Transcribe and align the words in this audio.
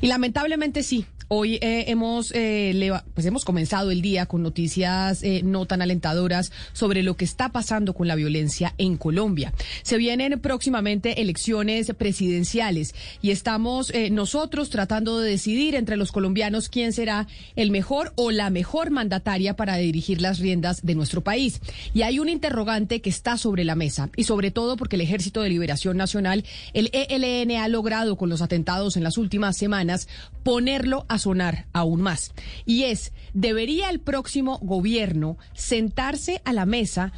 Y 0.00 0.06
lamentablemente 0.06 0.82
sí, 0.82 1.06
Hoy 1.30 1.56
eh, 1.56 1.84
hemos, 1.88 2.32
eh, 2.34 2.90
pues 3.12 3.26
hemos 3.26 3.44
comenzado 3.44 3.90
el 3.90 4.00
día 4.00 4.24
con 4.24 4.42
noticias 4.42 5.22
eh, 5.22 5.42
no 5.44 5.66
tan 5.66 5.82
alentadoras 5.82 6.52
sobre 6.72 7.02
lo 7.02 7.18
que 7.18 7.26
está 7.26 7.50
pasando 7.50 7.92
con 7.92 8.08
la 8.08 8.14
violencia 8.14 8.72
en 8.78 8.96
Colombia. 8.96 9.52
Se 9.82 9.98
vienen 9.98 10.40
próximamente 10.40 11.20
elecciones 11.20 11.92
presidenciales 11.98 12.94
y 13.20 13.30
estamos 13.30 13.92
nosotros 14.10 14.70
tratando 14.70 15.20
de 15.20 15.30
decidir 15.30 15.74
entre 15.74 15.98
los 15.98 16.12
colombianos 16.12 16.70
quién 16.70 16.94
será 16.94 17.26
el 17.56 17.70
mejor 17.70 18.12
o 18.16 18.30
la 18.30 18.48
mejor 18.48 18.90
mandataria 18.90 19.54
para 19.54 19.76
dirigir 19.76 20.22
las 20.22 20.38
riendas 20.38 20.80
de 20.82 20.94
nuestro 20.94 21.22
país. 21.22 21.60
Y 21.92 22.02
hay 22.02 22.20
un 22.20 22.30
interrogante 22.30 23.02
que 23.02 23.10
está 23.10 23.36
sobre 23.36 23.64
la 23.64 23.74
mesa 23.74 24.08
y 24.16 24.24
sobre 24.24 24.50
todo 24.50 24.78
porque 24.78 24.96
el 24.96 25.02
Ejército 25.02 25.42
de 25.42 25.50
Liberación 25.50 25.98
Nacional, 25.98 26.44
el 26.72 26.90
ELN, 26.94 27.50
ha 27.58 27.68
logrado 27.68 28.16
con 28.16 28.30
los 28.30 28.40
atentados 28.40 28.96
en 28.96 29.04
las 29.04 29.18
últimas 29.18 29.58
semanas 29.58 30.08
ponerlo 30.42 31.04
a 31.08 31.17
sonar 31.18 31.66
aún 31.72 32.00
más. 32.00 32.32
Y 32.64 32.84
es, 32.84 33.12
¿debería 33.34 33.90
el 33.90 34.00
próximo 34.00 34.58
gobierno 34.58 35.38
sentarse 35.54 36.42
a 36.44 36.52
la 36.52 36.66
mesa 36.66 37.12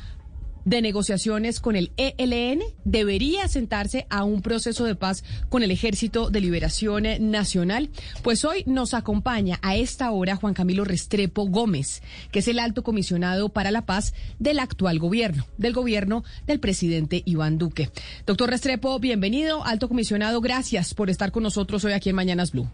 de 0.64 0.82
negociaciones 0.82 1.60
con 1.60 1.76
el 1.76 1.92
ELN 1.96 2.60
debería 2.84 3.48
sentarse 3.48 4.06
a 4.10 4.24
un 4.24 4.42
proceso 4.42 4.84
de 4.84 4.94
paz 4.94 5.24
con 5.48 5.62
el 5.62 5.70
Ejército 5.70 6.30
de 6.30 6.40
Liberación 6.40 7.04
Nacional. 7.20 7.90
Pues 8.22 8.44
hoy 8.44 8.64
nos 8.66 8.94
acompaña 8.94 9.58
a 9.62 9.76
esta 9.76 10.10
hora 10.10 10.36
Juan 10.36 10.54
Camilo 10.54 10.84
Restrepo 10.84 11.46
Gómez, 11.46 12.02
que 12.30 12.40
es 12.40 12.48
el 12.48 12.58
alto 12.58 12.82
comisionado 12.82 13.48
para 13.48 13.70
la 13.70 13.86
paz 13.86 14.14
del 14.38 14.58
actual 14.58 14.98
gobierno, 14.98 15.46
del 15.56 15.72
gobierno 15.72 16.24
del 16.46 16.60
presidente 16.60 17.22
Iván 17.24 17.58
Duque. 17.58 17.90
Doctor 18.26 18.50
Restrepo, 18.50 18.98
bienvenido, 18.98 19.64
alto 19.64 19.88
comisionado, 19.88 20.40
gracias 20.40 20.94
por 20.94 21.10
estar 21.10 21.32
con 21.32 21.42
nosotros 21.42 21.84
hoy 21.84 21.92
aquí 21.92 22.10
en 22.10 22.16
Mañanas 22.16 22.52
Blue. 22.52 22.68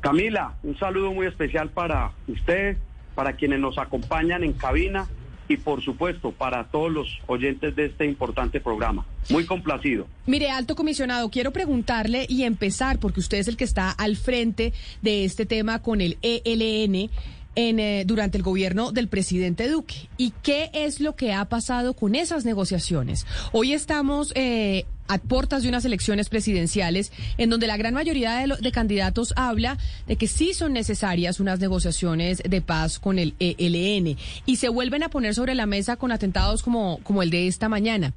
Camila, 0.00 0.54
un 0.62 0.78
saludo 0.78 1.12
muy 1.12 1.26
especial 1.26 1.70
para 1.70 2.12
usted, 2.26 2.76
para 3.14 3.34
quienes 3.34 3.60
nos 3.60 3.78
acompañan 3.78 4.42
en 4.44 4.54
cabina 4.54 5.06
y 5.50 5.56
por 5.56 5.82
supuesto 5.82 6.30
para 6.30 6.64
todos 6.64 6.92
los 6.92 7.18
oyentes 7.26 7.74
de 7.74 7.86
este 7.86 8.06
importante 8.06 8.60
programa. 8.60 9.04
Muy 9.30 9.44
complacido. 9.44 10.06
Mire, 10.26 10.50
alto 10.50 10.76
comisionado, 10.76 11.28
quiero 11.28 11.50
preguntarle 11.50 12.24
y 12.28 12.44
empezar, 12.44 12.98
porque 12.98 13.20
usted 13.20 13.38
es 13.38 13.48
el 13.48 13.56
que 13.56 13.64
está 13.64 13.90
al 13.90 14.16
frente 14.16 14.72
de 15.02 15.24
este 15.24 15.46
tema 15.46 15.82
con 15.82 16.00
el 16.00 16.18
ELN. 16.22 17.10
Eh, 17.56 18.04
durante 18.06 18.38
el 18.38 18.44
gobierno 18.44 18.92
del 18.92 19.08
presidente 19.08 19.68
Duque. 19.68 20.08
¿Y 20.16 20.32
qué 20.42 20.70
es 20.72 21.00
lo 21.00 21.16
que 21.16 21.34
ha 21.34 21.44
pasado 21.46 21.94
con 21.94 22.14
esas 22.14 22.44
negociaciones? 22.44 23.26
Hoy 23.52 23.72
estamos 23.72 24.32
eh, 24.36 24.86
a 25.10 25.18
puertas 25.18 25.64
de 25.64 25.68
unas 25.68 25.84
elecciones 25.84 26.28
presidenciales 26.28 27.12
en 27.36 27.50
donde 27.50 27.66
la 27.66 27.76
gran 27.76 27.94
mayoría 27.94 28.46
de, 28.46 28.72
candidatos 28.72 29.34
habla 29.36 29.76
de 30.06 30.14
que 30.14 30.28
sí 30.28 30.54
son 30.54 30.72
necesarias 30.72 31.40
unas 31.40 31.58
negociaciones 31.58 32.40
de 32.48 32.62
paz 32.62 33.00
con 33.00 33.18
el 33.18 33.34
ELN 33.40 34.16
y 34.46 34.56
se 34.56 34.68
vuelven 34.68 35.02
a 35.02 35.08
poner 35.08 35.34
sobre 35.34 35.56
la 35.56 35.66
mesa 35.66 35.96
con 35.96 36.12
atentados 36.12 36.62
como, 36.62 37.00
como 37.02 37.24
el 37.24 37.30
de 37.30 37.48
esta 37.48 37.68
mañana. 37.68 38.12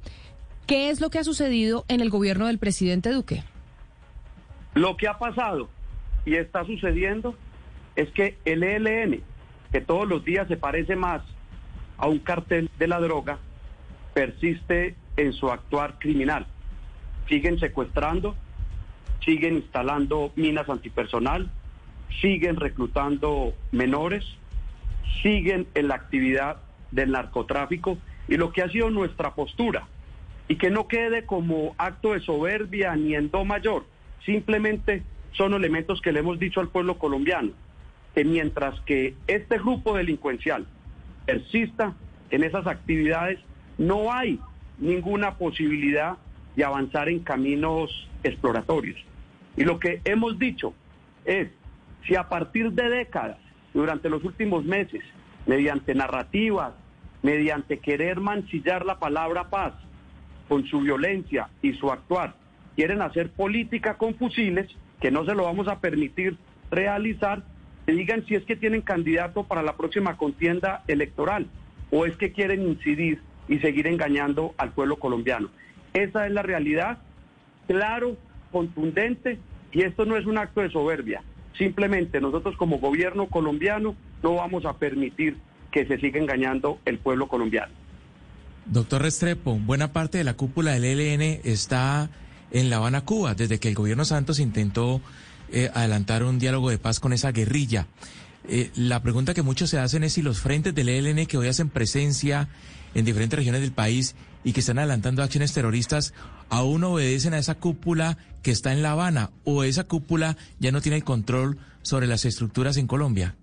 ¿Qué 0.68 0.90
es 0.90 1.00
lo 1.00 1.10
que 1.10 1.18
ha 1.18 1.24
sucedido 1.24 1.84
en 1.88 2.00
el 2.00 2.10
gobierno 2.10 2.46
del 2.46 2.58
presidente 2.58 3.10
Duque? 3.10 3.42
Lo 4.74 4.96
que 4.96 5.08
ha 5.08 5.18
pasado 5.18 5.68
y 6.24 6.36
está 6.36 6.64
sucediendo 6.64 7.36
es 7.96 8.08
que 8.10 8.38
el 8.44 8.62
ELN, 8.62 9.20
que 9.72 9.80
todos 9.80 10.08
los 10.08 10.24
días 10.24 10.46
se 10.46 10.56
parece 10.56 10.94
más 10.94 11.22
a 11.98 12.06
un 12.06 12.20
cartel 12.20 12.70
de 12.78 12.86
la 12.86 13.00
droga, 13.00 13.38
persiste 14.14 14.94
en 15.16 15.32
su 15.32 15.50
actuar 15.50 15.98
criminal 15.98 16.46
siguen 17.28 17.58
secuestrando, 17.58 18.34
siguen 19.24 19.56
instalando 19.56 20.32
minas 20.36 20.68
antipersonal, 20.68 21.50
siguen 22.20 22.56
reclutando 22.56 23.54
menores, 23.72 24.24
siguen 25.22 25.66
en 25.74 25.88
la 25.88 25.94
actividad 25.94 26.58
del 26.90 27.12
narcotráfico 27.12 27.98
y 28.28 28.36
lo 28.36 28.52
que 28.52 28.62
ha 28.62 28.68
sido 28.68 28.90
nuestra 28.90 29.34
postura 29.34 29.88
y 30.48 30.56
que 30.56 30.70
no 30.70 30.88
quede 30.88 31.24
como 31.24 31.74
acto 31.78 32.12
de 32.12 32.20
soberbia 32.20 32.94
ni 32.96 33.14
en 33.14 33.30
do 33.30 33.44
mayor, 33.44 33.86
simplemente 34.24 35.02
son 35.32 35.54
elementos 35.54 36.00
que 36.00 36.12
le 36.12 36.20
hemos 36.20 36.38
dicho 36.38 36.60
al 36.60 36.68
pueblo 36.68 36.98
colombiano, 36.98 37.52
que 38.14 38.24
mientras 38.24 38.78
que 38.82 39.14
este 39.26 39.58
grupo 39.58 39.96
delincuencial 39.96 40.66
persista 41.26 41.94
en 42.30 42.44
esas 42.44 42.66
actividades, 42.66 43.38
no 43.78 44.12
hay 44.12 44.38
ninguna 44.78 45.34
posibilidad 45.36 46.16
y 46.56 46.62
avanzar 46.62 47.08
en 47.08 47.20
caminos 47.20 48.08
exploratorios. 48.22 48.98
Y 49.56 49.64
lo 49.64 49.78
que 49.78 50.00
hemos 50.04 50.38
dicho 50.38 50.74
es, 51.24 51.48
si 52.06 52.16
a 52.16 52.28
partir 52.28 52.72
de 52.72 52.88
décadas, 52.88 53.38
durante 53.72 54.08
los 54.08 54.24
últimos 54.24 54.64
meses, 54.64 55.02
mediante 55.46 55.94
narrativas, 55.94 56.72
mediante 57.22 57.78
querer 57.78 58.20
mancillar 58.20 58.84
la 58.84 58.98
palabra 58.98 59.50
paz 59.50 59.74
con 60.48 60.64
su 60.66 60.80
violencia 60.80 61.48
y 61.62 61.72
su 61.74 61.90
actuar, 61.90 62.34
quieren 62.76 63.02
hacer 63.02 63.30
política 63.30 63.96
con 63.96 64.14
fusiles, 64.14 64.68
que 65.00 65.10
no 65.10 65.24
se 65.24 65.34
lo 65.34 65.44
vamos 65.44 65.68
a 65.68 65.80
permitir 65.80 66.36
realizar, 66.70 67.42
que 67.86 67.92
digan 67.92 68.24
si 68.26 68.34
es 68.34 68.44
que 68.44 68.56
tienen 68.56 68.82
candidato 68.82 69.44
para 69.44 69.62
la 69.62 69.76
próxima 69.76 70.16
contienda 70.16 70.82
electoral 70.86 71.46
o 71.90 72.06
es 72.06 72.16
que 72.16 72.32
quieren 72.32 72.62
incidir 72.62 73.20
y 73.48 73.58
seguir 73.58 73.86
engañando 73.86 74.54
al 74.56 74.72
pueblo 74.72 74.96
colombiano. 74.96 75.48
Esa 75.94 76.26
es 76.26 76.32
la 76.32 76.42
realidad, 76.42 76.98
claro, 77.68 78.16
contundente, 78.50 79.38
y 79.72 79.82
esto 79.82 80.04
no 80.04 80.16
es 80.16 80.26
un 80.26 80.38
acto 80.38 80.60
de 80.60 80.70
soberbia. 80.70 81.22
Simplemente 81.56 82.20
nosotros 82.20 82.56
como 82.56 82.78
gobierno 82.78 83.28
colombiano 83.28 83.94
no 84.22 84.34
vamos 84.34 84.64
a 84.64 84.76
permitir 84.76 85.36
que 85.70 85.86
se 85.86 85.98
siga 85.98 86.20
engañando 86.20 86.78
el 86.84 86.98
pueblo 86.98 87.28
colombiano. 87.28 87.72
Doctor 88.66 89.02
Restrepo, 89.02 89.56
buena 89.56 89.92
parte 89.92 90.18
de 90.18 90.24
la 90.24 90.34
cúpula 90.34 90.72
del 90.72 90.84
ELN 90.84 91.40
está 91.44 92.10
en 92.50 92.70
La 92.70 92.76
Habana, 92.76 93.04
Cuba, 93.04 93.34
desde 93.34 93.60
que 93.60 93.68
el 93.68 93.74
gobierno 93.74 94.04
Santos 94.04 94.40
intentó 94.40 95.00
eh, 95.52 95.70
adelantar 95.74 96.24
un 96.24 96.38
diálogo 96.38 96.70
de 96.70 96.78
paz 96.78 96.98
con 96.98 97.12
esa 97.12 97.30
guerrilla. 97.30 97.86
Eh, 98.48 98.70
la 98.74 99.02
pregunta 99.02 99.34
que 99.34 99.42
muchos 99.42 99.70
se 99.70 99.78
hacen 99.78 100.02
es 100.02 100.14
si 100.14 100.22
los 100.22 100.40
frentes 100.40 100.74
del 100.74 100.88
ELN 100.88 101.26
que 101.26 101.36
hoy 101.36 101.48
hacen 101.48 101.68
presencia 101.68 102.48
en 102.94 103.04
diferentes 103.04 103.38
regiones 103.38 103.60
del 103.60 103.72
país 103.72 104.16
y 104.44 104.52
que 104.52 104.60
están 104.60 104.78
adelantando 104.78 105.22
acciones 105.22 105.52
terroristas 105.52 106.14
aún 106.50 106.84
obedecen 106.84 107.34
a 107.34 107.38
esa 107.38 107.56
cúpula 107.56 108.18
que 108.42 108.50
está 108.50 108.72
en 108.72 108.82
La 108.82 108.92
Habana 108.92 109.30
o 109.44 109.64
esa 109.64 109.84
cúpula 109.84 110.36
ya 110.58 110.70
no 110.72 110.80
tiene 110.80 111.02
control 111.02 111.58
sobre 111.82 112.06
las 112.06 112.24
estructuras 112.24 112.76
en 112.76 112.86
Colombia? 112.86 113.34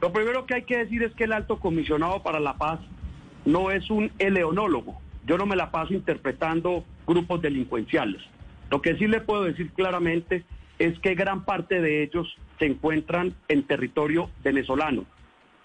Lo 0.00 0.12
primero 0.12 0.46
que 0.46 0.54
hay 0.54 0.62
que 0.62 0.78
decir 0.78 1.02
es 1.02 1.12
que 1.14 1.24
el 1.24 1.32
alto 1.32 1.58
comisionado 1.58 2.22
para 2.22 2.40
la 2.40 2.56
paz 2.56 2.80
no 3.44 3.70
es 3.70 3.90
un 3.90 4.12
eleonólogo. 4.18 5.00
Yo 5.26 5.38
no 5.38 5.46
me 5.46 5.56
la 5.56 5.70
paso 5.70 5.94
interpretando 5.94 6.84
grupos 7.06 7.42
delincuenciales. 7.42 8.22
Lo 8.70 8.82
que 8.82 8.96
sí 8.96 9.06
le 9.06 9.20
puedo 9.20 9.44
decir 9.44 9.70
claramente 9.72 10.44
es 10.78 10.98
que 10.98 11.14
gran 11.14 11.44
parte 11.44 11.80
de 11.80 12.02
ellos 12.02 12.36
se 12.58 12.66
encuentran 12.66 13.34
en 13.48 13.62
territorio 13.62 14.30
venezolano. 14.44 15.04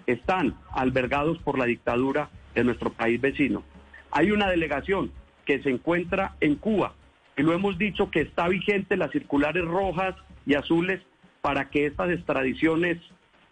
Están 0.07 0.55
albergados 0.71 1.37
por 1.39 1.57
la 1.57 1.65
dictadura 1.65 2.29
de 2.55 2.63
nuestro 2.63 2.91
país 2.91 3.19
vecino. 3.19 3.63
Hay 4.11 4.31
una 4.31 4.49
delegación 4.49 5.11
que 5.45 5.61
se 5.61 5.69
encuentra 5.69 6.35
en 6.41 6.55
Cuba 6.55 6.93
y 7.37 7.43
lo 7.43 7.53
hemos 7.53 7.77
dicho 7.77 8.11
que 8.11 8.21
está 8.21 8.47
vigente 8.47 8.97
las 8.97 9.11
circulares 9.11 9.65
rojas 9.65 10.15
y 10.45 10.55
azules 10.55 11.01
para 11.41 11.69
que 11.69 11.85
estas 11.85 12.11
extradiciones 12.11 12.97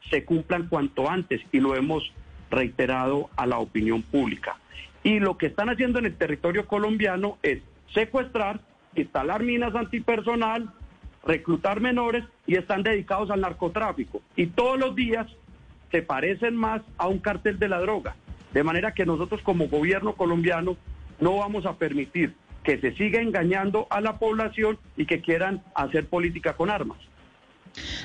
se 0.09 0.25
cumplan 0.25 0.67
cuanto 0.67 1.09
antes 1.09 1.41
y 1.51 1.59
lo 1.59 1.75
hemos 1.75 2.11
reiterado 2.49 3.29
a 3.35 3.45
la 3.45 3.59
opinión 3.59 4.01
pública. 4.01 4.57
Y 5.03 5.19
lo 5.19 5.37
que 5.37 5.47
están 5.47 5.69
haciendo 5.69 5.99
en 5.99 6.05
el 6.05 6.15
territorio 6.15 6.65
colombiano 6.67 7.37
es 7.41 7.59
secuestrar, 7.93 8.59
instalar 8.95 9.43
minas 9.43 9.75
antipersonal, 9.75 10.71
reclutar 11.25 11.79
menores 11.79 12.23
y 12.45 12.55
están 12.55 12.83
dedicados 12.83 13.29
al 13.29 13.41
narcotráfico. 13.41 14.21
Y 14.35 14.47
todos 14.47 14.79
los 14.79 14.95
días 14.95 15.27
se 15.91 16.01
parecen 16.01 16.55
más 16.55 16.81
a 16.97 17.07
un 17.07 17.19
cartel 17.19 17.59
de 17.59 17.69
la 17.69 17.79
droga. 17.79 18.15
De 18.53 18.63
manera 18.63 18.93
que 18.93 19.05
nosotros 19.05 19.41
como 19.41 19.67
gobierno 19.67 20.13
colombiano 20.13 20.77
no 21.19 21.37
vamos 21.37 21.65
a 21.65 21.77
permitir 21.77 22.35
que 22.63 22.79
se 22.79 22.93
siga 22.95 23.21
engañando 23.21 23.87
a 23.89 24.01
la 24.01 24.19
población 24.19 24.77
y 24.97 25.05
que 25.05 25.21
quieran 25.21 25.63
hacer 25.75 26.07
política 26.07 26.53
con 26.53 26.69
armas. 26.69 26.97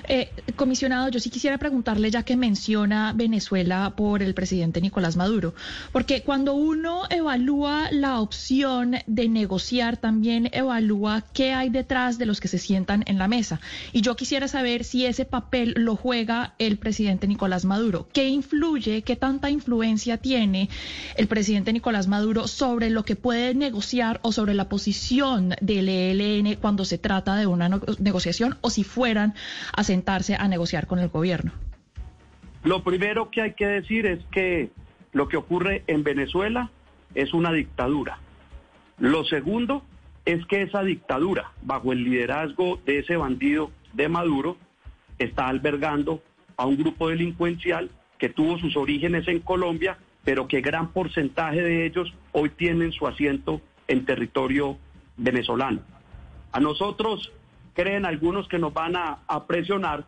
Eh, 0.07 0.31
comisionado, 0.57 1.09
yo 1.09 1.19
sí 1.19 1.31
quisiera 1.31 1.59
preguntarle, 1.59 2.11
ya 2.11 2.23
que 2.23 2.37
menciona 2.37 3.13
Venezuela 3.15 3.95
por 3.97 4.23
el 4.23 4.35
presidente 4.35 4.81
Nicolás 4.81 5.17
Maduro, 5.17 5.55
porque 5.93 6.23
cuando 6.23 6.55
uno 6.55 7.05
evalúa 7.11 7.91
la 7.91 8.21
opción 8.21 8.97
de 9.07 9.29
negociar, 9.29 9.97
también 9.97 10.51
evalúa 10.53 11.25
qué 11.33 11.53
hay 11.53 11.71
detrás 11.71 12.19
de 12.19 12.27
los 12.27 12.41
que 12.41 12.49
se 12.49 12.59
sientan 12.59 13.05
en 13.07 13.19
la 13.19 13.29
mesa. 13.29 13.61
Y 13.93 14.03
yo 14.03 14.15
quisiera 14.17 14.49
saber 14.49 14.85
si 14.85 15.07
ese 15.07 15.25
papel 15.25 15.75
lo 15.77 15.97
juega 15.97 16.55
el 16.59 16.77
presidente 16.77 17.27
Nicolás 17.27 17.65
Maduro. 17.65 18.09
¿Qué 18.13 18.29
influye, 18.29 19.03
qué 19.03 19.17
tanta 19.17 19.51
influencia 19.51 20.19
tiene 20.19 20.69
el 21.17 21.29
presidente 21.29 21.73
Nicolás 21.73 22.09
Maduro 22.09 22.47
sobre 22.47 22.91
lo 22.91 23.05
que 23.05 23.17
puede 23.17 23.55
negociar 23.55 24.21
o 24.23 24.33
sobre 24.33 24.55
la 24.55 24.69
posición 24.69 25.55
del 25.61 25.89
ELN 25.89 26.57
cuando 26.57 26.85
se 26.85 26.99
trata 26.99 27.37
de 27.37 27.47
una 27.47 27.69
negociación 27.99 28.57
o 28.61 28.71
si 28.71 28.85
fueran 28.85 29.35
a 29.73 29.85
a 30.39 30.49
negociar 30.49 30.87
con 30.87 30.99
el 30.99 31.09
gobierno? 31.09 31.53
Lo 32.63 32.83
primero 32.83 33.31
que 33.31 33.43
hay 33.43 33.53
que 33.53 33.67
decir 33.67 34.07
es 34.07 34.25
que 34.33 34.71
lo 35.13 35.29
que 35.29 35.37
ocurre 35.37 35.85
en 35.87 36.03
Venezuela 36.03 36.71
es 37.15 37.35
una 37.35 37.53
dictadura. 37.53 38.19
Lo 38.99 39.25
segundo 39.25 39.83
es 40.25 40.45
que 40.47 40.63
esa 40.63 40.83
dictadura, 40.83 41.53
bajo 41.63 41.93
el 41.93 42.05
liderazgo 42.05 42.81
de 42.87 43.01
ese 43.01 43.17
bandido 43.17 43.71
de 43.93 44.09
Maduro, 44.09 44.57
está 45.19 45.49
albergando 45.49 46.23
a 46.57 46.67
un 46.67 46.77
grupo 46.77 47.09
delincuencial 47.09 47.91
que 48.19 48.29
tuvo 48.29 48.59
sus 48.59 48.77
orígenes 48.77 49.29
en 49.29 49.41
Colombia, 49.41 49.99
pero 50.25 50.49
que 50.49 50.61
gran 50.61 50.93
porcentaje 50.93 51.61
de 51.61 51.87
ellos 51.87 52.13
hoy 52.33 52.49
tienen 52.51 52.93
su 52.93 53.07
asiento 53.07 53.61
en 53.89 54.07
territorio 54.07 54.79
venezolano. 55.17 55.81
A 56.53 56.61
nosotros 56.61 57.33
creen 57.75 58.07
algunos 58.07 58.49
que 58.49 58.59
nos 58.59 58.73
van 58.73 58.97
a, 58.97 59.19
presionar 59.47 60.05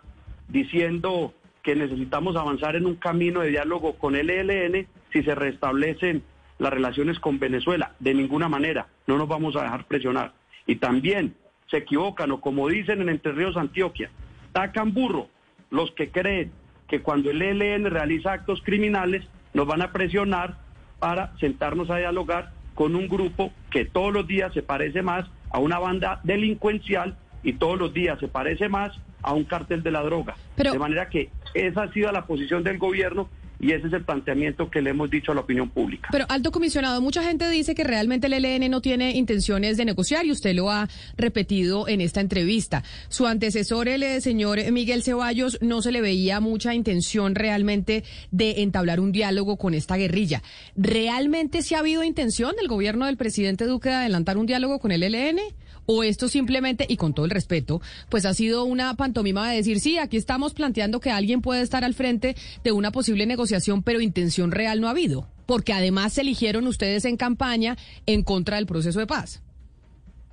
diciendo 0.48 1.34
que 1.62 1.74
necesitamos 1.74 2.36
avanzar 2.36 2.76
en 2.76 2.86
un 2.86 2.94
camino 2.94 3.40
de 3.40 3.50
diálogo 3.50 3.94
con 3.94 4.14
el 4.14 4.30
ELN 4.30 4.86
si 5.12 5.22
se 5.22 5.34
restablecen 5.34 6.22
las 6.58 6.72
relaciones 6.72 7.18
con 7.18 7.38
Venezuela. 7.38 7.92
De 7.98 8.14
ninguna 8.14 8.48
manera, 8.48 8.86
no 9.06 9.18
nos 9.18 9.28
vamos 9.28 9.56
a 9.56 9.64
dejar 9.64 9.84
presionar. 9.86 10.32
Y 10.66 10.76
también 10.76 11.34
se 11.68 11.78
equivocan, 11.78 12.30
o 12.30 12.40
como 12.40 12.68
dicen 12.68 13.02
en 13.02 13.08
Entre 13.08 13.32
Ríos, 13.32 13.56
Antioquia, 13.56 14.10
tacan 14.52 14.94
burro 14.94 15.28
los 15.70 15.90
que 15.92 16.10
creen 16.10 16.52
que 16.86 17.02
cuando 17.02 17.30
el 17.30 17.42
ELN 17.42 17.90
realiza 17.90 18.32
actos 18.32 18.62
criminales 18.62 19.26
nos 19.52 19.66
van 19.66 19.82
a 19.82 19.92
presionar 19.92 20.58
para 21.00 21.36
sentarnos 21.38 21.90
a 21.90 21.96
dialogar 21.96 22.52
con 22.74 22.94
un 22.94 23.08
grupo 23.08 23.52
que 23.70 23.84
todos 23.84 24.12
los 24.12 24.26
días 24.26 24.52
se 24.54 24.62
parece 24.62 25.02
más 25.02 25.26
a 25.50 25.58
una 25.58 25.78
banda 25.78 26.20
delincuencial 26.22 27.16
y 27.46 27.52
todos 27.52 27.78
los 27.78 27.94
días 27.94 28.18
se 28.18 28.26
parece 28.26 28.68
más 28.68 28.92
a 29.22 29.32
un 29.32 29.44
cártel 29.44 29.82
de 29.82 29.92
la 29.92 30.02
droga. 30.02 30.36
de 30.56 30.78
manera 30.78 31.08
que 31.08 31.30
esa 31.54 31.84
ha 31.84 31.92
sido 31.92 32.10
la 32.10 32.26
posición 32.26 32.64
del 32.64 32.76
gobierno 32.76 33.28
y 33.58 33.72
ese 33.72 33.86
es 33.86 33.92
el 33.92 34.04
planteamiento 34.04 34.68
que 34.68 34.82
le 34.82 34.90
hemos 34.90 35.10
dicho 35.10 35.32
a 35.32 35.34
la 35.34 35.40
opinión 35.40 35.70
pública. 35.70 36.08
Pero, 36.12 36.26
alto 36.28 36.50
comisionado, 36.50 37.00
mucha 37.00 37.22
gente 37.22 37.48
dice 37.48 37.74
que 37.74 37.84
realmente 37.84 38.26
el 38.26 38.34
ELN 38.34 38.70
no 38.70 38.80
tiene 38.80 39.12
intenciones 39.16 39.76
de 39.76 39.84
negociar 39.84 40.26
y 40.26 40.32
usted 40.32 40.54
lo 40.54 40.70
ha 40.70 40.88
repetido 41.16 41.88
en 41.88 42.00
esta 42.00 42.20
entrevista. 42.20 42.82
Su 43.08 43.26
antecesor, 43.26 43.88
el 43.88 44.20
señor 44.20 44.58
Miguel 44.72 45.02
Ceballos, 45.02 45.58
no 45.62 45.80
se 45.82 45.92
le 45.92 46.00
veía 46.00 46.40
mucha 46.40 46.74
intención 46.74 47.34
realmente 47.34 48.04
de 48.30 48.62
entablar 48.62 49.00
un 49.00 49.12
diálogo 49.12 49.56
con 49.56 49.72
esta 49.72 49.96
guerrilla. 49.96 50.42
¿Realmente 50.76 51.62
sí 51.62 51.74
ha 51.74 51.78
habido 51.78 52.02
intención 52.04 52.54
del 52.56 52.68
gobierno 52.68 53.06
del 53.06 53.16
presidente 53.16 53.64
Duque 53.64 53.88
de 53.88 53.94
adelantar 53.94 54.36
un 54.36 54.46
diálogo 54.46 54.78
con 54.80 54.92
el 54.92 55.02
ELN? 55.02 55.38
¿O 55.86 56.02
esto 56.02 56.28
simplemente, 56.28 56.84
y 56.88 56.96
con 56.96 57.14
todo 57.14 57.24
el 57.24 57.30
respeto, 57.30 57.80
pues 58.08 58.26
ha 58.26 58.34
sido 58.34 58.64
una 58.64 58.94
pantomima 58.94 59.48
de 59.48 59.56
decir, 59.56 59.78
sí, 59.78 59.98
aquí 59.98 60.16
estamos 60.16 60.52
planteando 60.52 61.00
que 61.00 61.10
alguien 61.10 61.40
puede 61.40 61.62
estar 61.62 61.84
al 61.84 61.94
frente 61.94 62.34
de 62.64 62.72
una 62.72 62.90
posible 62.90 63.24
negociación, 63.24 63.84
pero 63.84 64.00
intención 64.00 64.50
real 64.50 64.80
no 64.80 64.88
ha 64.88 64.90
habido? 64.90 65.28
Porque 65.46 65.72
además 65.72 66.14
se 66.14 66.22
eligieron 66.22 66.66
ustedes 66.66 67.04
en 67.04 67.16
campaña 67.16 67.76
en 68.06 68.24
contra 68.24 68.56
del 68.56 68.66
proceso 68.66 68.98
de 68.98 69.06
paz. 69.06 69.42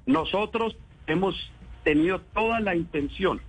Nosotros 0.07 0.75
hemos 1.05 1.35
tenido 1.83 2.19
toda 2.33 2.59
la 2.59 2.75
intención, 2.75 3.39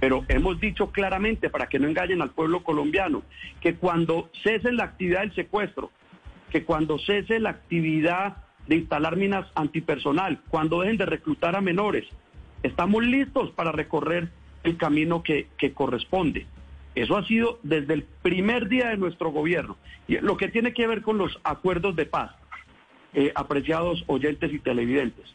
pero 0.00 0.24
hemos 0.28 0.58
dicho 0.60 0.90
claramente, 0.90 1.50
para 1.50 1.68
que 1.68 1.78
no 1.78 1.88
engañen 1.88 2.22
al 2.22 2.30
pueblo 2.30 2.64
colombiano, 2.64 3.22
que 3.60 3.74
cuando 3.74 4.30
cese 4.42 4.72
la 4.72 4.84
actividad 4.84 5.20
del 5.20 5.34
secuestro, 5.34 5.90
que 6.50 6.64
cuando 6.64 6.98
cese 6.98 7.38
la 7.38 7.50
actividad 7.50 8.38
de 8.70 8.76
instalar 8.76 9.16
minas 9.16 9.48
antipersonal, 9.56 10.40
cuando 10.48 10.80
dejen 10.80 10.96
de 10.96 11.04
reclutar 11.04 11.56
a 11.56 11.60
menores. 11.60 12.06
Estamos 12.62 13.04
listos 13.04 13.50
para 13.50 13.72
recorrer 13.72 14.28
el 14.62 14.76
camino 14.76 15.24
que, 15.24 15.48
corresponde. 15.74 16.46
Eso 16.94 17.16
ha 17.16 17.26
sido 17.26 17.58
desde 17.64 17.94
el 17.94 18.04
primer 18.04 18.68
día 18.68 18.90
de 18.90 18.96
nuestro 18.96 19.32
gobierno. 19.32 19.76
Y 20.06 20.18
lo 20.18 20.36
que 20.36 20.46
tiene 20.46 20.72
que 20.72 20.86
ver 20.86 21.02
con 21.02 21.18
los 21.18 21.40
acuerdos 21.42 21.96
de 21.96 22.06
paz, 22.06 22.30
eh, 23.12 23.32
apreciados 23.34 24.04
oyentes 24.06 24.52
y 24.52 24.60
televidentes. 24.60 25.34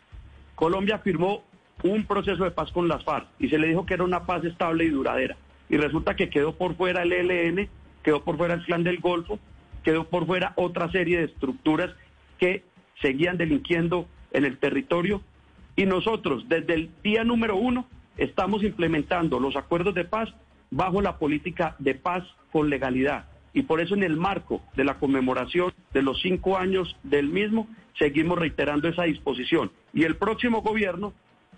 Colombia 0.55 0.99
firmó 0.99 1.43
un 1.83 2.05
proceso 2.05 2.45
de 2.45 2.51
paz 2.51 2.71
con 2.71 2.87
las 2.87 3.03
FARC 3.03 3.27
y 3.37 3.49
se 3.49 3.59
le 3.59 3.67
dijo 3.67 3.85
que 3.85 3.95
era 3.95 4.05
una 4.05 4.25
paz 4.25 4.45
estable 4.45 4.85
y 4.85 4.91
duradera. 4.91 5.35
Y 5.67 5.75
resulta 5.75 6.15
que 6.15 6.29
quedó 6.29 6.55
por 6.55 6.77
fuera 6.77 7.03
el 7.03 7.11
ELN, 7.11 7.67
quedó 8.01 8.23
por 8.23 8.37
fuera 8.37 8.53
el 8.53 8.63
Clan 8.63 8.85
del 8.85 8.99
Golfo, 8.99 9.39
quedó 9.83 10.05
por 10.05 10.25
fuera 10.25 10.53
otra 10.55 10.89
serie 10.89 11.17
de 11.17 11.25
estructuras 11.25 11.91
que 12.37 12.63
seguían 13.01 13.37
delinquiendo 13.37 14.07
en 14.31 14.45
el 14.45 14.57
territorio 14.57 15.21
y 15.75 15.85
nosotros 15.85 16.45
desde 16.47 16.73
el 16.73 16.89
día 17.03 17.23
número 17.23 17.55
uno 17.55 17.87
estamos 18.17 18.63
implementando 18.63 19.39
los 19.39 19.55
acuerdos 19.55 19.93
de 19.93 20.05
paz 20.05 20.29
bajo 20.71 21.01
la 21.01 21.17
política 21.17 21.75
de 21.79 21.95
paz 21.95 22.23
con 22.51 22.69
legalidad. 22.69 23.25
Y 23.53 23.63
por 23.63 23.79
eso 23.79 23.93
en 23.93 24.03
el 24.03 24.17
marco 24.17 24.61
de 24.75 24.83
la 24.83 24.95
conmemoración 24.95 25.73
de 25.93 26.01
los 26.01 26.21
cinco 26.21 26.57
años 26.57 26.97
del 27.03 27.29
mismo, 27.29 27.67
seguimos 27.97 28.37
reiterando 28.37 28.89
esa 28.89 29.03
disposición. 29.03 29.71
Y 29.93 30.03
el 30.03 30.17
próximo 30.17 30.61
gobierno 30.61 31.13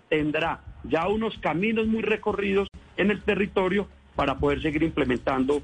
tendrá 0.08 0.60
ya 0.84 1.08
unos 1.08 1.36
caminos 1.38 1.86
muy 1.86 2.02
recorridos 2.02 2.68
en 2.96 3.10
el 3.10 3.22
territorio 3.22 3.88
para 4.14 4.38
poder 4.38 4.62
seguir 4.62 4.82
implementando 4.82 5.62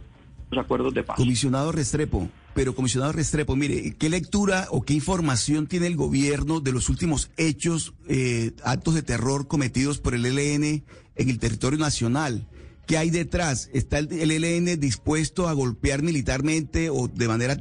acuerdos 0.58 0.94
de 0.94 1.02
paz. 1.02 1.16
Comisionado 1.16 1.72
Restrepo, 1.72 2.28
pero, 2.54 2.74
comisionado 2.74 3.12
Restrepo, 3.12 3.56
mire, 3.56 3.96
¿qué 3.98 4.08
lectura 4.08 4.68
o 4.70 4.82
qué 4.82 4.94
información 4.94 5.66
tiene 5.66 5.88
el 5.88 5.96
gobierno 5.96 6.60
de 6.60 6.70
los 6.70 6.88
últimos 6.88 7.30
hechos, 7.36 7.94
eh, 8.08 8.52
actos 8.62 8.94
de 8.94 9.02
terror 9.02 9.48
cometidos 9.48 9.98
por 9.98 10.14
el 10.14 10.24
ELN 10.24 10.84
en 11.16 11.30
el 11.30 11.38
territorio 11.40 11.80
nacional? 11.80 12.46
¿Qué 12.86 12.96
hay 12.96 13.10
detrás? 13.10 13.70
¿Está 13.72 13.98
el, 13.98 14.30
ELN 14.30 14.78
dispuesto 14.78 15.48
a 15.48 15.52
golpear 15.52 16.02
militarmente 16.02 16.90
o 16.90 17.08
de 17.08 17.28
manera 17.28 17.56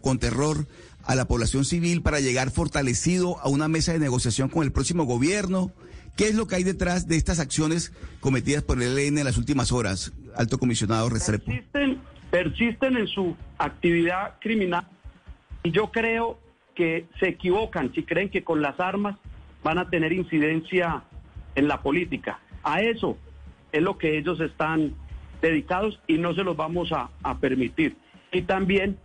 con 0.00 0.18
terror 0.18 0.68
a 1.04 1.14
la 1.14 1.26
población 1.26 1.64
civil 1.64 2.02
para 2.02 2.20
llegar 2.20 2.50
fortalecido 2.50 3.38
a 3.40 3.48
una 3.48 3.68
mesa 3.68 3.92
de 3.92 3.98
negociación 3.98 4.48
con 4.48 4.62
el 4.62 4.72
próximo 4.72 5.04
gobierno? 5.04 5.72
¿Qué 6.16 6.28
es 6.28 6.34
lo 6.34 6.46
que 6.46 6.56
hay 6.56 6.62
detrás 6.62 7.08
de 7.08 7.16
estas 7.16 7.40
acciones 7.40 7.92
cometidas 8.20 8.62
por 8.62 8.82
el 8.82 8.98
ELN 8.98 9.18
en 9.18 9.24
las 9.24 9.38
últimas 9.38 9.72
horas, 9.72 10.12
alto 10.36 10.58
comisionado 10.58 11.08
Restrepo? 11.08 11.50
persisten 12.30 12.96
en 12.96 13.06
su 13.08 13.36
actividad 13.58 14.36
criminal 14.40 14.88
y 15.62 15.70
yo 15.70 15.90
creo 15.92 16.38
que 16.74 17.06
se 17.20 17.28
equivocan 17.28 17.92
si 17.92 18.04
creen 18.04 18.30
que 18.30 18.42
con 18.42 18.62
las 18.62 18.80
armas 18.80 19.16
van 19.62 19.76
a 19.78 19.90
tener 19.90 20.14
incidencia 20.14 21.02
en 21.54 21.68
la 21.68 21.82
política. 21.82 22.40
A 22.62 22.80
eso 22.80 23.18
es 23.70 23.82
lo 23.82 23.98
que 23.98 24.16
ellos 24.16 24.40
están 24.40 24.94
dedicados 25.42 26.00
y 26.06 26.18
no 26.18 26.34
se 26.34 26.42
los 26.42 26.56
vamos 26.56 26.90
a, 26.92 27.10
permitir. 27.38 27.96
Y 28.32 28.42
también 28.42 28.96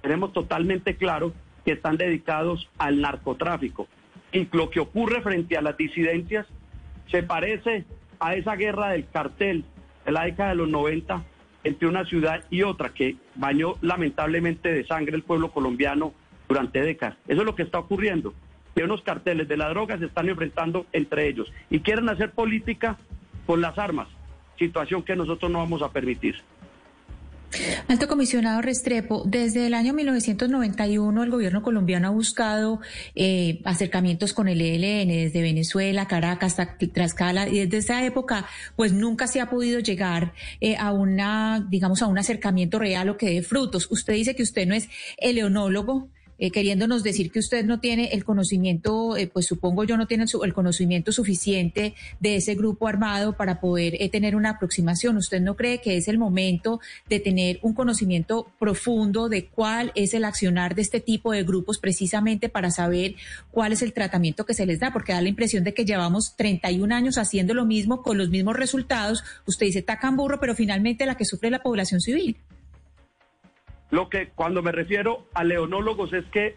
tenemos 0.00 0.32
totalmente 0.32 0.96
claro 0.96 1.34
que 1.64 1.72
están 1.72 1.96
dedicados 1.96 2.68
al 2.78 3.00
narcotráfico. 3.00 3.86
Y 4.32 4.48
lo 4.52 4.70
que 4.70 4.80
ocurre 4.80 5.20
frente 5.22 5.56
a 5.56 5.62
las 5.62 5.76
disidencias 5.76 6.46
se 7.10 7.22
parece 7.22 7.84
a 8.18 8.34
esa 8.34 8.56
guerra 8.56 8.90
del 8.90 9.06
cartel 9.08 9.64
de 10.04 10.12
la 10.12 10.24
década 10.24 10.50
de 10.50 10.56
los 10.56 10.68
90 10.68 11.22
entre 11.64 11.88
una 11.88 12.04
ciudad 12.04 12.44
y 12.50 12.62
otra 12.62 12.90
que 12.90 13.16
bañó 13.34 13.74
lamentablemente 13.82 14.72
de 14.72 14.86
sangre 14.86 15.14
el 15.16 15.22
pueblo 15.22 15.50
colombiano 15.50 16.12
durante 16.48 16.82
décadas. 16.82 17.16
Eso 17.28 17.40
es 17.40 17.46
lo 17.46 17.54
que 17.54 17.62
está 17.62 17.78
ocurriendo. 17.78 18.34
Que 18.74 18.84
unos 18.84 19.02
carteles 19.02 19.48
de 19.48 19.56
la 19.56 19.68
droga 19.68 19.98
se 19.98 20.06
están 20.06 20.28
enfrentando 20.28 20.86
entre 20.92 21.28
ellos 21.28 21.52
y 21.70 21.80
quieren 21.80 22.08
hacer 22.08 22.30
política 22.30 22.96
con 23.46 23.60
las 23.60 23.78
armas, 23.78 24.08
situación 24.58 25.02
que 25.02 25.14
nosotros 25.14 25.50
no 25.50 25.58
vamos 25.58 25.82
a 25.82 25.92
permitir. 25.92 26.36
Alto 27.88 28.08
comisionado 28.08 28.62
Restrepo, 28.62 29.22
desde 29.26 29.66
el 29.66 29.74
año 29.74 29.92
1991 29.92 31.22
el 31.22 31.30
gobierno 31.30 31.62
colombiano 31.62 32.08
ha 32.08 32.10
buscado 32.10 32.80
eh, 33.14 33.60
acercamientos 33.64 34.32
con 34.32 34.48
el 34.48 34.60
ELN 34.60 35.08
desde 35.08 35.42
Venezuela, 35.42 36.08
Caracas, 36.08 36.56
Tlaxcala 36.56 37.48
y 37.48 37.58
desde 37.60 37.78
esa 37.78 38.04
época 38.04 38.46
pues 38.76 38.92
nunca 38.92 39.26
se 39.26 39.40
ha 39.40 39.50
podido 39.50 39.80
llegar 39.80 40.32
eh, 40.60 40.76
a 40.76 40.92
una, 40.92 41.66
digamos, 41.68 42.02
a 42.02 42.06
un 42.06 42.18
acercamiento 42.18 42.78
real 42.78 43.08
o 43.10 43.16
que 43.16 43.30
dé 43.30 43.42
frutos. 43.42 43.88
Usted 43.90 44.14
dice 44.14 44.34
que 44.34 44.42
usted 44.42 44.66
no 44.66 44.74
es 44.74 44.88
eleonólogo, 45.18 46.08
eh, 46.38 46.50
queriéndonos 46.50 47.02
decir 47.02 47.30
que 47.30 47.38
usted 47.38 47.64
no 47.64 47.80
tiene 47.80 48.10
el 48.12 48.24
conocimiento, 48.24 49.16
eh, 49.16 49.26
pues 49.26 49.46
supongo 49.46 49.84
yo 49.84 49.96
no 49.96 50.06
tiene 50.06 50.24
el, 50.42 50.54
conocimiento 50.54 51.12
suficiente 51.12 51.94
de 52.20 52.36
ese 52.36 52.54
grupo 52.54 52.88
armado 52.88 53.36
para 53.36 53.60
poder 53.60 53.96
eh, 54.00 54.08
tener 54.08 54.34
una 54.34 54.50
aproximación. 54.50 55.16
¿Usted 55.16 55.40
no 55.40 55.56
cree 55.56 55.80
que 55.80 55.96
es 55.96 56.08
el 56.08 56.18
momento 56.18 56.80
de 57.08 57.20
tener 57.20 57.58
un 57.62 57.74
conocimiento 57.74 58.50
profundo 58.58 59.28
de 59.28 59.46
cuál 59.46 59.92
es 59.94 60.14
el 60.14 60.24
accionar 60.24 60.74
de 60.74 60.82
este 60.82 61.00
tipo 61.00 61.32
de 61.32 61.44
grupos 61.44 61.78
precisamente 61.78 62.48
para 62.48 62.70
saber 62.70 63.14
cuál 63.50 63.72
es 63.72 63.82
el 63.82 63.92
tratamiento 63.92 64.44
que 64.44 64.54
se 64.54 64.66
les 64.66 64.80
da? 64.80 64.92
Porque 64.92 65.12
da 65.12 65.20
la 65.20 65.28
impresión 65.28 65.64
de 65.64 65.74
que 65.74 65.84
llevamos 65.84 66.34
31 66.36 66.94
años 66.94 67.18
haciendo 67.18 67.54
lo 67.54 67.66
mismo 67.66 68.02
con 68.02 68.18
los 68.18 68.30
mismos 68.30 68.56
resultados. 68.56 69.22
Usted 69.46 69.66
dice 69.66 69.82
tacan 69.82 70.16
burro, 70.16 70.40
pero 70.40 70.54
finalmente 70.54 71.06
la 71.06 71.16
que 71.16 71.24
sufre 71.24 71.50
la 71.50 71.62
población 71.62 72.00
civil. 72.00 72.36
Lo 73.92 74.08
que 74.08 74.28
cuando 74.28 74.62
me 74.62 74.72
refiero 74.72 75.26
a 75.34 75.44
leonólogos 75.44 76.14
es 76.14 76.24
que 76.32 76.56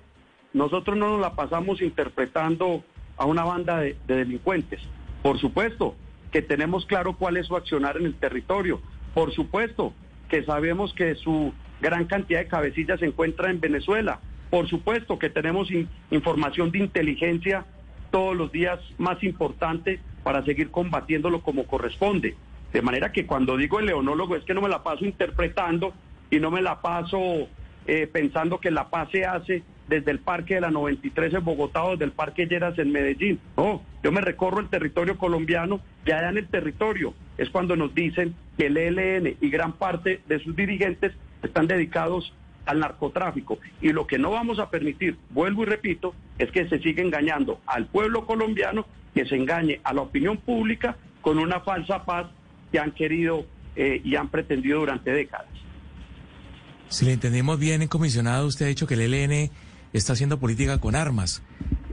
nosotros 0.54 0.98
no 0.98 1.10
nos 1.10 1.20
la 1.20 1.36
pasamos 1.36 1.82
interpretando 1.82 2.82
a 3.18 3.26
una 3.26 3.44
banda 3.44 3.80
de, 3.80 3.98
delincuentes. 4.08 4.80
Por 5.22 5.38
supuesto 5.38 5.96
que 6.32 6.42
tenemos 6.42 6.86
claro 6.86 7.18
cuál 7.18 7.36
es 7.36 7.48
su 7.48 7.58
accionar 7.58 7.98
en 7.98 8.06
el 8.06 8.16
territorio. 8.16 8.80
Por 9.14 9.34
supuesto 9.34 9.94
que 10.30 10.46
sabemos 10.46 10.94
que 10.94 11.16
su 11.16 11.54
gran 11.82 12.06
cantidad 12.06 12.40
de 12.40 12.48
cabecillas 12.48 13.02
se 13.02 13.08
encuentra 13.08 13.50
en 13.50 13.60
Venezuela. 13.60 14.22
Por 14.50 14.70
supuesto 14.70 15.20
que 15.20 15.30
tenemos 15.30 15.68
información 16.12 16.72
de 16.72 16.80
inteligencia 16.80 17.66
todos 18.12 18.34
los 18.34 18.50
días 18.54 18.80
más 18.98 19.22
importante 19.24 20.00
para 20.24 20.46
seguir 20.46 20.72
combatiéndolo 20.72 21.42
como 21.42 21.68
corresponde. 21.68 22.38
De 22.72 22.82
manera 22.82 23.12
que 23.12 23.26
cuando 23.26 23.58
digo 23.58 23.82
el 23.82 23.88
leonólogo 23.88 24.38
es 24.38 24.46
que 24.46 24.54
no 24.54 24.62
me 24.62 24.70
la 24.70 24.84
paso 24.84 25.04
interpretando 25.04 25.94
y 26.30 26.40
no 26.40 26.52
me 26.52 26.62
la 26.62 26.82
paso 26.82 27.48
eh, 27.88 28.08
pensando 28.12 28.60
que 28.60 28.72
la 28.72 28.90
paz 28.90 29.10
se 29.12 29.26
hace 29.26 29.64
desde 29.88 30.12
el 30.12 30.20
Parque 30.20 30.56
de 30.56 30.62
la 30.62 30.72
93 30.72 31.34
en 31.34 31.46
Bogotá 31.46 31.84
o 31.84 31.92
desde 31.92 32.06
el 32.06 32.12
Parque 32.12 32.48
Lleras 32.48 32.78
en 32.80 32.92
Medellín. 32.92 33.40
No, 33.58 33.84
yo 34.04 34.12
me 34.12 34.22
recorro 34.22 34.60
el 34.60 34.70
territorio 34.70 35.18
colombiano 35.18 35.80
y 36.06 36.12
allá 36.12 36.30
en 36.30 36.38
el 36.38 36.48
territorio 36.48 37.14
es 37.38 37.50
cuando 37.50 37.76
nos 37.76 37.94
dicen 37.94 38.36
que 38.58 38.68
el 38.68 38.78
ELN 38.78 39.38
y 39.40 39.50
gran 39.50 39.74
parte 39.74 40.22
de 40.28 40.40
sus 40.40 40.56
dirigentes 40.56 41.14
están 41.44 41.68
dedicados 41.68 42.34
al 42.66 42.80
narcotráfico. 42.80 43.60
Y 43.82 43.92
lo 43.92 44.08
que 44.08 44.18
no 44.18 44.32
vamos 44.32 44.60
a 44.60 44.70
permitir, 44.70 45.18
vuelvo 45.30 45.64
y 45.64 45.66
repito, 45.66 46.16
es 46.40 46.52
que 46.52 46.68
se 46.68 46.80
siga 46.80 47.04
engañando 47.04 47.60
al 47.68 47.86
pueblo 47.86 48.26
colombiano, 48.26 48.86
que 49.14 49.26
se 49.26 49.36
engañe 49.36 49.80
a 49.84 49.94
la 49.94 50.02
opinión 50.02 50.38
pública 50.38 50.98
con 51.22 51.40
una 51.40 51.60
falsa 51.60 52.04
paz 52.06 52.28
que 52.72 52.80
han 52.80 52.92
querido 52.92 53.46
eh, 53.76 54.02
y 54.04 54.16
han 54.16 54.30
pretendido 54.30 54.80
durante 54.80 55.12
décadas. 55.12 55.55
Si 56.96 57.04
le 57.04 57.12
entendemos 57.12 57.60
bien, 57.60 57.86
comisionado, 57.90 58.48
usted 58.48 58.68
ha 58.68 58.70
dicho 58.70 58.88
que 58.88 58.94
el 58.94 59.14
ELN 59.14 59.52
está 59.92 60.14
haciendo 60.14 60.40
política 60.40 60.80
con 60.80 60.96
armas. 60.96 61.44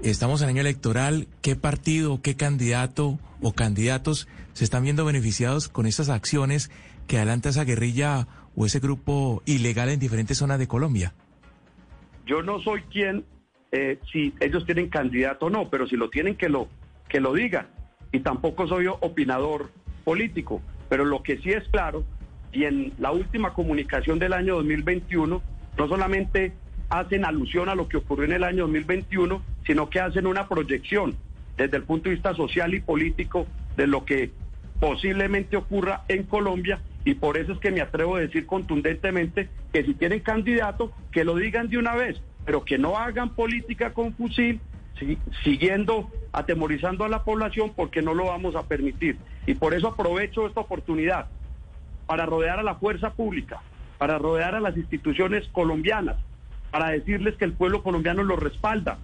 Estamos 0.05 0.43
en 0.43 0.49
año 0.51 0.61
electoral. 0.61 1.27
¿Qué 1.43 1.57
partido, 1.57 2.23
qué 2.23 2.37
candidato 2.37 3.19
o 3.41 3.53
candidatos 3.53 4.29
se 4.53 4.63
están 4.63 4.85
viendo 4.85 5.05
beneficiados 5.05 5.69
con 5.69 5.87
estas 5.87 6.09
acciones 6.09 6.71
que 7.09 7.17
adelanta 7.17 7.49
esa 7.49 7.65
guerrilla 7.65 8.29
o 8.55 8.65
ese 8.65 8.79
grupo 8.79 9.43
ilegal 9.45 9.89
en 9.89 9.99
diferentes 9.99 10.39
zonas 10.39 10.61
de 10.61 10.69
Colombia? 10.69 11.15
Yo 12.25 12.41
no 12.43 12.61
soy 12.61 12.83
quien, 12.83 13.25
eh, 13.73 13.99
si 14.13 14.33
ellos 14.39 14.65
tienen 14.67 14.89
candidato 14.89 15.47
o 15.47 15.51
no, 15.51 15.69
pero 15.69 15.89
si 15.89 15.97
lo 15.97 16.11
tienen, 16.11 16.37
que 16.37 16.49
lo, 16.49 16.69
que 17.09 17.19
lo 17.19 17.35
digan. 17.35 17.67
Y 18.13 18.21
tampoco 18.21 18.69
soy 18.69 18.87
opinador 18.87 19.73
político, 20.05 20.63
pero 20.89 21.05
lo 21.05 21.25
que 21.25 21.39
sí 21.39 21.51
es 21.51 21.67
claro 21.71 22.05
y 22.53 22.65
en 22.65 22.93
la 22.99 23.11
última 23.13 23.55
comunicación 23.55 24.19
del 24.19 24.33
año 24.33 24.57
2021 24.57 25.43
no 25.79 25.89
solamente 25.89 26.53
hacen 26.91 27.25
alusión 27.25 27.69
a 27.69 27.75
lo 27.75 27.89
que 27.89 27.97
ocurrió 27.97 28.27
en 28.27 28.33
el 28.33 28.45
año 28.45 28.65
2021, 28.65 29.43
sino 29.67 29.89
que 29.89 30.01
hacen 30.01 30.27
una 30.27 30.49
proyección 30.49 31.17
desde 31.57 31.79
el 31.79 31.85
punto 31.85 32.09
de 32.09 32.17
vista 32.17 32.35
social 32.35 32.75
y 32.75 32.81
político 32.81 33.47
de 33.77 33.87
lo 33.87 34.05
que 34.05 34.31
posiblemente 34.79 35.57
ocurra 35.57 36.03
en 36.09 36.25
Colombia 36.25 36.81
y 37.05 37.15
por 37.15 37.37
eso 37.37 37.53
es 37.53 37.59
que 37.59 37.71
me 37.71 37.81
atrevo 37.81 38.17
a 38.17 38.21
decir 38.21 38.47
contundentemente 38.47 39.49
que 39.73 39.85
si 39.85 39.95
tienen 39.95 40.21
candidato, 40.21 40.93
que 41.11 41.25
lo 41.25 41.37
digan 41.37 41.69
de 41.69 41.79
una 41.79 41.95
vez, 41.95 42.21
pero 42.45 42.65
que 42.65 42.79
no 42.79 42.99
hagan 42.99 43.31
política 43.31 43.93
con 43.93 44.13
fusil, 44.15 44.61
siguiendo 45.43 46.11
atemorizando 46.33 47.05
a 47.05 47.09
la 47.09 47.25
población 47.25 47.73
porque 47.75 48.03
no 48.03 48.15
lo 48.15 48.27
vamos 48.27 48.55
a 48.55 48.65
permitir. 48.65 49.17
Y 49.47 49.55
por 49.55 49.75
eso 49.75 49.89
aprovecho 49.89 50.47
esta 50.47 50.61
oportunidad 50.61 51.27
para 52.07 52.27
rodear 52.27 52.59
a 52.59 52.63
la 52.63 52.77
fuerza 52.77 53.11
pública, 53.11 53.61
para 53.99 54.19
rodear 54.19 54.55
a 54.55 54.61
las 54.61 54.77
instituciones 54.77 55.49
colombianas, 55.49 56.17
para 56.71 56.91
decirles 56.91 57.37
que 57.37 57.45
el 57.45 57.53
pueblo 57.53 57.83
colombiano 57.83 58.23
los 58.23 58.39
respalda, 58.39 58.99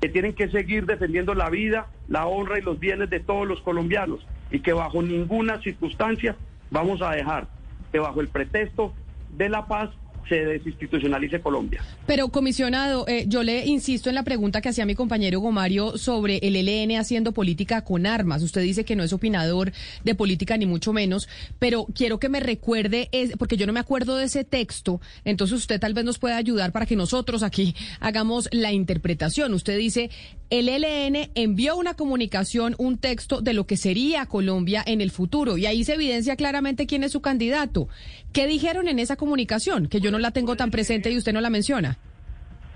que 0.00 0.08
tienen 0.08 0.34
que 0.34 0.48
seguir 0.48 0.86
defendiendo 0.86 1.34
la 1.34 1.50
vida, 1.50 1.86
la 2.08 2.26
honra 2.26 2.58
y 2.58 2.62
los 2.62 2.80
bienes 2.80 3.10
de 3.10 3.20
todos 3.20 3.46
los 3.46 3.60
colombianos 3.60 4.26
y 4.50 4.60
que 4.60 4.72
bajo 4.72 5.02
ninguna 5.02 5.60
circunstancia 5.60 6.36
vamos 6.70 7.02
a 7.02 7.10
dejar 7.12 7.46
que 7.92 7.98
bajo 7.98 8.20
el 8.20 8.28
pretexto 8.28 8.94
de 9.36 9.48
la 9.48 9.66
paz 9.66 9.90
se 10.28 10.44
desinstitucionalice 10.44 11.40
Colombia. 11.40 11.82
Pero, 12.06 12.28
comisionado, 12.28 13.06
eh, 13.08 13.24
yo 13.26 13.42
le 13.42 13.66
insisto 13.66 14.08
en 14.08 14.14
la 14.14 14.22
pregunta 14.22 14.60
que 14.60 14.68
hacía 14.68 14.86
mi 14.86 14.94
compañero 14.94 15.40
Gomario 15.40 15.98
sobre 15.98 16.38
el 16.38 16.56
ELN 16.56 16.98
haciendo 16.98 17.32
política 17.32 17.82
con 17.82 18.06
armas. 18.06 18.42
Usted 18.42 18.62
dice 18.62 18.84
que 18.84 18.96
no 18.96 19.02
es 19.02 19.12
opinador 19.12 19.72
de 20.04 20.14
política 20.14 20.56
ni 20.56 20.66
mucho 20.66 20.92
menos, 20.92 21.28
pero 21.58 21.86
quiero 21.94 22.18
que 22.18 22.28
me 22.28 22.40
recuerde, 22.40 23.08
porque 23.38 23.56
yo 23.56 23.66
no 23.66 23.72
me 23.72 23.80
acuerdo 23.80 24.16
de 24.16 24.24
ese 24.24 24.44
texto, 24.44 25.00
entonces 25.24 25.58
usted 25.58 25.80
tal 25.80 25.94
vez 25.94 26.04
nos 26.04 26.18
pueda 26.18 26.36
ayudar 26.36 26.72
para 26.72 26.86
que 26.86 26.96
nosotros 26.96 27.42
aquí 27.42 27.74
hagamos 28.00 28.48
la 28.52 28.72
interpretación. 28.72 29.54
Usted 29.54 29.78
dice, 29.78 30.10
el 30.50 30.68
ELN 30.68 31.30
envió 31.36 31.76
una 31.76 31.94
comunicación, 31.94 32.74
un 32.78 32.98
texto 32.98 33.40
de 33.40 33.54
lo 33.54 33.66
que 33.66 33.76
sería 33.76 34.26
Colombia 34.26 34.82
en 34.84 35.00
el 35.00 35.12
futuro, 35.12 35.56
y 35.56 35.66
ahí 35.66 35.84
se 35.84 35.94
evidencia 35.94 36.34
claramente 36.34 36.86
quién 36.86 37.04
es 37.04 37.12
su 37.12 37.20
candidato. 37.20 37.88
¿Qué 38.32 38.48
dijeron 38.48 38.88
en 38.88 38.98
esa 38.98 39.16
comunicación? 39.16 39.86
Que 39.86 40.00
yo 40.00 40.10
no 40.10 40.18
la 40.18 40.32
tengo 40.32 40.56
tan 40.56 40.72
presente 40.72 41.10
y 41.10 41.16
usted 41.16 41.32
no 41.32 41.40
la 41.40 41.50
menciona. 41.50 41.98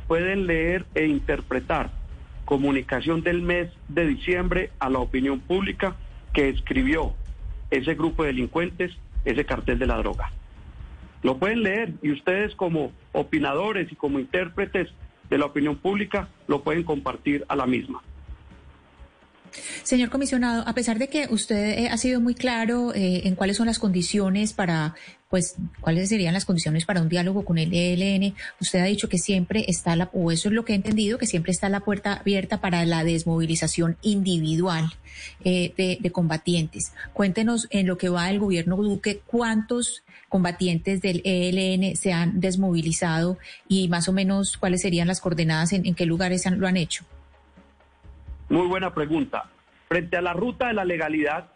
Pueden 0.06 0.46
leer 0.46 0.86
e 0.94 1.06
interpretar 1.06 1.90
comunicación 2.44 3.22
del 3.22 3.42
mes 3.42 3.70
de 3.88 4.06
diciembre 4.06 4.70
a 4.78 4.88
la 4.88 5.00
opinión 5.00 5.40
pública 5.40 5.96
que 6.32 6.48
escribió 6.48 7.14
ese 7.70 7.94
grupo 7.94 8.22
de 8.22 8.28
delincuentes, 8.28 8.92
ese 9.24 9.44
cartel 9.44 9.78
de 9.78 9.86
la 9.86 9.96
droga. 9.96 10.30
Lo 11.22 11.38
pueden 11.38 11.62
leer 11.62 11.94
y 12.02 12.12
ustedes 12.12 12.54
como 12.54 12.92
opinadores 13.12 13.90
y 13.90 13.96
como 13.96 14.20
intérpretes 14.20 14.90
de 15.28 15.38
la 15.38 15.46
opinión 15.46 15.76
pública 15.76 16.28
lo 16.46 16.62
pueden 16.62 16.84
compartir 16.84 17.44
a 17.48 17.56
la 17.56 17.66
misma. 17.66 18.02
Señor 19.82 20.10
comisionado, 20.10 20.66
a 20.66 20.72
pesar 20.72 20.98
de 20.98 21.08
que 21.08 21.28
usted 21.30 21.78
eh, 21.78 21.88
ha 21.88 21.96
sido 21.96 22.20
muy 22.20 22.34
claro 22.34 22.94
eh, 22.94 23.22
en 23.24 23.34
cuáles 23.34 23.56
son 23.56 23.66
las 23.66 23.78
condiciones 23.78 24.52
para, 24.52 24.94
pues, 25.28 25.56
cuáles 25.80 26.08
serían 26.08 26.34
las 26.34 26.44
condiciones 26.44 26.84
para 26.84 27.02
un 27.02 27.08
diálogo 27.08 27.44
con 27.44 27.58
el 27.58 27.72
ELN, 27.72 28.34
usted 28.60 28.80
ha 28.80 28.84
dicho 28.84 29.08
que 29.08 29.18
siempre 29.18 29.64
está 29.68 29.96
la, 29.96 30.10
o 30.12 30.30
eso 30.32 30.48
es 30.48 30.54
lo 30.54 30.64
que 30.64 30.72
he 30.72 30.76
entendido, 30.76 31.18
que 31.18 31.26
siempre 31.26 31.52
está 31.52 31.68
la 31.68 31.80
puerta 31.80 32.14
abierta 32.14 32.60
para 32.60 32.84
la 32.84 33.04
desmovilización 33.04 33.96
individual 34.02 34.92
eh, 35.44 35.72
de, 35.76 35.98
de 36.00 36.10
combatientes. 36.10 36.92
Cuéntenos 37.12 37.66
en 37.70 37.86
lo 37.86 37.98
que 37.98 38.08
va 38.08 38.30
el 38.30 38.38
gobierno 38.38 38.76
Duque, 38.76 39.22
cuántos 39.26 40.03
combatientes 40.34 41.00
del 41.00 41.22
ELN 41.22 41.94
se 41.94 42.12
han 42.12 42.40
desmovilizado 42.40 43.38
y 43.68 43.86
más 43.86 44.08
o 44.08 44.12
menos 44.12 44.56
cuáles 44.56 44.82
serían 44.82 45.06
las 45.06 45.20
coordenadas 45.20 45.72
en, 45.72 45.94
qué 45.94 46.06
lugares 46.06 46.44
lo 46.50 46.66
han 46.66 46.76
hecho. 46.76 47.04
Muy 48.48 48.66
buena 48.66 48.92
pregunta. 48.92 49.48
Frente 49.86 50.16
a 50.16 50.22
la 50.22 50.32
ruta 50.32 50.66
de 50.66 50.74
la 50.74 50.84
legalidad, 50.84 51.52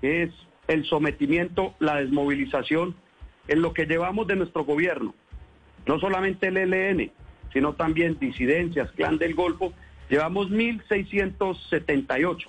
es 0.00 0.30
el 0.68 0.86
sometimiento, 0.86 1.74
la 1.80 1.96
desmovilización, 1.96 2.96
en 3.46 3.60
lo 3.60 3.74
que 3.74 3.84
llevamos 3.84 4.26
de 4.26 4.36
nuestro 4.36 4.64
gobierno, 4.64 5.14
no 5.84 6.00
solamente 6.00 6.48
el 6.48 6.56
ELN, 6.56 7.12
sino 7.52 7.74
también 7.74 8.18
disidencias, 8.18 8.90
clan 8.92 9.18
del 9.18 9.34
Golfo, 9.34 9.74
llevamos 10.08 10.48
1.678. 10.48 12.46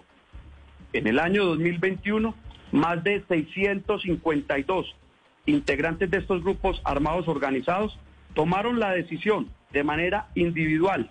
En 0.94 1.08
el 1.08 1.20
año 1.20 1.44
2021, 1.44 2.34
más 2.72 3.04
de 3.04 3.26
652 3.28 4.96
integrantes 5.46 6.10
de 6.10 6.18
estos 6.18 6.44
grupos 6.44 6.82
armados 6.84 7.28
organizados 7.28 7.98
tomaron 8.34 8.80
la 8.80 8.92
decisión 8.92 9.50
de 9.72 9.84
manera 9.84 10.28
individual 10.36 11.10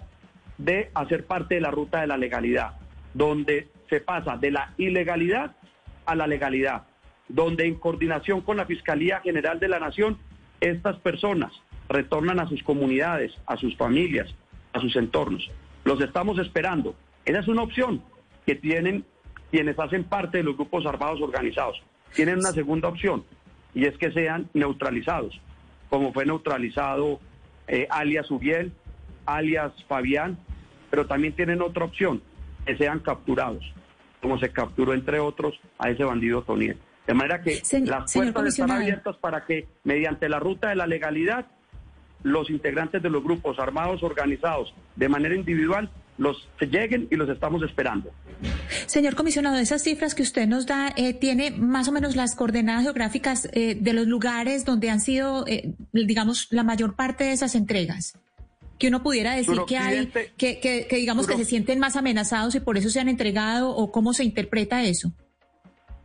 de 0.58 0.90
hacer 0.94 1.26
parte 1.26 1.56
de 1.56 1.60
la 1.60 1.70
ruta 1.70 2.00
de 2.00 2.06
la 2.06 2.16
legalidad, 2.16 2.74
donde 3.12 3.68
se 3.88 4.00
pasa 4.00 4.36
de 4.36 4.50
la 4.50 4.72
ilegalidad 4.76 5.56
a 6.06 6.14
la 6.14 6.26
legalidad, 6.26 6.84
donde 7.28 7.66
en 7.66 7.74
coordinación 7.76 8.40
con 8.40 8.56
la 8.56 8.66
Fiscalía 8.66 9.20
General 9.20 9.58
de 9.58 9.68
la 9.68 9.80
Nación, 9.80 10.18
estas 10.60 10.96
personas 10.98 11.52
retornan 11.88 12.40
a 12.40 12.48
sus 12.48 12.62
comunidades, 12.62 13.32
a 13.46 13.56
sus 13.56 13.76
familias, 13.76 14.34
a 14.72 14.80
sus 14.80 14.96
entornos. 14.96 15.50
Los 15.84 16.00
estamos 16.00 16.38
esperando. 16.38 16.94
Esa 17.24 17.40
es 17.40 17.48
una 17.48 17.62
opción 17.62 18.02
que 18.46 18.54
tienen 18.54 19.04
quienes 19.50 19.78
hacen 19.78 20.04
parte 20.04 20.38
de 20.38 20.44
los 20.44 20.56
grupos 20.56 20.86
armados 20.86 21.20
organizados. 21.20 21.82
Tienen 22.14 22.38
una 22.38 22.52
segunda 22.52 22.88
opción 22.88 23.24
y 23.74 23.86
es 23.86 23.96
que 23.98 24.12
sean 24.12 24.48
neutralizados, 24.54 25.40
como 25.90 26.12
fue 26.12 26.24
neutralizado 26.26 27.20
eh, 27.66 27.86
alias 27.90 28.30
Uriel, 28.30 28.72
alias 29.26 29.72
Fabián, 29.88 30.38
pero 30.90 31.06
también 31.06 31.34
tienen 31.34 31.60
otra 31.60 31.84
opción, 31.84 32.22
que 32.64 32.76
sean 32.76 33.00
capturados, 33.00 33.64
como 34.20 34.38
se 34.38 34.50
capturó 34.50 34.94
entre 34.94 35.18
otros 35.18 35.58
a 35.78 35.90
ese 35.90 36.04
bandido 36.04 36.42
Toniel. 36.42 36.78
De 37.06 37.14
manera 37.14 37.42
que 37.42 37.60
las 37.84 38.12
puertas 38.12 38.46
están 38.46 38.70
abiertas 38.70 39.16
para 39.16 39.44
que 39.44 39.66
mediante 39.82 40.28
la 40.28 40.38
ruta 40.38 40.70
de 40.70 40.76
la 40.76 40.86
legalidad 40.86 41.46
los 42.22 42.48
integrantes 42.48 43.02
de 43.02 43.10
los 43.10 43.22
grupos 43.22 43.58
armados 43.58 44.02
organizados 44.02 44.74
de 44.96 45.10
manera 45.10 45.34
individual 45.34 45.90
los 46.18 46.48
lleguen 46.60 47.08
y 47.10 47.16
los 47.16 47.28
estamos 47.28 47.62
esperando. 47.62 48.10
Señor 48.86 49.14
comisionado, 49.14 49.56
esas 49.56 49.82
cifras 49.82 50.14
que 50.14 50.22
usted 50.22 50.46
nos 50.46 50.66
da, 50.66 50.92
eh, 50.96 51.14
¿tiene 51.14 51.50
más 51.50 51.88
o 51.88 51.92
menos 51.92 52.16
las 52.16 52.34
coordenadas 52.34 52.84
geográficas 52.84 53.48
eh, 53.52 53.76
de 53.80 53.92
los 53.92 54.06
lugares 54.06 54.64
donde 54.64 54.90
han 54.90 55.00
sido, 55.00 55.46
eh, 55.46 55.74
digamos, 55.92 56.48
la 56.50 56.62
mayor 56.62 56.94
parte 56.94 57.24
de 57.24 57.32
esas 57.32 57.54
entregas? 57.54 58.18
Que 58.78 58.88
uno 58.88 59.02
pudiera 59.02 59.34
decir 59.34 59.56
que 59.66 59.76
hay, 59.78 60.08
que, 60.36 60.60
que, 60.60 60.86
digamos 60.90 61.26
que 61.26 61.36
se 61.36 61.44
sienten 61.44 61.78
más 61.78 61.96
amenazados 61.96 62.54
y 62.54 62.60
por 62.60 62.76
eso 62.76 62.90
se 62.90 63.00
han 63.00 63.08
entregado, 63.08 63.70
o 63.70 63.90
cómo 63.92 64.12
se 64.12 64.24
interpreta 64.24 64.82
eso. 64.82 65.12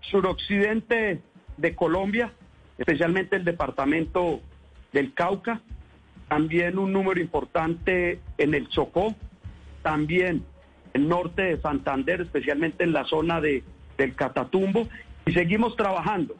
Suroccidente 0.02 1.22
de 1.58 1.76
Colombia, 1.76 2.32
especialmente 2.78 3.36
el 3.36 3.44
departamento 3.44 4.40
del 4.94 5.14
Cauca, 5.14 5.62
también 6.28 6.78
un 6.78 6.94
número 6.94 7.20
importante 7.20 8.22
en 8.38 8.54
el 8.54 8.70
Chocó, 8.70 9.16
también 9.82 10.44
el 10.94 11.08
norte 11.08 11.44
de 11.44 11.62
Santander, 11.62 12.22
especialmente 12.22 12.84
en 12.84 12.94
la 12.94 13.06
zona 13.06 13.42
de, 13.42 13.64
del 13.98 14.16
Catatumbo, 14.16 14.88
y 15.26 15.34
seguimos 15.34 15.76
trabajando 15.76 16.36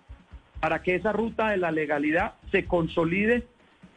para 0.60 0.82
que 0.82 0.96
esa 0.96 1.12
ruta 1.14 1.50
de 1.50 1.58
la 1.58 1.72
legalidad 1.72 2.34
se 2.52 2.66
consolide 2.66 3.48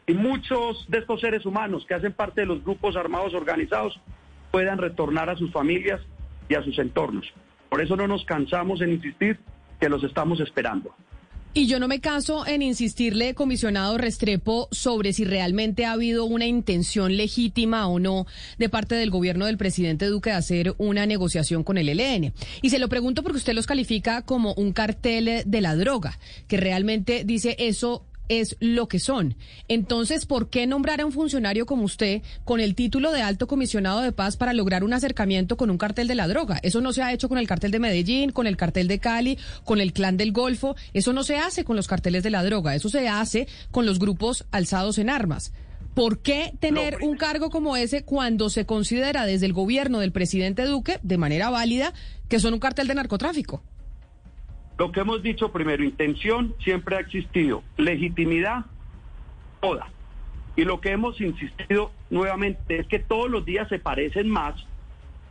y 0.07 0.15
muchos 0.15 0.87
de 0.89 0.99
estos 0.99 1.21
seres 1.21 1.47
humanos 1.47 1.85
que 1.87 1.95
hacen 1.95 2.13
parte 2.13 2.43
de 2.43 2.47
los 2.47 2.63
grupos 2.63 2.97
armados 2.97 3.35
organizados 3.35 4.01
puedan 4.51 4.79
retornar 4.79 5.31
a 5.31 5.37
sus 5.37 5.51
familias 5.53 6.01
y 6.49 6.55
a 6.55 6.63
sus 6.63 6.79
entornos. 6.79 7.33
Por 7.69 7.81
eso 7.81 7.97
no 7.97 8.07
nos 8.07 8.25
cansamos 8.25 8.83
en 8.83 8.93
insistir 8.93 9.39
que 9.81 9.89
los 9.89 10.05
estamos 10.05 10.41
esperando. 10.41 10.95
Y 11.55 11.67
yo 11.67 11.79
no 11.79 11.87
me 11.87 12.01
canso 12.01 12.47
en 12.47 12.63
insistirle, 12.63 13.35
comisionado 13.35 13.99
Restrepo, 13.99 14.69
sobre 14.71 15.13
si 15.13 15.27
realmente 15.27 15.85
ha 15.85 15.93
habido 15.93 16.25
una 16.25 16.47
intención 16.47 17.15
legítima 17.15 17.89
o 17.89 17.99
no 17.99 18.27
de 18.57 18.71
parte 18.71 18.95
del 18.95 19.11
gobierno 19.11 19.45
del 19.45 19.59
presidente 19.59 20.07
Duque 20.07 20.31
de 20.31 20.37
hacer 20.37 20.75
una 20.79 21.05
negociación 21.05 21.63
con 21.63 21.77
el 21.77 21.91
ELN. 21.91 22.33
Y 22.63 22.71
se 22.71 22.79
lo 22.79 22.89
pregunto 22.89 23.23
porque 23.23 23.37
usted 23.37 23.53
los 23.53 23.67
califica 23.67 24.23
como 24.23 24.55
un 24.55 24.73
cartel 24.73 25.43
de 25.45 25.61
la 25.61 25.77
droga, 25.77 26.19
que 26.49 26.57
realmente 26.57 27.23
dice 27.27 27.55
eso 27.59 28.07
es 28.41 28.57
lo 28.61 28.89
que 28.89 28.99
son. 28.99 29.37
Entonces, 29.69 30.27
¿por 30.27 30.49
qué 30.49 30.67
nombrar 30.67 31.01
a 31.01 31.07
un 31.07 31.13
funcionario 31.13 31.67
como 31.67 31.85
usted 31.85 32.23
con 32.45 32.61
el 32.61 32.75
título 32.75 33.13
de 33.13 33.23
alto 33.23 33.47
comisionado 33.47 34.01
de 34.01 34.13
paz 34.13 34.37
para 34.37 34.53
lograr 34.53 34.85
un 34.85 34.93
acercamiento 34.93 35.57
con 35.57 35.71
un 35.71 35.79
cartel 35.79 36.09
de 36.09 36.15
la 36.15 36.29
droga? 36.29 36.59
Eso 36.63 36.81
no 36.81 36.93
se 36.93 37.03
ha 37.03 37.13
hecho 37.13 37.29
con 37.29 37.39
el 37.39 37.47
cartel 37.47 37.71
de 37.71 37.79
Medellín, 37.79 38.31
con 38.31 38.47
el 38.47 38.57
cartel 38.57 38.89
de 38.89 38.99
Cali, 38.99 39.39
con 39.65 39.81
el 39.81 39.93
clan 39.93 40.17
del 40.17 40.33
Golfo. 40.33 40.77
Eso 40.95 41.13
no 41.13 41.25
se 41.25 41.37
hace 41.37 41.65
con 41.65 41.77
los 41.77 41.89
carteles 41.89 42.23
de 42.23 42.31
la 42.31 42.45
droga. 42.45 42.75
Eso 42.75 42.89
se 42.89 43.09
hace 43.09 43.49
con 43.71 43.87
los 43.87 43.99
grupos 43.99 44.45
alzados 44.51 44.99
en 44.99 45.11
armas. 45.11 45.53
¿Por 45.95 46.21
qué 46.21 46.55
tener 46.59 46.99
un 47.03 47.19
cargo 47.19 47.51
como 47.51 47.77
ese 47.77 48.03
cuando 48.03 48.49
se 48.49 48.65
considera 48.65 49.27
desde 49.27 49.45
el 49.45 49.53
gobierno 49.53 49.99
del 49.99 50.11
presidente 50.11 50.65
Duque, 50.65 50.99
de 51.03 51.19
manera 51.19 51.51
válida, 51.51 51.93
que 52.29 52.41
son 52.41 52.55
un 52.55 52.61
cartel 52.61 52.87
de 52.89 52.95
narcotráfico? 52.95 53.63
Lo 54.79 54.91
que 54.91 55.01
hemos 55.01 55.23
dicho 55.23 55.53
primero, 55.53 55.85
intención 55.85 56.55
siempre 56.61 56.97
ha 56.97 57.01
existido, 57.01 57.63
legitimidad 57.77 58.65
toda. 59.61 59.87
Y 60.57 60.65
lo 60.65 60.81
que 60.81 60.91
hemos 60.91 61.21
insistido 61.21 61.93
nuevamente 62.11 62.81
es 62.81 62.87
que 62.87 62.99
todos 62.99 63.31
los 63.31 63.45
días 63.45 63.69
se 63.69 63.79
parecen 63.79 64.29
más 64.29 64.55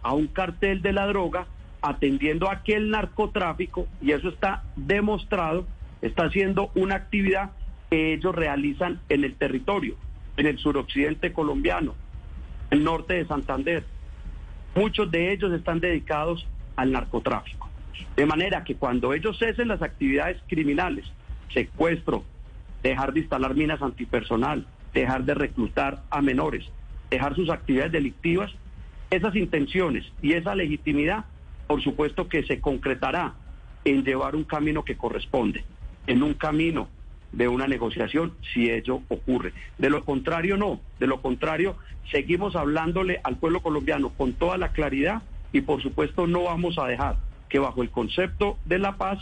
a 0.02 0.14
un 0.14 0.28
cartel 0.28 0.82
de 0.82 0.94
la 0.94 1.06
droga 1.08 1.48
atendiendo 1.82 2.50
a 2.50 2.54
aquel 2.54 2.92
narcotráfico, 2.92 3.88
y 4.02 4.12
eso 4.12 4.30
está 4.30 4.64
demostrado, 4.76 5.66
está 6.02 6.30
siendo 6.30 6.72
una 6.76 6.96
actividad 6.96 7.52
que 7.90 8.14
ellos 8.14 8.34
realizan 8.36 9.02
en 9.10 9.24
el 9.24 9.36
territorio, 9.36 9.96
en 10.38 10.46
el 10.46 10.58
suroccidente 10.60 11.34
colombiano, 11.34 11.96
el 12.70 12.84
norte 12.84 13.16
de 13.16 13.26
Santander. 13.26 13.84
Muchos 14.76 15.12
de 15.12 15.34
ellos 15.34 15.52
están 15.54 15.80
dedicados 15.80 16.48
al 16.76 16.92
narcotráfico. 16.92 17.61
De 18.16 18.26
manera 18.26 18.64
que 18.64 18.76
cuando 18.76 19.14
ellos 19.14 19.38
cesen 19.38 19.68
las 19.68 19.82
actividades 19.82 20.38
criminales, 20.48 21.06
secuestro, 21.54 22.24
dejar 22.84 23.14
de 23.14 23.22
instalar 23.22 23.56
minas 23.56 23.82
antipersonal, 23.82 24.66
dejar 24.94 25.24
de 25.24 25.34
reclutar 25.34 26.04
a 26.10 26.22
menores, 26.22 26.66
dejar 27.10 27.36
sus 27.36 27.50
actividades 27.50 27.92
delictivas, 27.92 28.52
esas 29.10 29.36
intenciones 29.36 30.06
y 30.22 30.34
esa 30.34 30.56
legitimidad, 30.56 31.26
por 31.68 31.82
supuesto 31.82 32.28
que 32.28 32.44
se 32.44 32.60
concretará 32.60 33.34
en 33.86 34.04
llevar 34.04 34.36
un 34.36 34.44
camino 34.44 34.84
que 34.84 34.98
corresponde, 34.98 35.64
en 36.08 36.24
un 36.24 36.34
camino 36.34 36.88
de 37.32 37.48
una 37.48 37.68
negociación 37.68 38.34
si 38.54 38.70
ello 38.70 39.02
ocurre. 39.08 39.54
De 39.78 39.90
lo 39.90 40.04
contrario, 40.04 40.58
no. 40.58 40.82
De 41.00 41.08
lo 41.08 41.22
contrario, 41.22 41.78
seguimos 42.12 42.56
hablándole 42.56 43.22
al 43.24 43.38
pueblo 43.38 43.62
colombiano 43.62 44.10
con 44.10 44.34
toda 44.34 44.58
la 44.58 44.70
claridad 44.70 45.22
y 45.54 45.62
por 45.62 45.82
supuesto 45.82 46.28
no 46.28 46.44
vamos 46.44 46.78
a 46.78 46.88
dejar 46.88 47.18
que 47.52 47.60
bajo 47.60 47.84
el 47.84 47.92
concepto 47.92 48.58
de 48.66 48.80
la 48.80 48.98
paz 48.98 49.20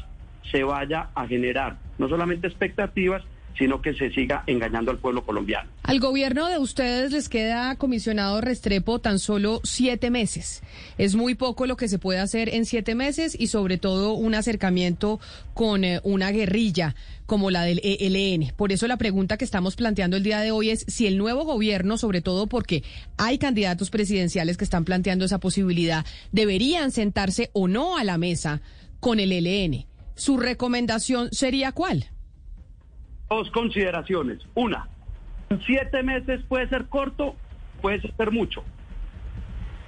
se 0.51 0.63
vaya 0.63 1.09
a 1.15 1.27
generar 1.27 1.77
no 1.97 2.07
solamente 2.07 2.47
expectativas, 2.47 3.23
sino 3.57 3.81
que 3.81 3.93
se 3.93 4.09
siga 4.11 4.43
engañando 4.47 4.91
al 4.91 4.97
pueblo 4.97 5.23
colombiano. 5.23 5.69
Al 5.83 5.99
gobierno 5.99 6.47
de 6.47 6.57
ustedes 6.59 7.11
les 7.11 7.29
queda, 7.29 7.75
comisionado 7.75 8.41
Restrepo, 8.41 8.99
tan 8.99 9.19
solo 9.19 9.59
siete 9.63 10.09
meses. 10.09 10.61
Es 10.97 11.15
muy 11.15 11.35
poco 11.35 11.65
lo 11.65 11.75
que 11.75 11.87
se 11.87 11.99
puede 11.99 12.19
hacer 12.19 12.49
en 12.49 12.65
siete 12.65 12.95
meses 12.95 13.35
y 13.37 13.47
sobre 13.47 13.77
todo 13.77 14.13
un 14.13 14.35
acercamiento 14.35 15.19
con 15.53 15.83
eh, 15.83 15.99
una 16.03 16.31
guerrilla 16.31 16.95
como 17.25 17.51
la 17.51 17.63
del 17.63 17.81
ELN. 17.83 18.53
Por 18.55 18.71
eso 18.71 18.87
la 18.87 18.97
pregunta 18.97 19.37
que 19.37 19.45
estamos 19.45 19.75
planteando 19.75 20.17
el 20.17 20.23
día 20.23 20.39
de 20.39 20.51
hoy 20.51 20.71
es 20.71 20.85
si 20.87 21.07
el 21.07 21.17
nuevo 21.17 21.43
gobierno, 21.43 21.97
sobre 21.97 22.21
todo 22.21 22.47
porque 22.47 22.83
hay 23.17 23.37
candidatos 23.37 23.89
presidenciales 23.89 24.57
que 24.57 24.63
están 24.63 24.85
planteando 24.85 25.25
esa 25.25 25.39
posibilidad, 25.39 26.05
deberían 26.31 26.91
sentarse 26.91 27.49
o 27.53 27.67
no 27.67 27.97
a 27.97 28.03
la 28.03 28.17
mesa 28.17 28.61
con 28.99 29.19
el 29.19 29.31
ELN. 29.31 29.85
¿Su 30.15 30.37
recomendación 30.37 31.29
sería 31.31 31.71
cuál? 31.71 32.09
Dos 33.29 33.51
consideraciones. 33.51 34.39
Una, 34.55 34.87
siete 35.65 36.03
meses 36.03 36.41
puede 36.47 36.67
ser 36.67 36.85
corto, 36.85 37.35
puede 37.81 38.01
ser 38.01 38.31
mucho. 38.31 38.63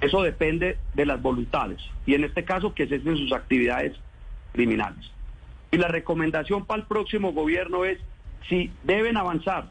Eso 0.00 0.22
depende 0.22 0.78
de 0.94 1.06
las 1.06 1.22
voluntades 1.22 1.80
y 2.06 2.14
en 2.14 2.24
este 2.24 2.44
caso 2.44 2.74
que 2.74 2.86
cesen 2.86 3.16
sus 3.16 3.32
actividades 3.32 3.96
criminales. 4.52 5.10
Y 5.70 5.76
la 5.76 5.88
recomendación 5.88 6.66
para 6.66 6.82
el 6.82 6.86
próximo 6.86 7.32
gobierno 7.32 7.84
es 7.84 7.98
si 8.48 8.70
deben 8.82 9.16
avanzar 9.16 9.70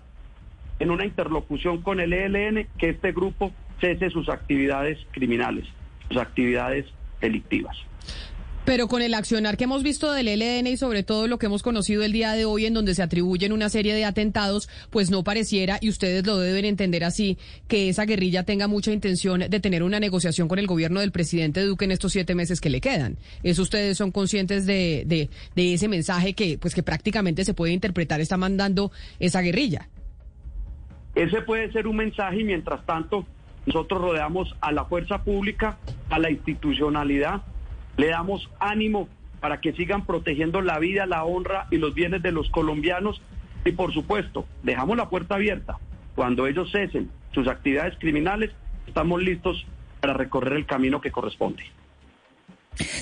en 0.79 0.89
una 0.89 1.05
interlocución 1.05 1.81
con 1.81 1.99
el 1.99 2.13
ELN, 2.13 2.67
que 2.77 2.89
este 2.89 3.11
grupo 3.11 3.51
cese 3.79 4.09
sus 4.09 4.29
actividades 4.29 4.97
criminales, 5.11 5.65
sus 6.07 6.17
actividades 6.17 6.85
delictivas. 7.19 7.77
Pero 8.63 8.87
con 8.87 9.01
el 9.01 9.15
accionar 9.15 9.57
que 9.57 9.63
hemos 9.63 9.81
visto 9.81 10.11
del 10.11 10.27
ELN 10.27 10.67
y 10.67 10.77
sobre 10.77 11.01
todo 11.01 11.27
lo 11.27 11.39
que 11.39 11.47
hemos 11.47 11.63
conocido 11.63 12.03
el 12.03 12.11
día 12.11 12.33
de 12.33 12.45
hoy 12.45 12.67
en 12.67 12.75
donde 12.75 12.93
se 12.93 13.01
atribuyen 13.01 13.53
una 13.53 13.69
serie 13.69 13.95
de 13.95 14.05
atentados, 14.05 14.69
pues 14.91 15.09
no 15.09 15.23
pareciera, 15.23 15.79
y 15.81 15.89
ustedes 15.89 16.27
lo 16.27 16.37
deben 16.37 16.65
entender 16.65 17.03
así, 17.03 17.39
que 17.67 17.89
esa 17.89 18.05
guerrilla 18.05 18.43
tenga 18.43 18.67
mucha 18.67 18.91
intención 18.91 19.39
de 19.49 19.59
tener 19.59 19.81
una 19.81 19.99
negociación 19.99 20.47
con 20.47 20.59
el 20.59 20.67
gobierno 20.67 20.99
del 20.99 21.11
presidente 21.11 21.65
Duque 21.65 21.85
en 21.85 21.91
estos 21.91 22.11
siete 22.11 22.35
meses 22.35 22.61
que 22.61 22.69
le 22.69 22.81
quedan. 22.81 23.17
¿Eso 23.41 23.63
ustedes 23.63 23.97
son 23.97 24.11
conscientes 24.11 24.67
de, 24.67 25.03
de, 25.07 25.29
de 25.55 25.73
ese 25.73 25.87
mensaje 25.87 26.33
que, 26.33 26.59
pues 26.59 26.75
que 26.75 26.83
prácticamente 26.83 27.43
se 27.45 27.55
puede 27.55 27.73
interpretar 27.73 28.21
está 28.21 28.37
mandando 28.37 28.91
esa 29.19 29.41
guerrilla? 29.41 29.89
Ese 31.15 31.41
puede 31.41 31.71
ser 31.71 31.87
un 31.87 31.95
mensaje 31.95 32.41
y 32.41 32.43
mientras 32.43 32.85
tanto 32.85 33.25
nosotros 33.65 34.01
rodeamos 34.01 34.55
a 34.61 34.71
la 34.71 34.85
fuerza 34.85 35.23
pública, 35.23 35.77
a 36.09 36.19
la 36.19 36.29
institucionalidad, 36.29 37.41
le 37.97 38.07
damos 38.07 38.49
ánimo 38.59 39.07
para 39.39 39.59
que 39.59 39.73
sigan 39.73 40.05
protegiendo 40.05 40.61
la 40.61 40.79
vida, 40.79 41.05
la 41.05 41.23
honra 41.23 41.67
y 41.71 41.77
los 41.77 41.93
bienes 41.93 42.21
de 42.21 42.31
los 42.31 42.49
colombianos 42.49 43.21
y 43.65 43.71
por 43.71 43.93
supuesto, 43.93 44.45
dejamos 44.63 44.97
la 44.97 45.09
puerta 45.09 45.35
abierta. 45.35 45.77
Cuando 46.15 46.47
ellos 46.47 46.71
cesen 46.71 47.09
sus 47.33 47.47
actividades 47.47 47.95
criminales, 47.99 48.51
estamos 48.87 49.21
listos 49.21 49.65
para 49.99 50.13
recorrer 50.13 50.53
el 50.53 50.65
camino 50.65 50.99
que 51.01 51.11
corresponde. 51.11 51.63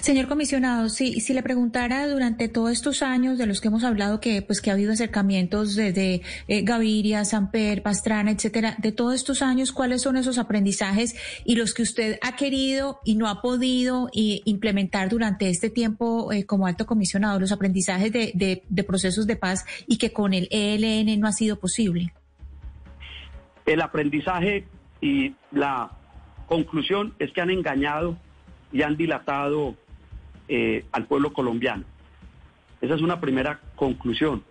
Señor 0.02 0.28
comisionado, 0.28 0.90
si, 0.90 1.22
si 1.22 1.34
le 1.34 1.44
preguntara 1.44 2.08
durante 2.08 2.50
todos 2.50 2.72
estos 2.72 3.04
años 3.04 3.38
de 3.38 3.46
los 3.46 3.62
que 3.62 3.68
hemos 3.68 3.84
hablado 3.84 4.20
que 4.20 4.42
pues 4.42 4.62
que 4.62 4.72
ha 4.72 4.74
habido 4.74 4.92
acercamientos 4.92 5.76
desde 5.76 6.22
eh, 6.48 6.64
Gaviria, 6.64 7.24
Samper, 7.24 7.84
Pastrana, 7.84 8.32
etcétera, 8.32 8.76
de 8.80 8.92
todos 8.92 9.14
estos 9.14 9.44
años, 9.44 9.72
¿cuáles 9.72 10.02
son 10.02 10.18
esos 10.18 10.40
aprendizajes 10.40 11.16
y 11.46 11.56
los 11.56 11.76
que 11.76 11.84
usted 11.84 12.18
ha 12.24 12.36
querido 12.36 13.00
y 13.06 13.16
no 13.16 13.28
ha 13.28 13.42
podido 13.42 14.10
implementar 14.14 15.08
durante 15.10 15.50
este 15.50 15.70
tiempo 15.70 16.34
eh, 16.34 16.46
como 16.46 16.66
alto 16.66 16.88
comisionado, 16.88 17.40
los 17.40 17.52
aprendizajes 17.52 18.12
de, 18.12 18.64
de 18.68 18.84
procesos 18.84 19.28
de 19.28 19.36
paz 19.36 19.66
y 19.86 19.98
que 19.98 20.12
con 20.12 20.34
el 20.34 20.48
ELN 20.50 21.20
no 21.20 21.28
ha 21.28 21.32
sido 21.32 21.60
posible? 21.60 22.12
El 23.68 23.82
aprendizaje 23.82 24.66
y 25.00 25.36
la 25.52 25.92
conclusión 26.48 27.14
es 27.20 27.32
que 27.32 27.42
han 27.42 27.52
engañado 27.52 28.18
y 28.72 28.82
han 28.82 28.98
dilatado 28.98 29.76
eh, 30.48 30.86
al 30.92 31.06
pueblo 31.06 31.34
colombiano. 31.34 31.84
Esa 32.82 32.96
es 32.96 33.02
una 33.02 33.20
primera 33.20 33.60
conclusión. 33.76 34.44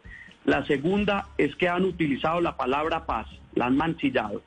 La 0.44 0.64
segunda 0.66 1.28
es 1.38 1.54
que 1.57 1.68
han 1.68 1.85
utilizado 1.85 2.40
la 2.40 2.57
palabra 2.57 3.07
paz, 3.07 3.26
la 3.54 3.66
han 3.66 3.76
mancillado 3.76 4.42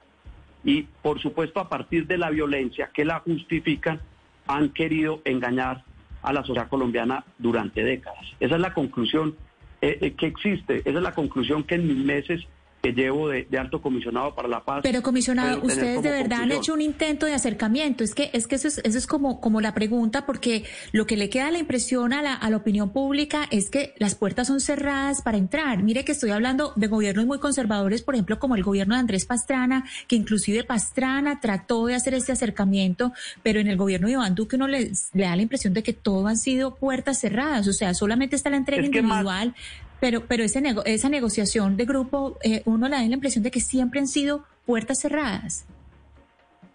y 0.64 0.84
por 1.02 1.20
supuesto 1.20 1.60
a 1.60 1.70
partir 1.70 2.08
de 2.08 2.18
la 2.18 2.30
violencia 2.30 2.90
que 2.94 3.06
la 3.06 3.20
justifican 3.20 4.00
han 4.48 4.70
querido 4.70 5.22
engañar 5.26 5.84
a 6.22 6.34
la 6.34 6.44
sociedad 6.44 6.70
colombiana 6.70 7.24
durante 7.38 7.84
décadas. 7.84 8.26
Esa 8.40 8.56
es 8.56 8.62
la 8.62 8.74
conclusión 8.74 9.36
eh, 9.82 9.98
eh, 10.02 10.14
que 10.14 10.28
existe, 10.28 10.80
esa 10.80 10.90
es 10.98 11.04
la 11.04 11.14
conclusión 11.14 11.64
que 11.64 11.76
en 11.76 11.88
mis 11.88 11.98
meses 11.98 12.46
que 12.82 12.94
llevo 12.94 13.30
de, 13.30 13.48
alto 13.60 13.82
comisionado 13.82 14.34
para 14.34 14.48
la 14.48 14.64
paz. 14.64 14.80
Pero 14.82 15.02
comisionado, 15.04 15.62
ustedes 15.62 16.02
de 16.02 16.10
verdad 16.10 16.42
han 16.42 16.52
hecho 16.52 16.74
un 16.74 16.82
intento 16.82 17.26
de 17.26 17.34
acercamiento. 17.34 18.04
Es 18.04 18.16
que 18.16 18.32
es 18.34 18.48
que 18.48 18.56
eso 18.56 18.68
es, 18.68 18.80
eso 18.80 18.98
es 18.98 19.06
como, 19.06 19.40
como 19.40 19.62
la 19.62 19.74
pregunta, 19.74 20.26
porque 20.26 20.66
lo 20.92 21.06
que 21.06 21.16
le 21.16 21.30
queda 21.30 21.52
la 21.52 21.60
impresión 21.60 22.12
a 22.14 22.22
la, 22.22 22.34
a 22.34 22.50
la 22.50 22.58
opinión 22.58 22.92
pública 22.92 23.48
es 23.52 23.70
que 23.70 23.94
las 24.00 24.16
puertas 24.16 24.48
son 24.48 24.60
cerradas 24.60 25.22
para 25.22 25.38
entrar. 25.38 25.84
Mire 25.84 26.04
que 26.04 26.12
estoy 26.12 26.32
hablando 26.32 26.74
de 26.76 26.88
gobiernos 26.88 27.26
muy 27.26 27.40
conservadores, 27.40 28.02
por 28.02 28.16
ejemplo, 28.16 28.40
como 28.40 28.56
el 28.56 28.64
gobierno 28.64 28.96
de 28.96 29.02
Andrés 29.02 29.26
Pastrana, 29.26 29.86
que 30.08 30.16
inclusive 30.16 30.64
Pastrana 30.64 31.40
trató 31.40 31.86
de 31.86 31.96
hacer 31.96 32.16
este 32.16 32.32
acercamiento, 32.32 33.14
pero 33.44 33.60
en 33.60 33.68
el 33.68 33.78
gobierno 33.78 34.08
de 34.08 34.14
Iván 34.14 34.34
Duque 34.34 34.56
uno 34.56 34.68
le, 34.68 34.92
le 35.14 35.24
da 35.24 35.36
la 35.36 35.42
impresión 35.44 35.74
de 35.74 35.84
que 35.84 35.94
todo 35.94 36.28
han 36.28 36.38
sido 36.38 36.76
puertas 36.76 37.20
cerradas. 37.20 37.68
O 37.68 37.74
sea, 37.74 37.94
solamente 37.94 38.36
está 38.36 38.50
la 38.50 38.58
entrega 38.58 38.84
individual. 38.84 39.54
Pero, 40.02 40.26
pero 40.26 40.44
ese 40.44 40.62
esa 40.86 41.10
negociación 41.10 41.78
de 41.78 41.86
grupo, 41.86 42.40
eh, 42.44 42.64
uno 42.66 42.90
le 42.90 42.96
da 42.96 43.04
la 43.04 43.14
impresión 43.14 43.44
de 43.44 43.52
que 43.52 43.60
siempre 43.60 44.00
han 44.00 44.08
sido 44.08 44.44
puertas 44.66 45.00
cerradas. 45.00 45.68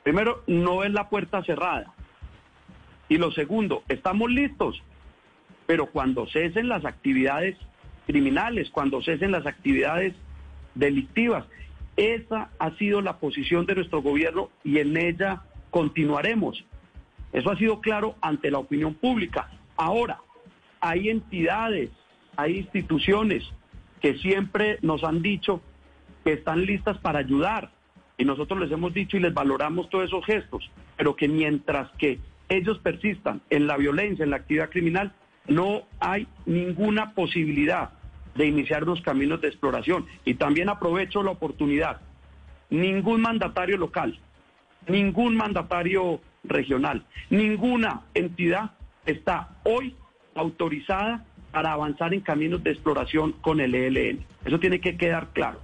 Primero, 0.04 0.44
no 0.46 0.84
es 0.84 0.92
la 0.92 1.08
puerta 1.08 1.42
cerrada. 1.42 1.92
Y 3.08 3.18
lo 3.18 3.32
segundo, 3.32 3.82
estamos 3.88 4.30
listos, 4.30 4.80
pero 5.66 5.86
cuando 5.90 6.28
cesen 6.28 6.68
las 6.68 6.84
actividades 6.84 7.56
criminales, 8.06 8.70
cuando 8.70 9.02
cesen 9.02 9.32
las 9.32 9.44
actividades 9.44 10.14
delictivas, 10.76 11.46
esa 11.96 12.50
ha 12.60 12.70
sido 12.76 13.00
la 13.00 13.18
posición 13.18 13.66
de 13.66 13.74
nuestro 13.74 14.02
gobierno 14.02 14.50
y 14.62 14.78
en 14.78 14.96
ella 14.96 15.42
continuaremos. 15.70 16.64
Eso 17.32 17.50
ha 17.50 17.58
sido 17.58 17.80
claro 17.80 18.14
ante 18.20 18.52
la 18.52 18.58
opinión 18.58 18.94
pública. 18.94 19.50
Ahora, 19.76 20.20
hay 20.80 21.08
entidades 21.08 21.90
hay 22.36 22.58
instituciones 22.58 23.44
que 24.00 24.18
siempre 24.18 24.78
nos 24.82 25.04
han 25.04 25.22
dicho 25.22 25.60
que 26.24 26.34
están 26.34 26.66
listas 26.66 26.98
para 26.98 27.20
ayudar 27.20 27.70
y 28.18 28.24
nosotros 28.24 28.60
les 28.60 28.70
hemos 28.70 28.94
dicho 28.94 29.16
y 29.16 29.20
les 29.20 29.34
valoramos 29.34 29.88
todos 29.90 30.06
esos 30.06 30.24
gestos, 30.24 30.70
pero 30.96 31.16
que 31.16 31.28
mientras 31.28 31.90
que 31.98 32.18
ellos 32.48 32.78
persistan 32.78 33.42
en 33.50 33.66
la 33.66 33.76
violencia, 33.76 34.24
en 34.24 34.30
la 34.30 34.36
actividad 34.36 34.70
criminal, 34.70 35.12
no 35.48 35.82
hay 36.00 36.26
ninguna 36.46 37.12
posibilidad 37.12 37.90
de 38.34 38.46
iniciar 38.46 38.84
unos 38.84 39.00
caminos 39.02 39.40
de 39.40 39.48
exploración. 39.48 40.06
Y 40.24 40.34
también 40.34 40.68
aprovecho 40.68 41.22
la 41.22 41.32
oportunidad. 41.32 42.00
Ningún 42.70 43.20
mandatario 43.20 43.76
local, 43.76 44.18
ningún 44.88 45.36
mandatario 45.36 46.20
regional, 46.44 47.04
ninguna 47.30 48.02
entidad 48.14 48.72
está 49.04 49.56
hoy 49.64 49.94
autorizada 50.34 51.24
para 51.56 51.72
avanzar 51.72 52.12
en 52.12 52.20
caminos 52.20 52.62
de 52.62 52.70
exploración 52.72 53.32
con 53.40 53.60
el 53.60 53.74
ELN. 53.74 54.22
Eso 54.44 54.60
tiene 54.60 54.78
que 54.78 54.98
quedar 54.98 55.28
claro. 55.32 55.58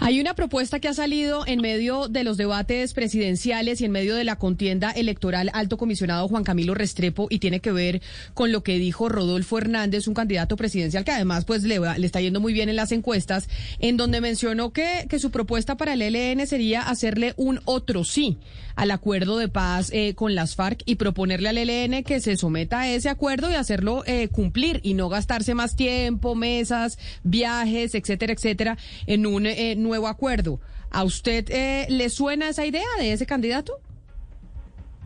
Hay 0.00 0.20
una 0.20 0.34
propuesta 0.34 0.80
que 0.80 0.88
ha 0.88 0.94
salido 0.94 1.46
en 1.46 1.60
medio 1.60 2.08
de 2.08 2.24
los 2.24 2.36
debates 2.38 2.92
presidenciales 2.92 3.80
y 3.80 3.84
en 3.84 3.92
medio 3.92 4.16
de 4.16 4.24
la 4.24 4.34
contienda 4.34 4.90
electoral 4.90 5.48
alto 5.54 5.76
comisionado 5.76 6.26
Juan 6.26 6.42
Camilo 6.42 6.74
Restrepo 6.74 7.28
y 7.30 7.38
tiene 7.38 7.60
que 7.60 7.70
ver 7.70 8.02
con 8.34 8.50
lo 8.50 8.64
que 8.64 8.78
dijo 8.78 9.08
Rodolfo 9.08 9.58
Hernández, 9.58 10.08
un 10.08 10.14
candidato 10.14 10.56
presidencial 10.56 11.04
que 11.04 11.12
además 11.12 11.44
pues 11.44 11.62
le, 11.62 11.78
le 11.78 12.04
está 12.04 12.20
yendo 12.20 12.40
muy 12.40 12.52
bien 12.52 12.68
en 12.68 12.74
las 12.74 12.90
encuestas, 12.90 13.48
en 13.78 13.96
donde 13.96 14.20
mencionó 14.20 14.72
que, 14.72 15.06
que 15.08 15.20
su 15.20 15.30
propuesta 15.30 15.76
para 15.76 15.92
el 15.92 16.02
ELN 16.02 16.48
sería 16.48 16.82
hacerle 16.82 17.34
un 17.36 17.60
otro 17.64 18.02
sí 18.02 18.38
al 18.76 18.90
acuerdo 18.90 19.38
de 19.38 19.48
paz 19.48 19.90
eh, 19.92 20.14
con 20.14 20.34
las 20.34 20.56
FARC 20.56 20.82
y 20.86 20.96
proponerle 20.96 21.48
al 21.48 21.58
ELN 21.58 22.04
que 22.04 22.20
se 22.20 22.36
someta 22.36 22.80
a 22.80 22.88
ese 22.88 23.08
acuerdo 23.08 23.50
y 23.50 23.54
hacerlo 23.54 24.02
eh, 24.06 24.28
cumplir 24.28 24.80
y 24.82 24.94
no 24.94 25.08
gastarse 25.08 25.54
más 25.54 25.76
tiempo, 25.76 26.34
mesas, 26.34 26.98
viajes, 27.22 27.94
etcétera, 27.94 28.32
etcétera, 28.32 28.78
en 29.06 29.26
un 29.26 29.46
eh, 29.46 29.74
nuevo 29.76 30.08
acuerdo. 30.08 30.60
¿A 30.90 31.04
usted 31.04 31.48
le 31.88 32.10
suena 32.10 32.50
esa 32.50 32.66
idea 32.66 32.84
de 32.98 33.12
ese 33.12 33.24
candidato? 33.24 33.80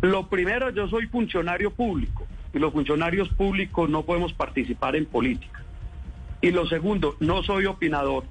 Lo 0.01 0.29
primero, 0.29 0.71
yo 0.71 0.89
soy 0.89 1.07
funcionario 1.07 1.71
público 1.71 2.27
y 2.53 2.59
los 2.59 2.73
funcionarios 2.73 3.29
públicos 3.29 3.89
no 3.89 4.05
podemos 4.05 4.33
participar 4.33 4.97
en 4.97 5.07
política. 5.07 5.63
Y 6.41 6.51
lo 6.51 6.67
segundo, 6.67 7.17
no 7.21 7.43
soy 7.45 7.67
opinador 7.67 8.25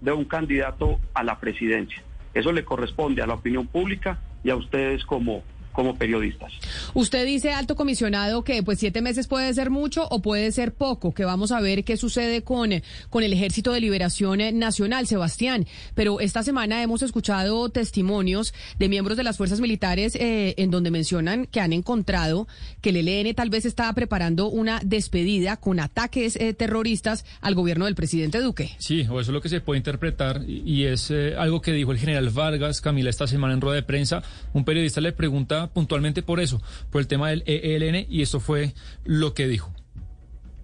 de 0.00 0.12
un 0.12 0.24
candidato 0.24 0.98
a 1.14 1.22
la 1.24 1.38
presidencia. 1.40 2.02
Eso 2.32 2.52
le 2.52 2.64
corresponde 2.64 3.22
a 3.22 3.26
la 3.26 3.34
opinión 3.34 3.66
pública 3.66 4.18
y 4.42 4.50
a 4.50 4.56
ustedes 4.56 5.04
como, 5.04 5.42
como 5.72 5.96
periodistas. 5.96 6.52
Usted 6.94 7.24
dice, 7.26 7.52
alto 7.52 7.76
comisionado, 7.76 8.44
que 8.44 8.62
pues 8.62 8.78
siete 8.78 9.02
meses 9.02 9.26
puede 9.26 9.52
ser 9.54 9.70
mucho 9.70 10.06
o 10.10 10.20
puede 10.20 10.52
ser 10.52 10.72
poco, 10.72 11.12
que 11.12 11.24
vamos 11.24 11.52
a 11.52 11.60
ver 11.60 11.84
qué 11.84 11.96
sucede 11.96 12.42
con, 12.42 12.70
con 13.08 13.22
el 13.22 13.32
Ejército 13.32 13.72
de 13.72 13.80
Liberación 13.80 14.40
Nacional, 14.58 15.06
Sebastián. 15.06 15.66
Pero 15.94 16.20
esta 16.20 16.42
semana 16.42 16.82
hemos 16.82 17.02
escuchado 17.02 17.68
testimonios 17.68 18.54
de 18.78 18.88
miembros 18.88 19.16
de 19.16 19.24
las 19.24 19.36
fuerzas 19.36 19.60
militares 19.60 20.14
eh, 20.16 20.54
en 20.56 20.70
donde 20.70 20.90
mencionan 20.90 21.46
que 21.46 21.60
han 21.60 21.72
encontrado 21.72 22.48
que 22.80 22.90
el 22.90 23.08
ELN 23.08 23.34
tal 23.34 23.50
vez 23.50 23.64
está 23.64 23.92
preparando 23.92 24.48
una 24.48 24.80
despedida 24.84 25.56
con 25.56 25.80
ataques 25.80 26.36
eh, 26.36 26.54
terroristas 26.54 27.24
al 27.40 27.54
gobierno 27.54 27.84
del 27.84 27.94
presidente 27.94 28.40
Duque. 28.40 28.70
Sí, 28.78 29.06
o 29.10 29.20
eso 29.20 29.30
es 29.30 29.34
lo 29.34 29.40
que 29.40 29.48
se 29.48 29.60
puede 29.60 29.78
interpretar 29.78 30.42
y 30.48 30.84
es 30.84 31.10
eh, 31.10 31.34
algo 31.36 31.60
que 31.60 31.72
dijo 31.72 31.92
el 31.92 31.98
general 31.98 32.30
Vargas, 32.30 32.80
Camila, 32.80 33.10
esta 33.10 33.26
semana 33.26 33.54
en 33.54 33.60
rueda 33.60 33.76
de 33.76 33.82
prensa. 33.82 34.22
Un 34.52 34.64
periodista 34.64 35.00
le 35.00 35.12
pregunta 35.12 35.59
puntualmente 35.68 36.22
por 36.22 36.40
eso, 36.40 36.60
por 36.90 37.00
el 37.00 37.06
tema 37.06 37.30
del 37.30 37.42
ELN, 37.46 38.06
y 38.08 38.22
esto 38.22 38.40
fue 38.40 38.74
lo 39.04 39.34
que 39.34 39.48
dijo. 39.48 39.72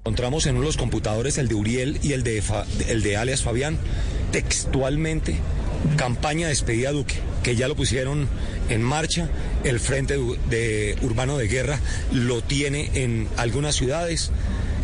Encontramos 0.07 0.47
en 0.47 0.61
los 0.61 0.77
computadores 0.77 1.37
el 1.37 1.49
de 1.49 1.57
Uriel 1.57 1.99
y 2.01 2.13
el 2.13 2.23
de, 2.23 2.41
el 2.89 3.03
de 3.03 3.17
alias 3.17 3.43
Fabián, 3.43 3.77
textualmente, 4.31 5.37
campaña 5.97 6.47
despedida 6.47 6.93
Duque, 6.93 7.17
que 7.43 7.57
ya 7.57 7.67
lo 7.67 7.75
pusieron 7.75 8.29
en 8.69 8.83
marcha, 8.83 9.29
el 9.65 9.81
Frente 9.81 10.17
de, 10.49 10.97
Urbano 11.03 11.37
de 11.37 11.49
Guerra 11.49 11.81
lo 12.13 12.41
tiene 12.41 12.91
en 12.95 13.29
algunas 13.37 13.75
ciudades, 13.75 14.31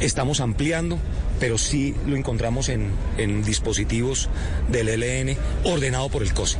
estamos 0.00 0.40
ampliando, 0.40 0.98
pero 1.38 1.56
sí 1.56 1.94
lo 2.06 2.16
encontramos 2.16 2.68
en, 2.68 2.90
en 3.16 3.44
dispositivos 3.44 4.28
del 4.70 4.88
ELN 4.88 5.36
ordenado 5.64 6.08
por 6.08 6.22
el 6.22 6.34
COSE. 6.34 6.58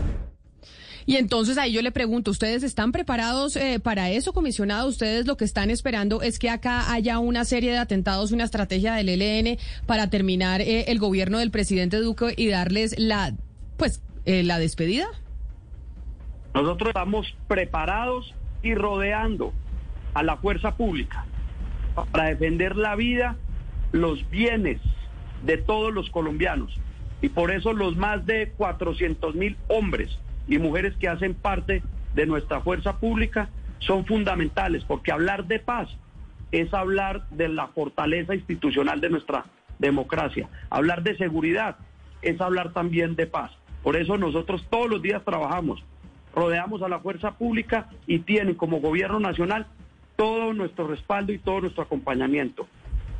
Y 1.06 1.16
entonces 1.16 1.58
ahí 1.58 1.72
yo 1.72 1.82
le 1.82 1.90
pregunto, 1.90 2.30
¿ustedes 2.30 2.62
están 2.62 2.92
preparados 2.92 3.56
eh, 3.56 3.80
para 3.80 4.10
eso, 4.10 4.32
comisionado? 4.32 4.88
¿Ustedes 4.88 5.26
lo 5.26 5.36
que 5.36 5.44
están 5.44 5.70
esperando 5.70 6.22
es 6.22 6.38
que 6.38 6.50
acá 6.50 6.92
haya 6.92 7.18
una 7.18 7.44
serie 7.44 7.72
de 7.72 7.78
atentados, 7.78 8.32
una 8.32 8.44
estrategia 8.44 8.94
del 8.94 9.08
ELN 9.08 9.58
para 9.86 10.10
terminar 10.10 10.60
eh, 10.60 10.84
el 10.88 10.98
gobierno 10.98 11.38
del 11.38 11.50
presidente 11.50 11.98
Duque 11.98 12.34
y 12.36 12.48
darles 12.48 12.98
la, 12.98 13.34
pues, 13.76 14.02
eh, 14.24 14.42
la 14.42 14.58
despedida? 14.58 15.06
Nosotros 16.54 16.88
estamos 16.88 17.34
preparados 17.48 18.34
y 18.62 18.74
rodeando 18.74 19.52
a 20.14 20.22
la 20.22 20.36
fuerza 20.36 20.76
pública 20.76 21.24
para 22.12 22.26
defender 22.26 22.76
la 22.76 22.94
vida, 22.94 23.36
los 23.90 24.28
bienes 24.30 24.80
de 25.44 25.56
todos 25.56 25.92
los 25.92 26.10
colombianos. 26.10 26.78
Y 27.20 27.28
por 27.28 27.50
eso 27.50 27.72
los 27.72 27.96
más 27.96 28.26
de 28.26 28.52
400 28.56 29.34
mil 29.34 29.56
hombres 29.68 30.18
y 30.48 30.59
mujeres 30.59 30.94
que 30.96 31.09
hacen 31.09 31.35
parte 31.35 31.83
de 32.14 32.26
nuestra 32.26 32.61
fuerza 32.61 32.98
pública 32.98 33.48
son 33.78 34.07
fundamentales, 34.07 34.85
porque 34.85 35.12
hablar 35.12 35.46
de 35.46 35.59
paz 35.59 35.88
es 36.52 36.72
hablar 36.74 37.28
de 37.31 37.48
la 37.48 37.68
fortaleza 37.68 38.35
institucional 38.35 39.00
de 39.00 39.11
nuestra 39.11 39.46
democracia. 39.78 40.48
Hablar 40.70 41.02
de 41.02 41.16
seguridad 41.16 41.76
es 42.20 42.40
hablar 42.40 42.72
también 42.72 43.16
de 43.16 43.26
paz. 43.26 43.50
Por 43.83 43.96
eso 43.96 44.16
nosotros 44.16 44.64
todos 44.70 44.88
los 44.88 45.02
días 45.02 45.24
trabajamos, 45.24 45.83
rodeamos 46.35 46.83
a 46.83 46.88
la 46.88 47.00
fuerza 47.00 47.33
pública 47.33 47.88
y 48.07 48.20
tienen 48.20 48.55
como 48.55 48.81
gobierno 48.81 49.18
nacional 49.18 49.66
todo 50.16 50.52
nuestro 50.52 50.87
respaldo 50.87 51.33
y 51.33 51.38
todo 51.38 51.62
nuestro 51.62 51.83
acompañamiento. 51.83 52.68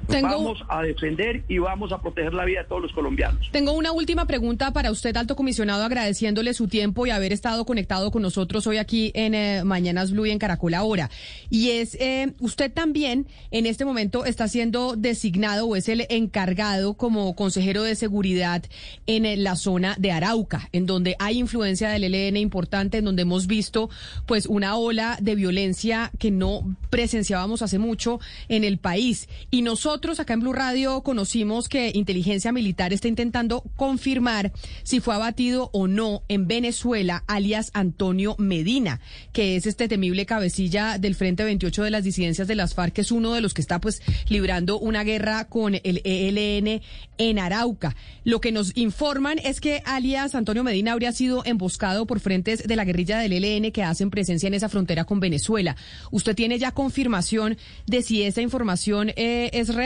Vamos 0.09 0.63
a 0.69 0.83
defender 0.83 1.45
y 1.49 1.59
vamos 1.59 1.93
a 1.93 2.01
proteger 2.01 2.35
la 2.35 2.45
vida 2.45 2.63
de 2.63 2.69
todos 2.69 2.83
los 2.83 2.93
colombianos. 2.93 3.49
Tengo 3.53 3.73
una 3.73 3.93
última 3.93 4.27
pregunta 4.27 4.73
para 4.73 4.91
usted, 4.91 5.17
alto 5.17 5.37
comisionado, 5.37 5.85
agradeciéndole 5.85 6.55
su 6.55 6.69
tiempo 6.69 7.07
y 7.07 7.11
haber 7.11 7.33
estado 7.33 7.65
conectado 7.65 8.11
con 8.11 8.23
nosotros 8.23 8.67
hoy 8.67 8.79
aquí 8.79 9.13
en 9.15 9.35
eh, 9.35 9.65
Mañanas 9.65 10.11
Blue 10.11 10.27
y 10.27 10.31
en 10.31 10.39
Caracol 10.39 10.75
Ahora. 10.75 11.11
Y 11.51 11.71
es, 11.71 11.95
eh, 12.01 12.33
usted 12.41 12.73
también 12.73 13.27
en 13.51 13.67
este 13.67 13.85
momento 13.85 14.25
está 14.25 14.49
siendo 14.49 14.97
designado 14.97 15.67
o 15.67 15.77
es 15.77 15.89
el 15.89 16.07
encargado 16.09 16.95
como 16.95 17.35
consejero 17.35 17.83
de 17.83 17.95
seguridad 17.95 18.65
en 19.07 19.27
eh, 19.27 19.37
la 19.37 19.57
zona 19.57 19.95
de 19.99 20.13
Arauca, 20.13 20.69
en 20.73 20.87
donde 20.87 21.17
hay 21.19 21.39
influencia 21.39 21.91
del 21.91 22.05
ELN 22.05 22.37
importante, 22.37 22.99
en 22.99 23.05
donde 23.05 23.23
hemos 23.23 23.47
visto 23.47 23.89
pues 24.27 24.47
una 24.47 24.77
ola 24.77 25.17
de 25.21 25.35
violencia 25.35 26.11
que 26.19 26.31
no 26.31 26.77
presenciábamos 26.91 27.63
hace 27.63 27.79
mucho 27.79 28.21
en 28.49 28.65
el 28.65 28.79
país. 28.79 29.29
Y 29.51 29.63
nosotros 29.63 29.92
nosotros 29.93 30.21
acá 30.21 30.33
en 30.33 30.41
Blue 30.41 30.55
Radio 30.55 31.03
conocimos 31.03 31.69
que 31.69 31.93
inteligencia 31.93 32.51
militar 32.51 32.95
está 32.95 33.09
intentando 33.09 33.63
confirmar 33.77 34.51
si 34.85 35.01
fue 35.01 35.15
abatido 35.15 35.69
o 35.75 35.87
no 35.87 36.23
en 36.29 36.49
Venezuela, 36.49 37.25
alias 37.27 37.71
Antonio 37.75 38.35
Medina, 38.39 39.03
que 39.35 39.55
es 39.55 39.67
este 39.67 39.89
temible 39.89 40.25
cabecilla 40.25 40.97
del 40.97 41.15
Frente 41.15 41.45
28 41.45 41.83
de 41.83 41.91
las 41.91 42.05
disidencias 42.05 42.49
de 42.49 42.55
las 42.55 42.73
FARC, 42.73 42.95
que 42.95 43.01
es 43.03 43.13
uno 43.13 43.35
de 43.35 43.43
los 43.43 43.53
que 43.53 43.61
está 43.61 43.83
pues 43.83 44.01
librando 44.31 44.79
una 44.79 45.05
guerra 45.05 45.47
con 45.51 45.75
el 45.75 46.01
ELN 46.05 46.81
en 47.19 47.39
Arauca. 47.39 47.95
Lo 48.25 48.41
que 48.41 48.51
nos 48.51 48.75
informan 48.75 49.39
es 49.41 49.61
que 49.61 49.83
alias 49.85 50.35
Antonio 50.35 50.65
Medina 50.65 50.93
habría 50.93 51.13
sido 51.13 51.45
emboscado 51.45 52.07
por 52.07 52.19
frentes 52.19 52.67
de 52.67 52.77
la 52.77 52.87
guerrilla 52.87 53.19
del 53.19 53.35
ELN 53.35 53.73
que 53.73 53.83
hacen 53.83 54.09
presencia 54.09 54.47
en 54.47 54.55
esa 54.55 54.71
frontera 54.71 55.05
con 55.05 55.21
Venezuela. 55.21 55.77
¿Usted 56.11 56.35
tiene 56.35 56.59
ya 56.59 56.71
confirmación 56.71 57.59
de 57.87 58.01
si 58.01 58.23
esa 58.23 58.41
información 58.41 59.11
eh, 59.17 59.51
es 59.53 59.75
real? 59.75 59.82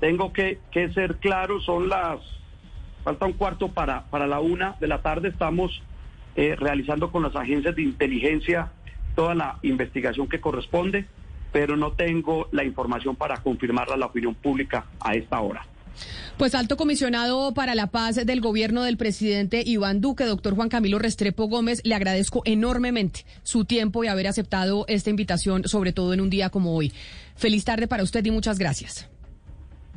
Tengo 0.00 0.32
que, 0.32 0.58
ser 0.94 1.16
claro, 1.16 1.60
son 1.60 1.88
las, 1.88 2.20
falta 3.04 3.26
un 3.26 3.34
cuarto 3.34 3.68
para, 3.68 4.04
para 4.10 4.26
la 4.26 4.40
una 4.40 4.76
de 4.80 4.88
la 4.88 5.00
tarde, 5.00 5.28
estamos 5.28 5.82
eh, 6.34 6.56
realizando 6.58 7.12
con 7.12 7.22
las 7.22 7.36
agencias 7.36 7.76
de 7.76 7.82
inteligencia 7.82 8.72
toda 9.14 9.34
la 9.34 9.58
investigación 9.62 10.28
que 10.28 10.40
corresponde, 10.40 11.06
pero 11.52 11.76
no 11.76 11.92
tengo 11.92 12.48
la 12.50 12.64
información 12.64 13.14
para 13.14 13.36
confirmarla 13.42 13.94
a 13.94 13.98
la 13.98 14.06
opinión 14.06 14.34
pública 14.34 14.86
a 15.00 15.14
esta 15.14 15.40
hora. 15.40 15.66
Pues 16.36 16.54
alto 16.54 16.76
comisionado 16.76 17.54
para 17.54 17.74
la 17.74 17.88
paz 17.88 18.16
del 18.26 18.40
gobierno 18.40 18.82
del 18.82 18.96
presidente 18.96 19.62
Iván 19.64 20.00
Duque, 20.00 20.24
doctor 20.24 20.54
Juan 20.54 20.68
Camilo 20.68 20.98
Restrepo 20.98 21.46
Gómez, 21.46 21.82
le 21.84 21.94
agradezco 21.94 22.42
enormemente 22.44 23.24
su 23.42 23.64
tiempo 23.64 24.02
y 24.02 24.08
haber 24.08 24.26
aceptado 24.26 24.84
esta 24.88 25.10
invitación, 25.10 25.64
sobre 25.64 25.92
todo 25.92 26.12
en 26.14 26.20
un 26.20 26.30
día 26.30 26.50
como 26.50 26.74
hoy. 26.74 26.92
Feliz 27.36 27.64
tarde 27.64 27.86
para 27.86 28.02
usted 28.02 28.24
y 28.24 28.30
muchas 28.30 28.58
gracias. 28.58 29.08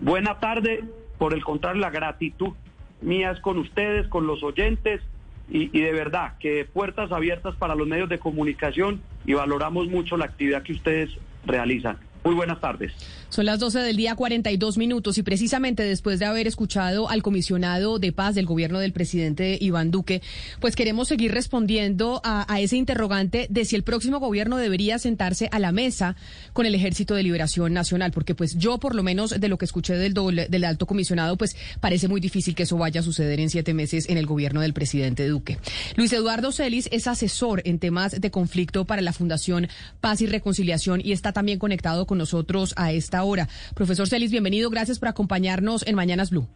Buena 0.01 0.39
tarde, 0.39 0.83
por 1.17 1.33
el 1.33 1.43
contrario, 1.43 1.81
la 1.81 1.89
gratitud 1.89 2.53
mía 3.01 3.31
es 3.31 3.39
con 3.39 3.57
ustedes, 3.57 4.07
con 4.07 4.27
los 4.27 4.43
oyentes 4.43 5.01
y, 5.49 5.75
y 5.77 5.81
de 5.81 5.93
verdad 5.93 6.33
que 6.39 6.65
puertas 6.65 7.11
abiertas 7.11 7.55
para 7.55 7.75
los 7.75 7.87
medios 7.87 8.09
de 8.09 8.19
comunicación 8.19 9.01
y 9.25 9.33
valoramos 9.33 9.87
mucho 9.87 10.17
la 10.17 10.25
actividad 10.25 10.63
que 10.63 10.73
ustedes 10.73 11.09
realizan. 11.45 11.97
Muy 12.25 12.33
buenas 12.33 12.59
tardes. 12.59 12.91
Son 13.29 13.45
las 13.45 13.59
12 13.59 13.79
del 13.81 13.97
día 13.97 14.15
42 14.15 14.79
minutos 14.79 15.19
y 15.19 15.23
precisamente 15.23 15.83
después 15.83 16.17
de 16.17 16.25
haber 16.25 16.47
escuchado 16.47 17.07
al 17.07 17.21
comisionado 17.21 17.99
de 17.99 18.11
paz 18.11 18.33
del 18.33 18.47
gobierno 18.47 18.79
del 18.79 18.93
presidente 18.93 19.59
Iván 19.61 19.91
Duque, 19.91 20.23
pues 20.59 20.75
queremos 20.75 21.07
seguir 21.07 21.33
respondiendo 21.33 22.21
a, 22.23 22.47
ese 22.59 22.77
interrogante 22.77 23.45
de 23.51 23.63
si 23.63 23.75
el 23.75 23.83
próximo 23.83 24.19
gobierno 24.19 24.57
debería 24.57 24.97
sentarse 24.97 25.49
a 25.51 25.59
la 25.59 25.71
mesa 25.71 26.15
con 26.53 26.65
el 26.65 26.73
Ejército 26.73 27.13
de 27.13 27.21
Liberación 27.21 27.73
Nacional, 27.73 28.11
porque 28.11 28.33
pues 28.33 28.57
yo 28.57 28.79
por 28.79 28.95
lo 28.95 29.03
menos 29.03 29.39
de 29.39 29.47
lo 29.47 29.59
que 29.59 29.65
escuché 29.65 29.93
del, 29.93 30.15
del 30.49 30.63
alto 30.63 30.87
comisionado, 30.87 31.37
pues 31.37 31.55
parece 31.79 32.07
muy 32.07 32.21
difícil 32.21 32.55
que 32.55 32.63
eso 32.63 32.77
vaya 32.77 33.01
a 33.01 33.03
suceder 33.03 33.39
en 33.39 33.51
siete 33.51 33.75
meses 33.75 34.09
en 34.09 34.17
el 34.17 34.25
gobierno 34.25 34.61
del 34.61 34.73
presidente 34.73 35.27
Duque. 35.27 35.59
Luis 35.95 36.11
Eduardo 36.11 36.51
Celis 36.51 36.89
es 36.91 37.05
asesor 37.05 37.61
en 37.65 37.77
temas 37.77 38.19
de 38.19 38.31
conflicto 38.31 38.85
para 38.85 39.03
la 39.03 39.13
Fundación 39.13 39.67
Paz 40.01 40.21
y 40.21 40.25
Reconciliación 40.25 41.01
y 41.03 41.11
está 41.11 41.31
también 41.31 41.59
conectado 41.59 42.07
con 42.07 42.14
nosotros 42.15 42.73
a 42.77 42.91
esta 42.91 43.23
hora. 43.23 43.47
Profesor 43.73 44.07
Celis, 44.07 44.31
bienvenido, 44.31 44.69
gracias 44.69 44.99
por 44.99 45.09
acompañarnos 45.09 45.85
en 45.87 45.95
Mañanas 45.95 46.29
Blue. 46.29 46.47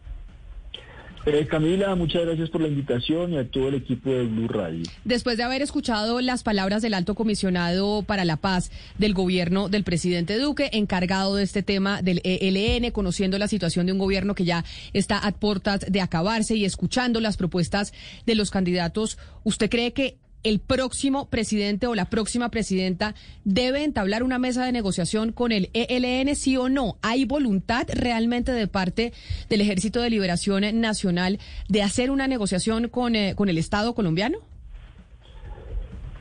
Eh, 1.26 1.46
Camila, 1.46 1.94
muchas 1.96 2.22
gracias 2.22 2.48
por 2.48 2.62
la 2.62 2.68
invitación 2.68 3.34
y 3.34 3.38
a 3.38 3.46
todo 3.46 3.68
el 3.68 3.74
equipo 3.74 4.08
de 4.08 4.24
Blue 4.24 4.48
Radio. 4.48 4.84
Después 5.04 5.36
de 5.36 5.42
haber 5.42 5.60
escuchado 5.60 6.22
las 6.22 6.42
palabras 6.42 6.80
del 6.80 6.94
alto 6.94 7.14
comisionado 7.14 8.02
para 8.02 8.24
la 8.24 8.36
paz 8.36 8.70
del 8.96 9.12
gobierno 9.12 9.68
del 9.68 9.84
presidente 9.84 10.38
Duque, 10.38 10.70
encargado 10.72 11.36
de 11.36 11.42
este 11.42 11.62
tema 11.62 12.00
del 12.00 12.22
ELN, 12.24 12.90
conociendo 12.90 13.36
la 13.36 13.48
situación 13.48 13.84
de 13.84 13.92
un 13.92 13.98
gobierno 13.98 14.34
que 14.34 14.46
ya 14.46 14.64
está 14.94 15.18
a 15.18 15.32
puertas 15.32 15.84
de 15.86 16.00
acabarse 16.00 16.56
y 16.56 16.64
escuchando 16.64 17.20
las 17.20 17.36
propuestas 17.36 17.92
de 18.24 18.34
los 18.34 18.50
candidatos, 18.50 19.18
¿usted 19.44 19.68
cree 19.68 19.92
que 19.92 20.16
el 20.42 20.60
próximo 20.60 21.28
presidente 21.28 21.86
o 21.86 21.94
la 21.94 22.06
próxima 22.06 22.50
presidenta 22.50 23.14
debe 23.44 23.84
entablar 23.84 24.22
una 24.22 24.38
mesa 24.38 24.64
de 24.64 24.72
negociación 24.72 25.32
con 25.32 25.52
el 25.52 25.70
ELN, 25.74 26.34
sí 26.34 26.56
o 26.56 26.68
no. 26.68 26.96
¿Hay 27.02 27.24
voluntad 27.24 27.86
realmente 27.92 28.52
de 28.52 28.66
parte 28.66 29.12
del 29.48 29.60
Ejército 29.60 30.00
de 30.00 30.10
Liberación 30.10 30.80
Nacional 30.80 31.38
de 31.68 31.82
hacer 31.82 32.10
una 32.10 32.26
negociación 32.26 32.88
con, 32.88 33.14
eh, 33.16 33.34
con 33.36 33.48
el 33.48 33.58
Estado 33.58 33.94
colombiano? 33.94 34.38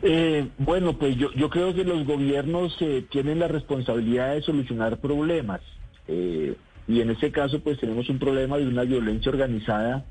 Eh, 0.01 0.47
bueno, 0.57 0.97
pues 0.97 1.17
yo, 1.17 1.31
yo 1.33 1.49
creo 1.49 1.73
que 1.73 1.83
los 1.83 2.05
gobiernos 2.05 2.75
eh, 2.79 3.05
tienen 3.09 3.39
la 3.39 3.47
responsabilidad 3.47 4.33
de 4.33 4.41
solucionar 4.41 4.99
problemas. 4.99 5.61
y 6.07 7.01
en 7.01 7.11
este 7.11 7.31
caso, 7.31 7.59
pues 7.59 7.79
tenemos 7.79 8.09
un 8.09 8.17
problema 8.17 8.57
de 8.57 8.67
una 8.67 8.83
violencia 8.83 9.31
organizada 9.31 10.05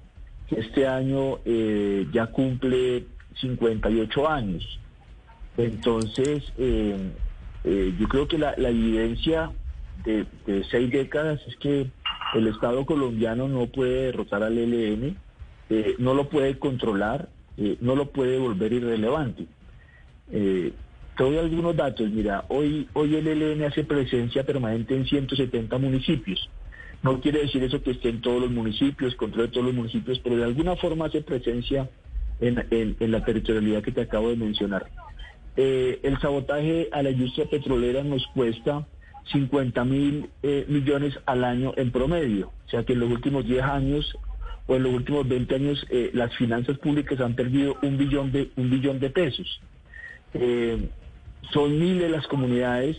que 0.49 0.61
este 0.61 0.87
año 0.87 1.41
ya 2.13 2.27
cumple 2.29 3.05
58 3.41 4.29
años. 4.29 4.79
Entonces, 5.57 6.45
eh, 6.57 6.97
eh, 7.65 7.95
yo 7.99 8.09
creo 8.09 8.29
que 8.29 8.39
la, 8.39 8.53
evidencia 8.53 9.51
de, 10.05 10.27
seis 10.71 10.91
décadas 10.91 11.41
es 11.47 11.57
que 11.57 11.91
el 12.35 12.47
Estado 12.47 12.87
colombiano 12.87 13.49
no 13.49 13.67
puede 13.67 14.07
derrotar 14.07 14.43
al 14.43 14.57
ELN, 14.57 15.17
eh, 15.71 15.97
no 15.99 16.15
lo 16.15 16.29
puede 16.29 16.59
controlar, 16.59 17.29
no 17.81 17.97
lo 17.97 18.11
puede 18.11 18.39
volver 18.39 18.73
irrelevante. 18.73 19.47
te 20.31 21.39
algunos 21.41 21.75
datos. 21.75 22.09
Mira, 22.09 22.45
hoy, 22.49 22.87
hoy 22.93 23.17
el 23.17 23.27
ELN 23.27 23.65
hace 23.65 23.83
presencia 23.83 24.45
permanente 24.45 24.95
en 24.95 25.05
170 25.05 25.77
municipios. 25.79 26.49
No 27.03 27.21
quiere 27.21 27.41
decir 27.41 27.65
eso 27.65 27.83
que 27.83 27.93
esté 27.93 28.11
en 28.11 28.21
todos 28.21 28.41
los 28.43 28.51
municipios, 28.51 29.17
controle 29.17 29.49
todos 29.49 29.67
los 29.67 29.75
municipios, 29.75 30.21
pero 30.21 30.37
de 30.37 30.45
alguna 30.45 30.77
forma 30.77 31.07
hace 31.07 31.21
presencia 31.21 31.89
en, 32.41 32.97
la 33.13 33.25
territorialidad 33.25 33.83
que 33.83 33.93
te 33.93 34.03
acabo 34.03 34.31
de 34.31 34.37
mencionar. 34.37 34.87
Eh, 35.57 36.01
el 36.03 36.19
sabotaje 36.21 36.89
a 36.93 37.03
la 37.03 37.11
industria 37.11 37.47
petrolera 37.47 38.03
nos 38.05 38.27
cuesta 38.29 38.87
50 39.33 39.85
mil 39.85 40.31
eh, 40.43 40.65
millones 40.69 41.19
al 41.27 41.45
año 41.45 41.73
en 41.77 41.91
promedio. 41.91 42.53
O 42.67 42.71
sea 42.71 42.85
que 42.85 42.93
en 42.93 43.01
los 43.01 43.11
últimos 43.11 43.45
10 43.45 43.63
años 43.63 44.17
o 44.67 44.77
en 44.77 44.85
los 44.85 44.93
últimos 44.93 45.27
20 45.27 45.55
años 45.55 45.87
eh, 45.91 46.11
las 46.15 46.35
finanzas 46.37 46.79
públicas 46.79 47.21
han 47.21 47.35
perdido 47.35 47.77
un 47.83 47.99
billón 47.99 48.31
de, 48.31 48.51
un 48.57 48.71
billón 48.71 49.01
de 49.01 49.11
pesos. 49.11 49.61
son 51.53 51.79
miles 51.79 52.11
las 52.11 52.27
comunidades 52.27 52.97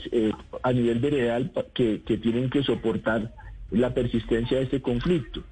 a 0.63 0.73
nivel 0.73 0.99
veredal 0.99 1.51
que, 1.73 2.01
que 2.01 2.17
tienen 2.17 2.49
que 2.49 2.63
soportar 2.63 3.31
la 3.71 3.93
persistencia 3.93 4.57
de 4.57 4.63
este 4.63 4.81
conflicto. 4.81 5.43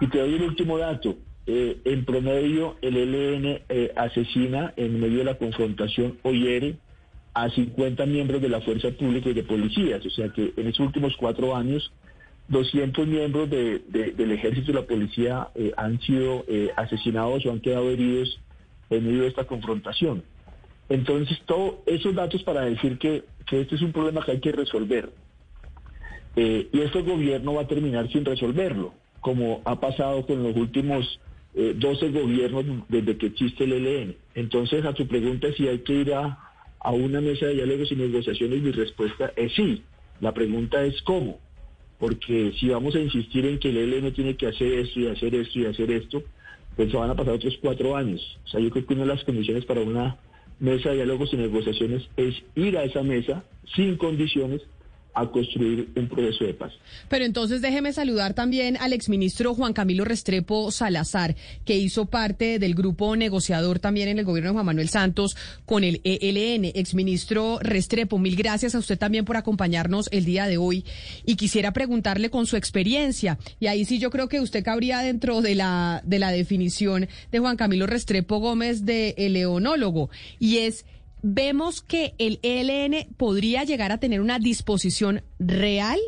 Y 0.00 0.08
te 0.08 0.18
doy 0.18 0.34
el 0.34 0.42
último 0.42 0.78
dato. 0.78 1.16
Eh, 1.44 1.80
en 1.84 2.04
promedio 2.04 2.76
el 2.82 2.96
ELN 2.96 3.62
eh, 3.68 3.92
asesina 3.96 4.72
en 4.76 5.00
medio 5.00 5.18
de 5.18 5.24
la 5.24 5.38
confrontación 5.38 6.16
o 6.22 6.30
hiere 6.30 6.76
a 7.34 7.50
50 7.50 8.06
miembros 8.06 8.40
de 8.40 8.48
la 8.48 8.60
fuerza 8.60 8.90
pública 8.90 9.30
y 9.30 9.34
de 9.34 9.42
policías. 9.42 10.06
O 10.06 10.10
sea 10.10 10.28
que 10.28 10.52
en 10.56 10.68
estos 10.68 10.86
últimos 10.86 11.16
cuatro 11.16 11.56
años, 11.56 11.92
200 12.46 13.08
miembros 13.08 13.50
del 13.50 14.30
ejército 14.32 14.70
y 14.70 14.74
la 14.74 14.82
policía 14.82 15.48
eh, 15.54 15.72
han 15.76 16.00
sido 16.00 16.44
asesinados 16.76 17.44
o 17.46 17.50
han 17.50 17.60
quedado 17.60 17.90
heridos 17.90 18.38
en 18.90 19.06
medio 19.06 19.22
de 19.22 19.28
esta 19.28 19.44
confrontación. 19.44 20.22
Entonces, 20.88 21.40
todos 21.46 21.76
esos 21.86 22.14
datos 22.14 22.42
para 22.42 22.62
decir 22.62 22.98
que, 22.98 23.24
que 23.46 23.62
este 23.62 23.76
es 23.76 23.82
un 23.82 23.92
problema 23.92 24.24
que 24.24 24.32
hay 24.32 24.40
que 24.40 24.52
resolver. 24.52 25.10
y 26.36 26.80
este 26.80 27.02
gobierno 27.02 27.54
va 27.54 27.62
a 27.62 27.66
terminar 27.66 28.08
sin 28.12 28.24
resolverlo, 28.24 28.92
como 29.20 29.62
ha 29.64 29.80
pasado 29.80 30.26
con 30.26 30.42
los 30.42 30.54
últimos 30.54 31.20
12 31.54 32.06
eh, 32.06 32.10
gobiernos 32.10 32.64
desde 32.88 33.16
que 33.16 33.26
existe 33.26 33.64
el 33.64 33.72
ELN. 33.72 34.16
Entonces, 34.34 34.84
a 34.84 34.94
tu 34.94 35.06
pregunta 35.06 35.48
si 35.56 35.68
hay 35.68 35.80
que 35.80 35.92
ir 35.92 36.14
a, 36.14 36.38
una 36.84 37.20
mesa 37.20 37.46
de 37.46 37.54
diálogos 37.54 37.92
y 37.92 37.96
negociaciones, 37.96 38.62
mi 38.62 38.72
respuesta 38.72 39.32
es 39.36 39.52
sí. 39.54 39.82
La 40.20 40.32
pregunta 40.32 40.84
es 40.84 41.00
cómo. 41.02 41.38
Porque 41.98 42.52
si 42.58 42.68
vamos 42.68 42.94
a 42.96 43.00
insistir 43.00 43.46
en 43.46 43.58
que 43.58 43.68
el 43.68 43.76
ELN 43.76 44.12
tiene 44.12 44.36
que 44.36 44.48
hacer 44.48 44.72
esto 44.72 45.00
y 45.00 45.06
hacer 45.06 45.34
esto 45.34 45.58
y 45.58 45.66
hacer 45.66 45.90
esto, 45.90 46.22
pues 46.76 46.92
van 46.92 47.10
a 47.10 47.14
pasar 47.14 47.34
otros 47.34 47.56
cuatro 47.60 47.96
años. 47.96 48.38
O 48.44 48.48
sea, 48.48 48.60
yo 48.60 48.70
creo 48.70 48.86
que 48.86 48.94
una 48.94 49.02
de 49.02 49.08
las 49.08 49.24
condiciones 49.24 49.64
para 49.64 49.82
una 49.82 50.16
mesa 50.58 50.90
de 50.90 50.96
diálogos 50.96 51.32
y 51.32 51.36
negociaciones 51.36 52.08
es 52.16 52.34
ir 52.54 52.78
a 52.78 52.84
esa 52.84 53.02
mesa 53.02 53.44
sin 53.74 53.96
condiciones 53.96 54.62
a 55.14 55.26
construir 55.26 55.90
un 55.94 56.08
proceso 56.08 56.44
de 56.44 56.54
paz. 56.54 56.72
Pero 57.08 57.24
entonces 57.24 57.60
déjeme 57.60 57.92
saludar 57.92 58.34
también 58.34 58.76
al 58.78 58.92
exministro 58.92 59.54
Juan 59.54 59.72
Camilo 59.72 60.04
Restrepo 60.04 60.70
Salazar, 60.70 61.36
que 61.64 61.76
hizo 61.76 62.06
parte 62.06 62.58
del 62.58 62.74
grupo 62.74 63.14
negociador 63.16 63.78
también 63.78 64.08
en 64.08 64.18
el 64.18 64.24
gobierno 64.24 64.50
de 64.50 64.54
Juan 64.54 64.66
Manuel 64.66 64.88
Santos 64.88 65.36
con 65.66 65.84
el 65.84 66.00
ELN. 66.04 66.72
Exministro 66.74 67.58
Restrepo, 67.60 68.18
mil 68.18 68.36
gracias 68.36 68.74
a 68.74 68.78
usted 68.78 68.98
también 68.98 69.24
por 69.24 69.36
acompañarnos 69.36 70.08
el 70.12 70.24
día 70.24 70.46
de 70.46 70.56
hoy. 70.56 70.84
Y 71.26 71.36
quisiera 71.36 71.72
preguntarle 71.72 72.30
con 72.30 72.46
su 72.46 72.56
experiencia, 72.56 73.38
y 73.60 73.66
ahí 73.66 73.84
sí 73.84 73.98
yo 73.98 74.10
creo 74.10 74.28
que 74.28 74.40
usted 74.40 74.64
cabría 74.64 75.00
dentro 75.00 75.42
de 75.42 75.54
la, 75.54 76.02
de 76.04 76.18
la 76.18 76.30
definición 76.30 77.08
de 77.30 77.38
Juan 77.38 77.56
Camilo 77.56 77.86
Restrepo 77.86 78.38
Gómez 78.38 78.84
de 78.84 79.14
leonólogo, 79.18 80.10
y 80.38 80.58
es 80.58 80.86
vemos 81.22 81.80
que 81.82 82.14
el 82.18 82.38
ELN 82.42 83.14
podría 83.16 83.64
llegar 83.64 83.92
a 83.92 83.98
tener 83.98 84.20
una 84.20 84.38
disposición 84.38 85.22
real 85.38 85.98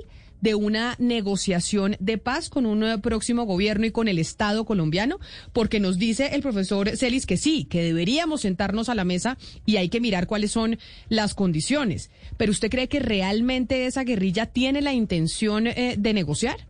de 0.45 0.55
una 0.55 0.95
negociación 0.99 1.97
de 2.01 2.19
paz 2.19 2.51
con 2.51 2.67
un 2.67 3.01
próximo 3.01 3.45
gobierno 3.45 3.87
y 3.87 3.91
con 3.91 4.09
el 4.09 4.19
Estado 4.19 4.67
colombiano? 4.67 5.19
Porque 5.55 5.81
nos 5.81 5.99
dice 5.99 6.35
el 6.35 6.43
profesor 6.43 6.99
Celis 6.99 7.25
que 7.25 7.39
sí, 7.39 7.65
que 7.65 7.83
deberíamos 7.83 8.43
sentarnos 8.43 8.91
a 8.91 8.95
la 8.95 9.05
mesa 9.05 9.39
y 9.65 9.77
hay 9.79 9.89
que 9.89 10.03
mirar 10.03 10.27
cuáles 10.27 10.51
son 10.51 10.79
las 11.09 11.35
condiciones. 11.35 12.11
Pero 12.37 12.53
¿usted 12.53 12.69
cree 12.69 12.89
que 12.89 13.01
realmente 13.01 13.87
esa 13.87 14.05
guerrilla 14.05 14.45
tiene 14.45 14.83
la 14.83 14.93
intención 14.93 15.67
eh, 15.67 15.95
de 15.97 16.13
negociar? 16.13 16.67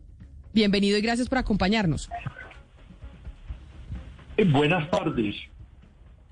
Bienvenido 0.53 0.97
y 0.97 1.01
gracias 1.01 1.29
por 1.29 1.39
acompañarnos. 1.39 2.09
Eh, 4.37 4.45
buenas 4.45 4.89
tardes. 4.89 5.35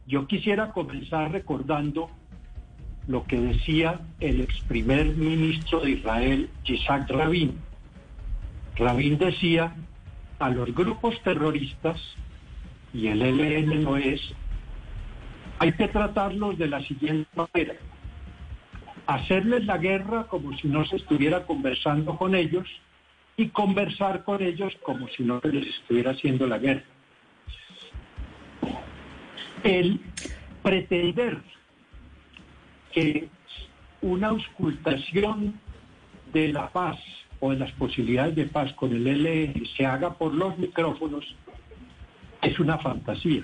Yo 0.06 0.26
quisiera 0.26 0.72
comenzar 0.72 1.30
recordando 1.30 2.10
lo 3.06 3.24
que 3.24 3.38
decía 3.38 4.00
el 4.20 4.40
ex 4.40 4.60
primer 4.62 5.06
ministro 5.16 5.80
de 5.80 5.92
Israel, 5.92 6.50
Yitzhak 6.64 7.08
Rabin. 7.10 7.56
Rabin 8.76 9.18
decía, 9.18 9.74
a 10.38 10.50
los 10.50 10.74
grupos 10.74 11.20
terroristas, 11.22 12.00
y 12.92 13.08
el 13.08 13.22
ELN 13.22 13.82
no 13.82 13.96
es, 13.96 14.20
hay 15.58 15.72
que 15.72 15.88
tratarlos 15.88 16.58
de 16.58 16.68
la 16.68 16.80
siguiente 16.82 17.28
manera. 17.34 17.74
Hacerles 19.06 19.64
la 19.66 19.78
guerra 19.78 20.24
como 20.24 20.56
si 20.58 20.68
no 20.68 20.84
se 20.84 20.96
estuviera 20.96 21.44
conversando 21.46 22.16
con 22.16 22.34
ellos 22.34 22.66
y 23.36 23.48
conversar 23.48 24.24
con 24.24 24.42
ellos 24.42 24.72
como 24.82 25.08
si 25.08 25.22
no 25.22 25.40
se 25.40 25.48
les 25.48 25.66
estuviera 25.66 26.12
haciendo 26.12 26.46
la 26.46 26.58
guerra 26.58 26.84
el 29.64 30.00
pretender 30.62 31.38
que 32.92 33.28
una 34.00 34.28
auscultación 34.28 35.58
de 36.32 36.48
la 36.52 36.68
paz 36.70 36.98
o 37.40 37.50
de 37.50 37.58
las 37.58 37.72
posibilidades 37.72 38.34
de 38.34 38.46
paz 38.46 38.72
con 38.74 38.92
el 38.92 39.04
LN 39.06 39.66
se 39.76 39.86
haga 39.86 40.14
por 40.14 40.34
los 40.34 40.56
micrófonos 40.58 41.24
es 42.42 42.58
una 42.58 42.78
fantasía. 42.78 43.42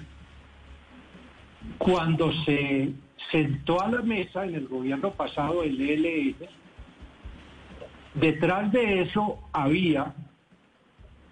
Cuando 1.78 2.32
se 2.44 2.92
sentó 3.30 3.80
a 3.80 3.90
la 3.90 4.02
mesa 4.02 4.44
en 4.44 4.54
el 4.54 4.68
gobierno 4.68 5.12
pasado 5.12 5.62
el 5.62 5.80
ELN, 5.80 6.36
detrás 8.14 8.72
de 8.72 9.02
eso 9.02 9.38
había 9.52 10.14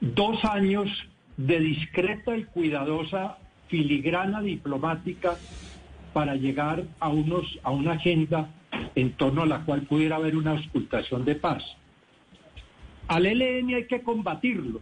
dos 0.01 0.45
años 0.45 0.89
de 1.37 1.61
discreta 1.61 2.37
y 2.37 2.45
cuidadosa 2.45 3.39
filigrana 3.69 4.41
diplomática 4.41 5.37
para 6.13 6.35
llegar 6.35 6.85
a, 7.01 7.09
unos, 7.09 7.59
a 7.63 7.71
una 7.71 7.93
agenda 7.93 8.51
en 8.95 9.13
torno 9.13 9.43
a 9.43 9.47
la 9.47 9.65
cual 9.65 9.83
pudiera 9.83 10.17
haber 10.17 10.37
una 10.37 10.53
auscultación 10.53 11.25
de 11.25 11.35
paz. 11.35 11.63
Al 13.09 13.27
ELN 13.27 13.75
hay 13.75 13.87
que 13.87 14.03
combatirlo, 14.03 14.81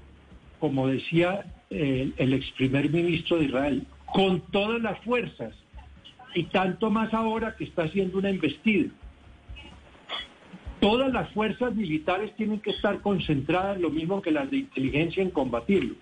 como 0.59 0.87
decía 0.87 1.44
eh, 1.70 2.12
el 2.16 2.33
ex 2.33 2.51
primer 2.53 2.90
ministro 2.90 3.38
de 3.38 3.47
Israel, 3.47 3.87
con 4.12 4.40
todas 4.53 4.81
las 4.81 4.99
fuerzas, 5.01 5.55
y 6.35 6.44
tanto 6.44 6.90
más 6.90 7.12
ahora 7.12 7.55
que 7.57 7.64
está 7.64 7.85
haciendo 7.85 8.18
una 8.18 8.31
embestida. 8.31 8.90
Todas 10.81 11.12
las 11.12 11.31
fuerzas 11.33 11.75
militares 11.75 12.35
tienen 12.37 12.61
que 12.61 12.70
estar 12.70 13.01
concentradas, 13.01 13.81
lo 13.81 13.90
mismo 13.90 14.20
que 14.20 14.31
las 14.31 14.51
de 14.51 14.59
inteligencia, 14.59 15.23
en 15.23 15.31
combatirlo. 15.31 15.94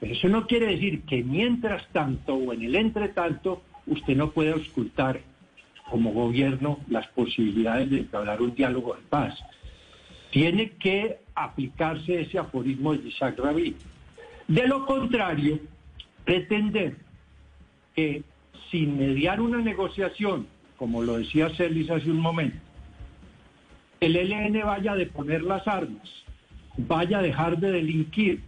Pero 0.00 0.12
eso 0.12 0.28
no 0.28 0.46
quiere 0.46 0.66
decir 0.66 1.02
que 1.02 1.22
mientras 1.22 1.86
tanto 1.92 2.34
o 2.34 2.52
en 2.52 2.62
el 2.62 2.74
entretanto 2.74 3.62
usted 3.86 4.16
no 4.16 4.30
puede 4.30 4.52
auscultar 4.52 5.20
como 5.90 6.12
gobierno 6.12 6.80
las 6.88 7.06
posibilidades 7.08 7.90
de 7.90 8.06
hablar 8.12 8.42
un 8.42 8.54
diálogo 8.54 8.94
de 8.94 9.02
paz. 9.02 9.38
Tiene 10.30 10.70
que 10.70 11.20
aplicarse 11.34 12.20
ese 12.20 12.38
aforismo 12.38 12.94
de 12.94 13.08
Isaac 13.08 13.38
Rabin. 13.38 13.76
De 14.48 14.66
lo 14.66 14.84
contrario, 14.84 15.60
pretender 16.24 16.96
que 17.94 18.22
sin 18.70 18.98
mediar 18.98 19.40
una 19.40 19.58
negociación, 19.58 20.46
como 20.76 21.02
lo 21.02 21.18
decía 21.18 21.50
Celis 21.56 21.90
hace 21.90 22.10
un 22.10 22.20
momento, 22.20 22.58
el 24.00 24.16
ELN 24.16 24.60
vaya 24.64 24.92
a 24.92 24.96
deponer 24.96 25.42
las 25.42 25.66
armas, 25.66 26.08
vaya 26.76 27.18
a 27.18 27.22
dejar 27.22 27.58
de 27.58 27.72
delinquir, 27.72 28.40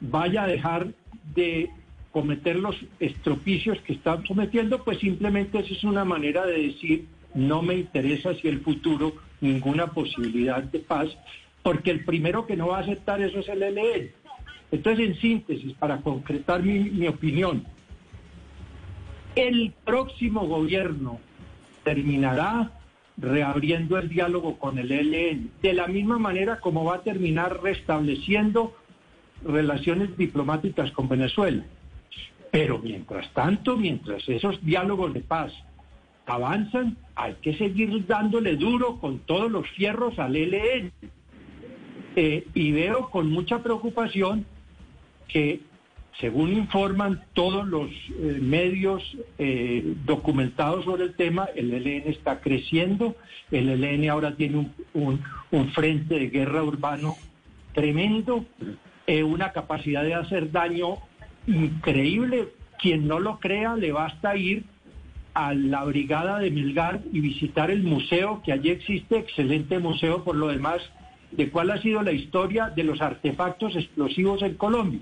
vaya 0.00 0.44
a 0.44 0.46
dejar 0.46 0.88
de 1.34 1.70
cometer 2.12 2.56
los 2.56 2.76
estropicios 2.98 3.80
que 3.82 3.92
están 3.94 4.24
cometiendo, 4.24 4.82
pues 4.82 4.98
simplemente 4.98 5.58
eso 5.60 5.74
es 5.74 5.84
una 5.84 6.04
manera 6.04 6.44
de 6.44 6.62
decir, 6.68 7.06
no 7.34 7.62
me 7.62 7.74
interesa 7.74 8.34
si 8.34 8.48
el 8.48 8.60
futuro 8.60 9.14
ninguna 9.40 9.88
posibilidad 9.88 10.62
de 10.62 10.80
paz, 10.80 11.08
porque 11.62 11.90
el 11.90 12.04
primero 12.04 12.46
que 12.46 12.56
no 12.56 12.68
va 12.68 12.78
a 12.78 12.80
aceptar 12.80 13.20
eso 13.20 13.38
es 13.38 13.48
el 13.48 13.62
ELN. 13.62 14.10
Entonces, 14.72 15.06
en 15.06 15.14
síntesis, 15.16 15.72
para 15.74 15.98
concretar 15.98 16.62
mi, 16.62 16.78
mi 16.78 17.06
opinión, 17.06 17.64
el 19.36 19.72
próximo 19.84 20.46
gobierno 20.46 21.20
terminará 21.84 22.72
reabriendo 23.16 23.98
el 23.98 24.08
diálogo 24.08 24.58
con 24.58 24.78
el 24.78 24.90
ELN, 24.90 25.50
de 25.62 25.74
la 25.74 25.86
misma 25.86 26.18
manera 26.18 26.58
como 26.60 26.84
va 26.84 26.96
a 26.96 27.02
terminar 27.02 27.62
restableciendo 27.62 28.74
relaciones 29.44 30.16
diplomáticas 30.16 30.90
con 30.92 31.08
Venezuela. 31.08 31.64
Pero 32.50 32.78
mientras 32.78 33.32
tanto, 33.32 33.76
mientras 33.76 34.28
esos 34.28 34.64
diálogos 34.64 35.14
de 35.14 35.20
paz 35.20 35.52
avanzan, 36.26 36.96
hay 37.14 37.34
que 37.42 37.56
seguir 37.56 38.06
dándole 38.06 38.56
duro 38.56 38.98
con 38.98 39.18
todos 39.20 39.50
los 39.50 39.68
fierros 39.70 40.18
al 40.18 40.36
ELN. 40.36 40.92
Eh, 42.16 42.46
y 42.54 42.72
veo 42.72 43.08
con 43.10 43.30
mucha 43.30 43.62
preocupación 43.62 44.44
que, 45.28 45.60
según 46.20 46.52
informan 46.52 47.22
todos 47.34 47.66
los 47.66 47.88
eh, 47.88 48.38
medios 48.40 49.16
eh, 49.38 49.94
documentados 50.04 50.84
sobre 50.84 51.04
el 51.04 51.14
tema, 51.14 51.48
el 51.54 51.72
ELN 51.72 52.08
está 52.08 52.40
creciendo, 52.40 53.14
el 53.52 53.68
ELN 53.68 54.10
ahora 54.10 54.34
tiene 54.34 54.70
un, 54.92 55.22
un 55.52 55.68
frente 55.68 56.18
de 56.18 56.30
guerra 56.30 56.64
urbano 56.64 57.14
tremendo, 57.74 58.44
eh, 59.10 59.22
una 59.22 59.52
capacidad 59.52 60.02
de 60.02 60.14
hacer 60.14 60.50
daño 60.50 60.98
increíble. 61.46 62.48
Quien 62.78 63.08
no 63.08 63.18
lo 63.18 63.38
crea, 63.38 63.76
le 63.76 63.92
basta 63.92 64.36
ir 64.36 64.64
a 65.34 65.54
la 65.54 65.84
brigada 65.84 66.38
de 66.38 66.50
Milgar 66.50 67.00
y 67.12 67.20
visitar 67.20 67.70
el 67.70 67.82
museo, 67.82 68.42
que 68.44 68.52
allí 68.52 68.70
existe, 68.70 69.18
excelente 69.18 69.78
museo 69.78 70.24
por 70.24 70.36
lo 70.36 70.48
demás, 70.48 70.80
de 71.30 71.50
cuál 71.50 71.70
ha 71.70 71.80
sido 71.80 72.02
la 72.02 72.12
historia 72.12 72.70
de 72.70 72.84
los 72.84 73.00
artefactos 73.00 73.76
explosivos 73.76 74.42
en 74.42 74.54
Colombia. 74.54 75.00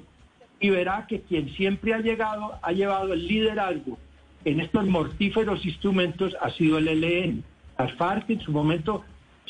Y 0.60 0.70
verá 0.70 1.06
que 1.06 1.22
quien 1.22 1.50
siempre 1.50 1.94
ha 1.94 2.00
llegado, 2.00 2.58
ha 2.62 2.72
llevado 2.72 3.12
el 3.12 3.26
liderazgo 3.26 3.98
en 4.44 4.60
estos 4.60 4.86
mortíferos 4.86 5.64
instrumentos 5.64 6.36
ha 6.40 6.50
sido 6.50 6.78
el 6.78 6.88
ELN. 6.88 7.44
Las 7.78 7.92
FARC 7.94 8.30
en 8.30 8.40
su 8.40 8.52
momento 8.52 9.04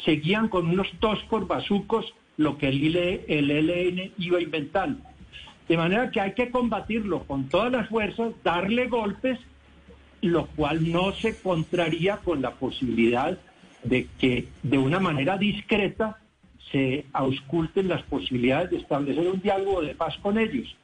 seguían 0.05 0.49
con 0.49 0.69
unos 0.69 0.89
toscos 0.99 1.47
bazucos 1.47 2.13
lo 2.39 2.57
que 2.57 2.69
el, 2.69 2.97
el 2.97 3.51
ELN 3.51 4.13
iba 4.17 4.41
inventando. 4.41 5.03
De 5.69 5.77
manera 5.77 6.11
que 6.11 6.21
hay 6.21 6.33
que 6.33 6.51
combatirlo 6.51 7.25
con 7.25 7.49
todas 7.49 7.71
las 7.71 7.89
fuerzas, 7.89 8.33
darle 8.43 8.87
golpes, 8.87 9.39
lo 10.23 10.47
cual 10.47 10.91
no 10.91 11.13
se 11.13 11.37
contraría 11.39 12.17
con 12.19 12.41
la 12.41 12.53
posibilidad 12.53 13.37
de 13.83 14.07
que 14.19 14.49
de 14.63 14.79
una 14.79 14.99
manera 15.01 15.37
discreta 15.37 16.19
se 16.71 17.05
ausculten 17.13 17.89
las 17.89 18.03
posibilidades 18.03 18.71
de 18.71 18.77
establecer 18.79 19.27
un 19.29 19.41
diálogo 19.41 19.83
de 19.83 19.95
paz 19.95 20.17
con 20.19 20.39
ellos. 20.39 20.75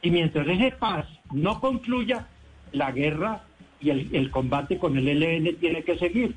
Y 0.00 0.10
mientras 0.10 0.48
ese 0.48 0.72
paz 0.72 1.06
no 1.32 1.60
concluya, 1.60 2.26
la 2.72 2.90
guerra 2.90 3.42
y 3.80 3.90
el, 3.90 4.08
el 4.12 4.30
combate 4.30 4.78
con 4.78 4.96
el 4.96 5.08
ELN 5.08 5.56
tiene 5.56 5.82
que 5.82 5.98
seguir. 5.98 6.34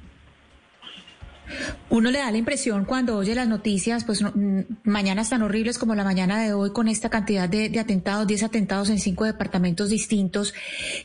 Uno 1.89 2.11
le 2.11 2.19
da 2.19 2.31
la 2.31 2.37
impresión 2.37 2.85
cuando 2.85 3.17
oye 3.17 3.35
las 3.35 3.47
noticias, 3.47 4.03
pues 4.03 4.21
mm, 4.21 4.61
mañanas 4.83 5.29
tan 5.29 5.41
horribles 5.41 5.77
como 5.77 5.95
la 5.95 6.03
mañana 6.03 6.41
de 6.41 6.53
hoy 6.53 6.71
con 6.71 6.87
esta 6.87 7.09
cantidad 7.09 7.47
de, 7.47 7.79
atentados, 7.79 8.27
10 8.27 8.43
atentados 8.43 8.89
en 8.89 8.99
cinco 8.99 9.23
departamentos 9.23 9.89
distintos, 9.89 10.53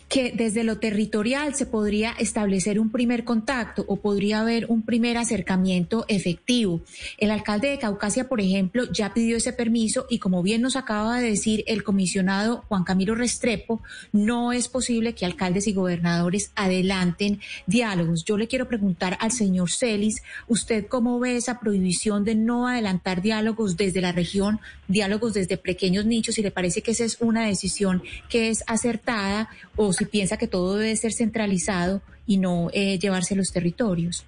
que 0.09 0.33
desde 0.33 0.65
lo 0.65 0.79
territorial 0.79 1.55
se 1.55 1.67
podría 1.67 2.13
establecer 2.13 2.81
un 2.81 2.91
primer 2.91 3.25
contacto 3.25 3.85
o 3.89 3.97
podría 3.97 4.41
haber 4.41 4.67
un 4.69 4.83
primer 4.83 5.19
acercamiento 5.19 6.05
efectivo. 6.09 6.81
El 7.19 7.31
alcalde 7.31 7.69
de 7.69 7.79
Caucasia, 7.79 8.29
por 8.29 8.41
ejemplo, 8.41 8.91
ya 8.91 9.15
pidió 9.15 9.37
ese 9.37 9.53
permiso 9.53 10.07
y 10.09 10.19
como 10.19 10.43
bien 10.43 10.63
nos 10.63 10.77
acaba 10.77 11.21
de 11.21 11.31
decir 11.31 11.65
el 11.67 11.85
comisionado 11.85 12.65
Juan 12.69 12.85
Camilo 12.85 13.15
Restrepo, 13.15 13.83
no 14.13 14.53
es 14.53 14.69
posible 14.69 15.15
que 15.15 15.27
alcaldes 15.27 15.67
y 15.67 15.73
gobernadores 15.73 16.53
adelanten 16.57 17.41
diálogos. 17.67 18.25
Yo 18.25 18.37
le 18.37 18.49
quiero 18.49 18.69
preguntar 18.69 19.17
al 19.21 19.33
señor 19.33 19.71
Celis, 19.71 20.23
usted 20.49 20.71
¿Usted 20.71 20.87
cómo 20.87 21.19
ve 21.19 21.35
esa 21.35 21.59
prohibición 21.59 22.23
de 22.23 22.37
no 22.37 22.69
adelantar 22.69 23.23
diálogos 23.23 23.77
desde 23.77 24.01
la 24.01 24.13
región, 24.13 24.61
diálogos 24.87 25.35
desde 25.35 25.57
pequeños 25.57 26.07
nichos? 26.07 26.37
Si 26.37 26.43
le 26.43 26.53
parece 26.53 26.81
que 26.81 26.93
esa 26.93 27.03
es 27.03 27.17
una 27.21 27.45
decisión 27.45 28.05
que 28.29 28.51
es 28.51 28.63
acertada 28.69 29.49
o 29.75 29.93
si 29.93 30.05
piensa 30.05 30.37
que 30.37 30.47
todo 30.47 30.77
debe 30.77 30.95
ser 30.95 31.13
centralizado 31.13 32.03
y 32.25 32.37
no 32.37 32.71
eh, 32.73 33.01
llevarse 33.01 33.35
a 33.35 33.37
los 33.37 33.51
territorios. 33.51 34.25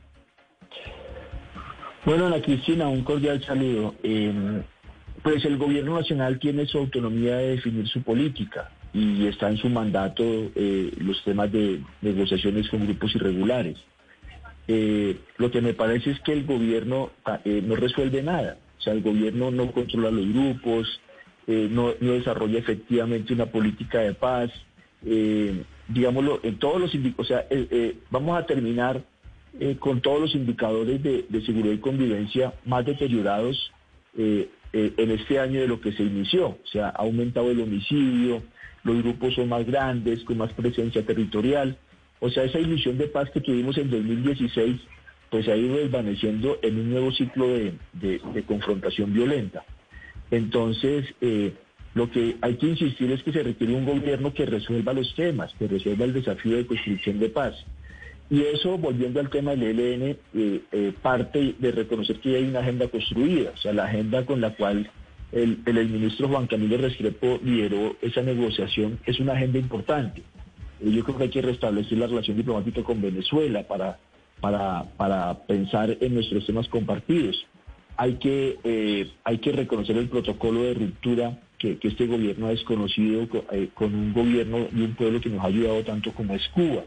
Bueno, 2.04 2.26
Ana 2.26 2.42
Cristina, 2.42 2.88
un 2.88 3.04
cordial 3.04 3.40
saludo. 3.46 3.94
Em, 4.02 4.64
pues 5.22 5.44
el 5.44 5.56
gobierno 5.56 5.96
nacional 5.96 6.40
tiene 6.40 6.66
su 6.66 6.78
autonomía 6.78 7.36
de 7.36 7.50
definir 7.50 7.86
su 7.86 8.02
política 8.02 8.68
y 8.92 9.28
está 9.28 9.48
en 9.48 9.58
su 9.58 9.68
mandato 9.68 10.24
eh, 10.24 10.90
los 10.98 11.22
temas 11.22 11.52
de 11.52 11.80
negociaciones 12.00 12.68
con 12.68 12.84
grupos 12.84 13.14
irregulares. 13.14 13.78
Eh, 14.68 15.18
lo 15.38 15.50
que 15.50 15.60
me 15.60 15.74
parece 15.74 16.10
es 16.10 16.20
que 16.20 16.32
el 16.32 16.44
gobierno 16.44 17.10
ah, 17.24 17.40
eh, 17.44 17.62
no 17.64 17.76
resuelve 17.76 18.22
nada. 18.22 18.58
O 18.78 18.82
sea, 18.82 18.92
el 18.92 19.02
gobierno 19.02 19.50
no 19.50 19.70
controla 19.72 20.10
los 20.10 20.26
grupos, 20.28 21.00
eh, 21.46 21.68
no, 21.70 21.92
desarrolla 21.92 22.58
efectivamente 22.58 23.32
una 23.32 23.46
política 23.46 24.00
de 24.00 24.14
paz. 24.14 24.50
digámoslo, 25.88 26.40
en 26.42 26.58
todos 26.58 26.80
los 26.80 26.92
o 27.16 27.24
sea, 27.24 27.44
vamos 28.10 28.38
a 28.38 28.46
terminar 28.46 29.02
con 29.80 30.00
todos 30.00 30.20
los 30.20 30.34
indicadores 30.34 31.02
de, 31.02 31.42
seguridad 31.44 31.74
y 31.74 31.78
convivencia 31.78 32.54
más 32.64 32.86
deteriorados 32.86 33.72
en 34.16 35.10
este 35.10 35.38
año 35.40 35.60
de 35.60 35.68
lo 35.68 35.80
que 35.80 35.92
se 35.92 36.04
inició. 36.04 36.46
O 36.46 36.66
sea, 36.70 36.88
ha 36.88 37.02
aumentado 37.02 37.50
el 37.50 37.60
homicidio, 37.60 38.42
los 38.84 39.02
grupos 39.02 39.34
son 39.34 39.48
más 39.48 39.66
grandes, 39.66 40.24
con 40.24 40.38
más 40.38 40.52
presencia 40.52 41.04
territorial. 41.04 41.76
O 42.24 42.30
sea, 42.30 42.44
esa 42.44 42.60
ilusión 42.60 42.96
de 42.98 43.08
paz 43.08 43.28
que 43.30 43.40
tuvimos 43.40 43.76
en 43.78 43.90
2016, 43.90 44.80
pues 45.28 45.48
ha 45.48 45.56
ido 45.56 45.76
desvaneciendo 45.78 46.56
en 46.62 46.78
un 46.78 46.90
nuevo 46.90 47.10
ciclo 47.10 47.48
de, 47.48 48.44
confrontación 48.46 49.12
violenta. 49.12 49.64
Entonces, 50.30 51.04
eh, 51.20 51.52
lo 51.94 52.08
que 52.12 52.36
hay 52.40 52.54
que 52.54 52.68
insistir 52.68 53.10
es 53.10 53.24
que 53.24 53.32
se 53.32 53.42
requiere 53.42 53.74
un 53.74 53.84
gobierno 53.84 54.32
que 54.32 54.46
resuelva 54.46 54.92
los 54.92 55.12
temas, 55.16 55.52
que 55.58 55.66
resuelva 55.66 56.04
el 56.04 56.12
desafío 56.12 56.58
de 56.58 56.64
construcción 56.64 57.18
de 57.18 57.28
paz. 57.28 57.56
Y 58.30 58.42
eso, 58.42 58.78
volviendo 58.78 59.18
al 59.18 59.28
tema 59.28 59.56
del 59.56 59.80
ELN, 59.80 60.16
eh, 60.34 60.60
eh, 60.70 60.92
parte 61.02 61.56
de 61.58 61.72
reconocer 61.72 62.20
que 62.20 62.36
hay 62.36 62.44
una 62.44 62.60
agenda 62.60 62.86
construida, 62.86 63.50
o 63.52 63.56
sea, 63.56 63.72
la 63.72 63.86
agenda 63.86 64.24
con 64.24 64.40
la 64.40 64.54
cual 64.54 64.88
el, 65.32 65.58
el 65.66 65.88
ministro 65.88 66.28
Juan 66.28 66.46
Camilo 66.46 66.76
Restrepo 66.76 67.40
lideró 67.42 67.96
esa 68.00 68.22
negociación 68.22 69.00
es 69.06 69.18
una 69.18 69.32
agenda 69.32 69.58
importante. 69.58 70.22
Yo 70.84 71.04
creo 71.04 71.16
que 71.16 71.24
hay 71.24 71.30
que 71.30 71.42
restablecer 71.42 71.98
la 71.98 72.06
relación 72.06 72.36
diplomática 72.36 72.82
con 72.82 73.00
Venezuela 73.00 73.62
para, 73.62 73.98
para, 74.40 74.84
para 74.96 75.46
pensar 75.46 75.96
en 76.00 76.14
nuestros 76.14 76.44
temas 76.46 76.68
compartidos. 76.68 77.46
Hay 77.96 78.14
que, 78.14 78.58
eh, 78.64 79.10
hay 79.24 79.38
que 79.38 79.52
reconocer 79.52 79.96
el 79.96 80.08
protocolo 80.08 80.62
de 80.62 80.74
ruptura 80.74 81.38
que, 81.58 81.78
este 81.82 82.06
gobierno 82.06 82.46
ha 82.46 82.50
desconocido 82.50 83.28
eh, 83.52 83.68
con, 83.74 83.94
un 83.94 84.12
gobierno 84.12 84.66
y 84.74 84.82
un 84.82 84.94
pueblo 84.94 85.20
que 85.20 85.30
nos 85.30 85.44
ha 85.44 85.46
ayudado 85.46 85.84
tanto 85.84 86.12
como 86.12 86.34
es 86.34 86.48
Cuba. 86.48 86.84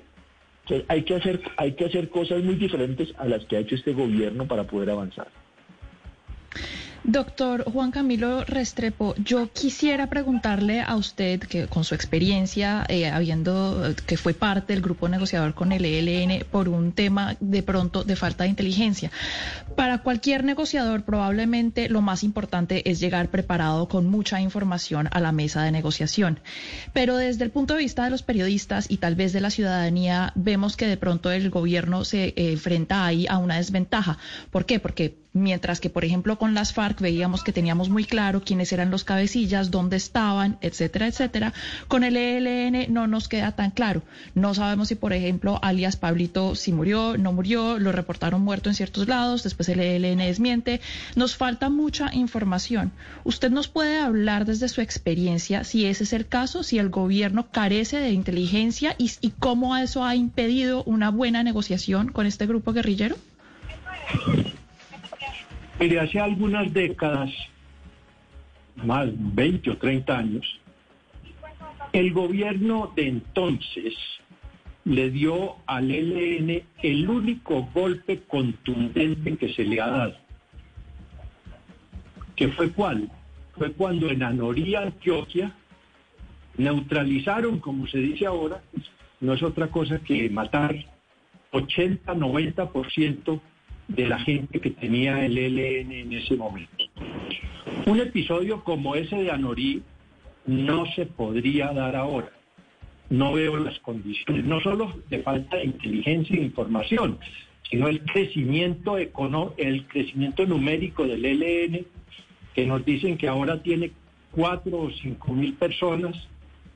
Entonces, 0.63 0.85
hay 0.89 1.03
que 1.03 1.15
hacer, 1.15 1.41
hay 1.57 1.73
que 1.73 1.85
hacer 1.85 2.09
cosas 2.09 2.43
muy 2.43 2.55
diferentes 2.55 3.13
a 3.17 3.25
las 3.25 3.45
que 3.45 3.55
ha 3.55 3.59
hecho 3.59 3.75
este 3.75 3.93
gobierno 3.93 4.47
para 4.47 4.65
poder 4.65 4.89
avanzar. 4.89 5.27
Doctor 7.07 7.65
Juan 7.71 7.91
Camilo 7.91 8.43
Restrepo, 8.45 9.13
yo 9.17 9.51
quisiera 9.53 10.07
preguntarle 10.07 10.81
a 10.81 10.95
usted, 10.95 11.39
que 11.39 11.67
con 11.67 11.83
su 11.83 11.93
experiencia, 11.93 12.83
eh, 12.89 13.07
habiendo 13.07 13.93
que 14.07 14.17
fue 14.17 14.33
parte 14.33 14.73
del 14.73 14.81
grupo 14.81 15.07
negociador 15.07 15.53
con 15.53 15.71
el 15.71 15.85
ELN 15.85 16.45
por 16.49 16.67
un 16.67 16.93
tema 16.93 17.37
de 17.39 17.61
pronto 17.61 18.03
de 18.03 18.15
falta 18.15 18.45
de 18.45 18.49
inteligencia, 18.49 19.11
para 19.75 19.99
cualquier 19.99 20.43
negociador 20.43 21.03
probablemente 21.03 21.89
lo 21.89 22.01
más 22.01 22.23
importante 22.23 22.89
es 22.89 22.99
llegar 22.99 23.29
preparado 23.29 23.87
con 23.87 24.07
mucha 24.07 24.41
información 24.41 25.07
a 25.11 25.19
la 25.19 25.31
mesa 25.31 25.61
de 25.61 25.71
negociación. 25.71 26.39
Pero 26.91 27.17
desde 27.17 27.43
el 27.43 27.51
punto 27.51 27.75
de 27.75 27.81
vista 27.81 28.05
de 28.05 28.09
los 28.09 28.23
periodistas 28.23 28.89
y 28.89 28.97
tal 28.97 29.13
vez 29.13 29.31
de 29.31 29.41
la 29.41 29.51
ciudadanía, 29.51 30.31
vemos 30.33 30.75
que 30.75 30.87
de 30.87 30.97
pronto 30.97 31.31
el 31.31 31.51
gobierno 31.51 32.03
se 32.03 32.29
eh, 32.29 32.33
enfrenta 32.53 33.05
ahí 33.05 33.27
a 33.29 33.37
una 33.37 33.57
desventaja. 33.57 34.17
¿Por 34.49 34.65
qué? 34.65 34.79
Porque 34.79 35.24
mientras 35.35 35.81
que, 35.81 35.89
por 35.89 36.05
ejemplo, 36.05 36.39
con 36.39 36.53
las 36.53 36.73
FARC 36.73 37.01
veíamos 37.01 37.43
que 37.43 37.51
teníamos 37.51 37.89
muy 37.89 38.05
claro 38.05 38.41
quiénes 38.41 38.71
eran 38.71 38.89
los 38.89 39.03
cabecillas, 39.03 39.69
dónde 39.69 39.97
estaban, 39.97 40.57
etcétera, 40.61 41.07
etcétera. 41.07 41.53
Con 41.89 42.03
el 42.05 42.15
ELN 42.15 42.91
no 42.91 43.05
nos 43.05 43.27
queda 43.27 43.51
tan 43.51 43.71
claro. 43.71 44.01
No 44.33 44.53
sabemos 44.53 44.87
si, 44.87 44.95
por 44.95 45.11
ejemplo, 45.11 45.59
alias 45.61 45.97
Pablito 45.97 46.55
si 46.55 46.71
murió, 46.71 47.17
no 47.17 47.33
murió, 47.33 47.77
lo 47.77 47.91
reportaron 47.91 48.41
muerto 48.41 48.69
en 48.69 48.75
ciertos 48.75 49.07
lados, 49.09 49.43
después 49.43 49.67
el 49.67 49.81
ELN 49.81 50.19
desmiente. 50.19 50.79
Nos 51.15 51.35
falta 51.35 51.69
mucha 51.69 52.15
información. 52.15 52.93
¿Usted 53.25 53.51
nos 53.51 53.67
puede 53.67 53.99
hablar 53.99 54.45
desde 54.45 54.69
su 54.69 54.79
experiencia 54.79 55.65
si 55.65 55.85
ese 55.85 56.05
es 56.05 56.13
el 56.13 56.27
caso, 56.27 56.63
si 56.63 56.79
el 56.79 56.89
gobierno 56.89 57.51
carece 57.51 57.97
de 57.97 58.11
inteligencia 58.11 58.95
y, 58.97 59.11
y 59.19 59.31
cómo 59.31 59.75
eso 59.75 60.05
ha 60.05 60.15
impedido 60.15 60.83
una 60.85 61.11
buena 61.11 61.43
negociación 61.43 62.07
con 62.07 62.25
este 62.25 62.45
grupo 62.45 62.71
guerrillero? 62.71 63.17
Mire, 65.79 65.99
hace 65.99 66.19
algunas 66.19 66.71
décadas, 66.73 67.31
más 68.77 69.09
20 69.13 69.71
o 69.71 69.77
30 69.77 70.17
años, 70.17 70.59
el 71.91 72.13
gobierno 72.13 72.93
de 72.95 73.07
entonces 73.07 73.93
le 74.85 75.09
dio 75.09 75.57
al 75.65 75.91
ELN 75.91 76.63
el 76.81 77.09
único 77.09 77.63
golpe 77.73 78.21
contundente 78.21 79.35
que 79.35 79.53
se 79.53 79.65
le 79.65 79.81
ha 79.81 79.87
dado. 79.87 80.15
¿Que 82.35 82.49
fue 82.49 82.71
cuál? 82.71 83.09
Fue 83.57 83.71
cuando 83.73 84.09
en 84.09 84.23
Anoría, 84.23 84.81
Antioquia, 84.81 85.53
neutralizaron, 86.57 87.59
como 87.59 87.87
se 87.87 87.97
dice 87.97 88.25
ahora, 88.25 88.61
no 89.19 89.33
es 89.33 89.43
otra 89.43 89.67
cosa 89.67 89.99
que 89.99 90.29
matar 90.29 90.75
80-90% 91.51 93.41
de 93.87 94.07
la 94.07 94.19
gente 94.19 94.59
que 94.59 94.71
tenía 94.71 95.25
el 95.25 95.37
ELN 95.37 95.91
en 95.91 96.13
ese 96.13 96.35
momento. 96.35 96.85
Un 97.85 97.99
episodio 97.99 98.63
como 98.63 98.95
ese 98.95 99.15
de 99.15 99.31
Anorí 99.31 99.83
no 100.45 100.85
se 100.95 101.05
podría 101.05 101.71
dar 101.71 101.95
ahora. 101.95 102.31
No 103.09 103.33
veo 103.33 103.57
las 103.57 103.79
condiciones, 103.79 104.45
no 104.45 104.59
solo 104.61 104.91
de 105.09 105.19
falta 105.19 105.57
de 105.57 105.65
inteligencia 105.65 106.35
e 106.35 106.41
información, 106.41 107.19
sino 107.69 107.87
el 107.87 108.01
crecimiento, 108.03 108.97
el 108.97 109.87
crecimiento 109.87 110.45
numérico 110.45 111.05
del 111.05 111.25
ELN, 111.25 111.85
que 112.53 112.65
nos 112.65 112.83
dicen 112.83 113.17
que 113.17 113.27
ahora 113.27 113.61
tiene 113.61 113.91
cuatro 114.31 114.79
o 114.79 114.91
cinco 114.91 115.33
mil 115.33 115.53
personas, 115.53 116.15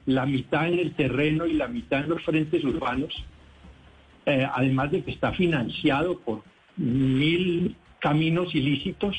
la 0.06 0.26
mitad 0.26 0.68
en 0.68 0.80
el 0.80 0.94
terreno 0.94 1.46
y 1.46 1.54
la 1.54 1.68
mitad 1.68 2.04
en 2.04 2.10
los 2.10 2.24
frentes 2.24 2.64
urbanos, 2.64 3.14
eh, 4.26 4.48
además 4.52 4.92
de 4.92 5.04
que 5.04 5.12
está 5.12 5.32
financiado 5.34 6.20
por 6.20 6.44
mil 6.80 7.76
caminos 8.00 8.56
ilícitos, 8.56 9.16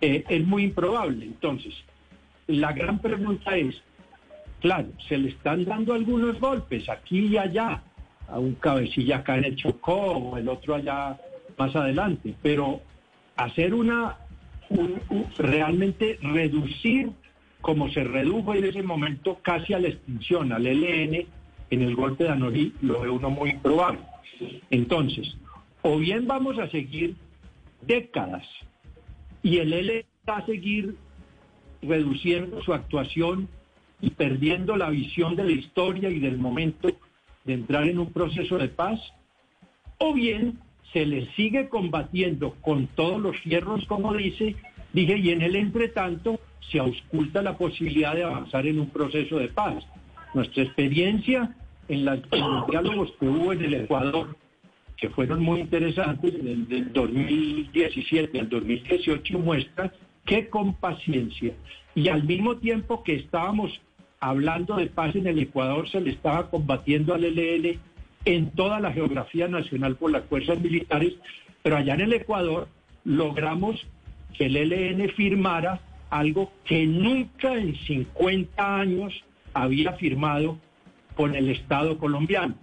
eh, 0.00 0.24
es 0.28 0.46
muy 0.46 0.64
improbable. 0.64 1.24
Entonces, 1.24 1.74
la 2.46 2.72
gran 2.72 2.98
pregunta 2.98 3.56
es, 3.56 3.74
claro, 4.60 4.88
se 5.08 5.16
le 5.16 5.30
están 5.30 5.64
dando 5.64 5.94
algunos 5.94 6.38
golpes 6.38 6.88
aquí 6.88 7.26
y 7.26 7.38
allá, 7.38 7.82
a 8.28 8.38
un 8.38 8.54
cabecilla 8.54 9.18
acá 9.18 9.38
en 9.38 9.44
el 9.44 9.56
Chocó 9.56 9.94
o 9.94 10.36
el 10.36 10.48
otro 10.48 10.74
allá 10.74 11.18
más 11.58 11.74
adelante, 11.74 12.34
pero 12.42 12.80
hacer 13.36 13.74
una, 13.74 14.18
realmente 15.38 16.18
reducir 16.22 17.10
como 17.60 17.90
se 17.90 18.04
redujo 18.04 18.54
en 18.54 18.64
ese 18.64 18.82
momento 18.82 19.38
casi 19.42 19.72
a 19.72 19.78
la 19.78 19.88
extinción 19.88 20.52
al 20.52 20.64
LN 20.64 21.26
en 21.70 21.82
el 21.82 21.94
golpe 21.94 22.24
de 22.24 22.30
Anorí, 22.30 22.74
lo 22.82 23.00
ve 23.00 23.08
uno 23.08 23.30
muy 23.30 23.50
improbable. 23.50 24.00
Entonces, 24.70 25.34
o 25.86 25.98
bien 25.98 26.26
vamos 26.26 26.58
a 26.58 26.68
seguir 26.70 27.14
décadas 27.82 28.42
y 29.42 29.58
el 29.58 29.72
L 29.74 30.06
va 30.26 30.38
a 30.38 30.46
seguir 30.46 30.96
reduciendo 31.82 32.62
su 32.62 32.72
actuación 32.72 33.48
y 34.00 34.10
perdiendo 34.10 34.76
la 34.76 34.88
visión 34.88 35.36
de 35.36 35.44
la 35.44 35.52
historia 35.52 36.08
y 36.08 36.20
del 36.20 36.38
momento 36.38 36.88
de 37.44 37.52
entrar 37.52 37.86
en 37.86 37.98
un 37.98 38.10
proceso 38.12 38.56
de 38.56 38.68
paz, 38.68 38.98
o 39.98 40.14
bien 40.14 40.58
se 40.94 41.04
le 41.04 41.26
sigue 41.34 41.68
combatiendo 41.68 42.54
con 42.62 42.86
todos 42.86 43.20
los 43.20 43.36
fierros, 43.40 43.84
como 43.84 44.14
dice, 44.14 44.56
dije, 44.94 45.18
y 45.18 45.30
en 45.30 45.42
el 45.42 45.54
entretanto 45.54 46.40
se 46.72 46.78
ausculta 46.78 47.42
la 47.42 47.58
posibilidad 47.58 48.14
de 48.14 48.24
avanzar 48.24 48.66
en 48.66 48.80
un 48.80 48.88
proceso 48.88 49.38
de 49.38 49.48
paz. 49.48 49.84
Nuestra 50.32 50.62
experiencia 50.62 51.54
en, 51.88 52.06
los 52.06 52.22
diálogos 52.70 53.12
que 53.20 53.26
hubo 53.26 53.52
en 53.52 53.62
el 53.62 53.74
Ecuador, 53.74 54.34
que 54.96 55.10
fueron 55.10 55.42
muy 55.42 55.60
interesantes, 55.60 56.32
del 56.42 56.92
2017 56.92 58.40
al 58.40 58.48
2018, 58.48 59.38
muestra 59.38 59.92
que 60.24 60.48
con 60.48 60.74
paciencia 60.74 61.54
y 61.94 62.08
al 62.08 62.24
mismo 62.24 62.56
tiempo 62.56 63.02
que 63.02 63.14
estábamos 63.14 63.80
hablando 64.20 64.76
de 64.76 64.86
paz 64.86 65.14
en 65.14 65.26
el 65.26 65.38
Ecuador, 65.38 65.88
se 65.88 66.00
le 66.00 66.10
estaba 66.10 66.50
combatiendo 66.50 67.14
al 67.14 67.24
ELN 67.24 67.78
en 68.24 68.50
toda 68.52 68.80
la 68.80 68.92
geografía 68.92 69.48
nacional 69.48 69.96
por 69.96 70.10
las 70.10 70.24
fuerzas 70.24 70.58
militares, 70.60 71.14
pero 71.62 71.76
allá 71.76 71.94
en 71.94 72.00
el 72.00 72.12
Ecuador 72.14 72.68
logramos 73.04 73.86
que 74.36 74.46
el 74.46 74.56
ELN 74.56 75.10
firmara 75.10 75.80
algo 76.10 76.52
que 76.64 76.86
nunca 76.86 77.54
en 77.54 77.76
50 77.76 78.80
años 78.80 79.12
había 79.52 79.92
firmado 79.92 80.58
con 81.16 81.34
el 81.34 81.50
Estado 81.50 81.98
colombiano, 81.98 82.54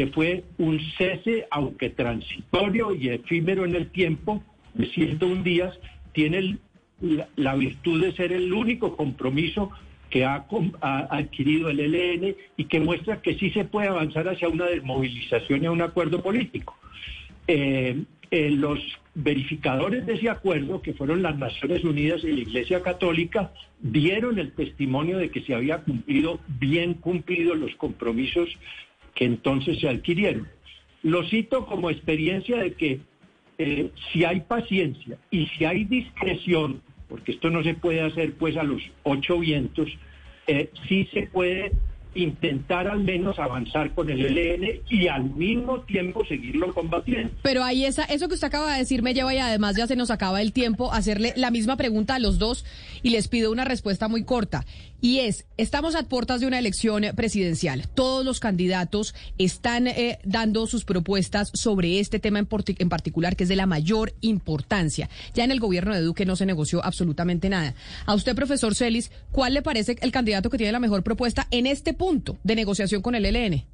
que 0.00 0.06
fue 0.06 0.44
un 0.56 0.80
cese, 0.96 1.46
aunque 1.50 1.90
transitorio 1.90 2.94
y 2.94 3.10
efímero 3.10 3.66
en 3.66 3.76
el 3.76 3.90
tiempo, 3.90 4.42
de 4.72 4.86
101 4.86 5.42
días, 5.42 5.78
tiene 6.14 6.56
la, 7.36 7.54
virtud 7.54 8.02
de 8.02 8.14
ser 8.14 8.32
el 8.32 8.50
único 8.50 8.96
compromiso 8.96 9.70
que 10.08 10.24
ha, 10.24 10.46
adquirido 10.80 11.68
el 11.68 11.80
ELN 11.80 12.34
y 12.56 12.64
que 12.64 12.80
muestra 12.80 13.20
que 13.20 13.34
sí 13.34 13.50
se 13.50 13.66
puede 13.66 13.88
avanzar 13.88 14.26
hacia 14.26 14.48
una 14.48 14.64
desmovilización 14.64 15.64
y 15.64 15.66
a 15.66 15.70
un 15.70 15.82
acuerdo 15.82 16.22
político. 16.22 16.78
Eh, 17.46 18.02
eh, 18.30 18.50
los 18.52 18.78
verificadores 19.14 20.06
de 20.06 20.14
ese 20.14 20.30
acuerdo, 20.30 20.80
que 20.80 20.94
fueron 20.94 21.20
las 21.20 21.36
Naciones 21.36 21.84
Unidas 21.84 22.24
y 22.24 22.32
la 22.32 22.40
Iglesia 22.40 22.82
Católica, 22.82 23.52
dieron 23.80 24.38
el 24.38 24.52
testimonio 24.52 25.18
de 25.18 25.30
que 25.30 25.42
se 25.42 25.54
había 25.54 25.82
cumplido, 25.82 26.40
bien 26.58 26.94
cumplido 26.94 27.54
los 27.54 27.74
compromisos 27.74 28.48
que 29.14 29.24
entonces 29.24 29.78
se 29.80 29.88
adquirieron. 29.88 30.48
Lo 31.02 31.26
cito 31.28 31.66
como 31.66 31.90
experiencia 31.90 32.58
de 32.58 32.74
que 32.74 33.00
eh, 33.58 33.90
si 34.12 34.24
hay 34.24 34.40
paciencia 34.40 35.18
y 35.30 35.46
si 35.46 35.64
hay 35.64 35.84
discreción, 35.84 36.82
porque 37.08 37.32
esto 37.32 37.50
no 37.50 37.62
se 37.62 37.74
puede 37.74 38.00
hacer 38.00 38.34
pues 38.34 38.56
a 38.56 38.62
los 38.62 38.82
ocho 39.02 39.38
vientos, 39.38 39.88
eh, 40.46 40.70
sí 40.88 41.08
se 41.12 41.26
puede 41.26 41.72
intentar 42.14 42.88
al 42.88 43.00
menos 43.00 43.38
avanzar 43.38 43.94
con 43.94 44.10
el 44.10 44.36
ELN 44.36 44.80
y 44.88 45.06
al 45.06 45.24
mismo 45.30 45.80
tiempo 45.82 46.24
seguirlo 46.24 46.74
combatiendo. 46.74 47.32
Pero 47.42 47.62
ahí 47.62 47.84
esa, 47.84 48.04
eso 48.04 48.28
que 48.28 48.34
usted 48.34 48.48
acaba 48.48 48.72
de 48.72 48.78
decir 48.78 49.02
me 49.02 49.14
lleva 49.14 49.32
y 49.32 49.38
además 49.38 49.76
ya 49.76 49.86
se 49.86 49.96
nos 49.96 50.10
acaba 50.10 50.42
el 50.42 50.52
tiempo 50.52 50.92
hacerle 50.92 51.32
la 51.36 51.50
misma 51.50 51.76
pregunta 51.76 52.16
a 52.16 52.18
los 52.18 52.38
dos 52.38 52.64
y 53.02 53.10
les 53.10 53.28
pido 53.28 53.52
una 53.52 53.64
respuesta 53.64 54.08
muy 54.08 54.24
corta. 54.24 54.64
Y 55.00 55.20
es, 55.20 55.46
estamos 55.56 55.94
a 55.94 56.02
puertas 56.02 56.40
de 56.40 56.46
una 56.46 56.58
elección 56.58 57.04
presidencial. 57.14 57.88
Todos 57.88 58.24
los 58.24 58.40
candidatos 58.40 59.14
están 59.38 59.86
eh, 59.86 60.18
dando 60.24 60.66
sus 60.66 60.84
propuestas 60.84 61.50
sobre 61.54 62.00
este 62.00 62.18
tema 62.18 62.38
en, 62.38 62.48
en 62.78 62.88
particular, 62.88 63.36
que 63.36 63.44
es 63.44 63.48
de 63.48 63.56
la 63.56 63.66
mayor 63.66 64.12
importancia. 64.20 65.08
Ya 65.34 65.44
en 65.44 65.52
el 65.52 65.60
gobierno 65.60 65.94
de 65.94 66.02
Duque 66.02 66.26
no 66.26 66.36
se 66.36 66.46
negoció 66.46 66.84
absolutamente 66.84 67.48
nada. 67.48 67.74
A 68.06 68.14
usted, 68.14 68.34
profesor 68.34 68.74
Celis, 68.74 69.10
¿cuál 69.32 69.54
le 69.54 69.62
parece 69.62 69.96
el 70.00 70.12
candidato 70.12 70.50
que 70.50 70.58
tiene 70.58 70.72
la 70.72 70.80
mejor 70.80 71.02
propuesta 71.02 71.46
en 71.50 71.66
este 71.66 71.94
punto 71.94 72.38
de 72.44 72.56
negociación 72.56 73.02
con 73.02 73.14
el 73.14 73.24
ELN? 73.24 73.64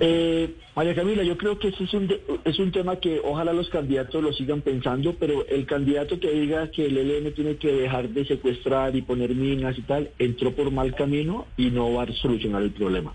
Eh, 0.00 0.54
María 0.76 0.94
Camila, 0.94 1.24
yo 1.24 1.36
creo 1.36 1.58
que 1.58 1.68
ese 1.68 1.84
es 1.84 1.92
un, 1.92 2.08
es 2.44 2.58
un 2.58 2.70
tema 2.70 2.96
que 2.96 3.20
ojalá 3.24 3.52
los 3.52 3.68
candidatos 3.68 4.22
lo 4.22 4.32
sigan 4.32 4.60
pensando, 4.60 5.16
pero 5.18 5.44
el 5.48 5.66
candidato 5.66 6.20
que 6.20 6.30
diga 6.30 6.70
que 6.70 6.86
el 6.86 6.98
ELN 6.98 7.34
tiene 7.34 7.56
que 7.56 7.72
dejar 7.72 8.08
de 8.10 8.24
secuestrar 8.24 8.94
y 8.94 9.02
poner 9.02 9.34
minas 9.34 9.76
y 9.76 9.82
tal, 9.82 10.10
entró 10.18 10.52
por 10.52 10.70
mal 10.70 10.94
camino 10.94 11.46
y 11.56 11.70
no 11.70 11.92
va 11.92 12.04
a 12.04 12.12
solucionar 12.12 12.62
el 12.62 12.70
problema. 12.70 13.14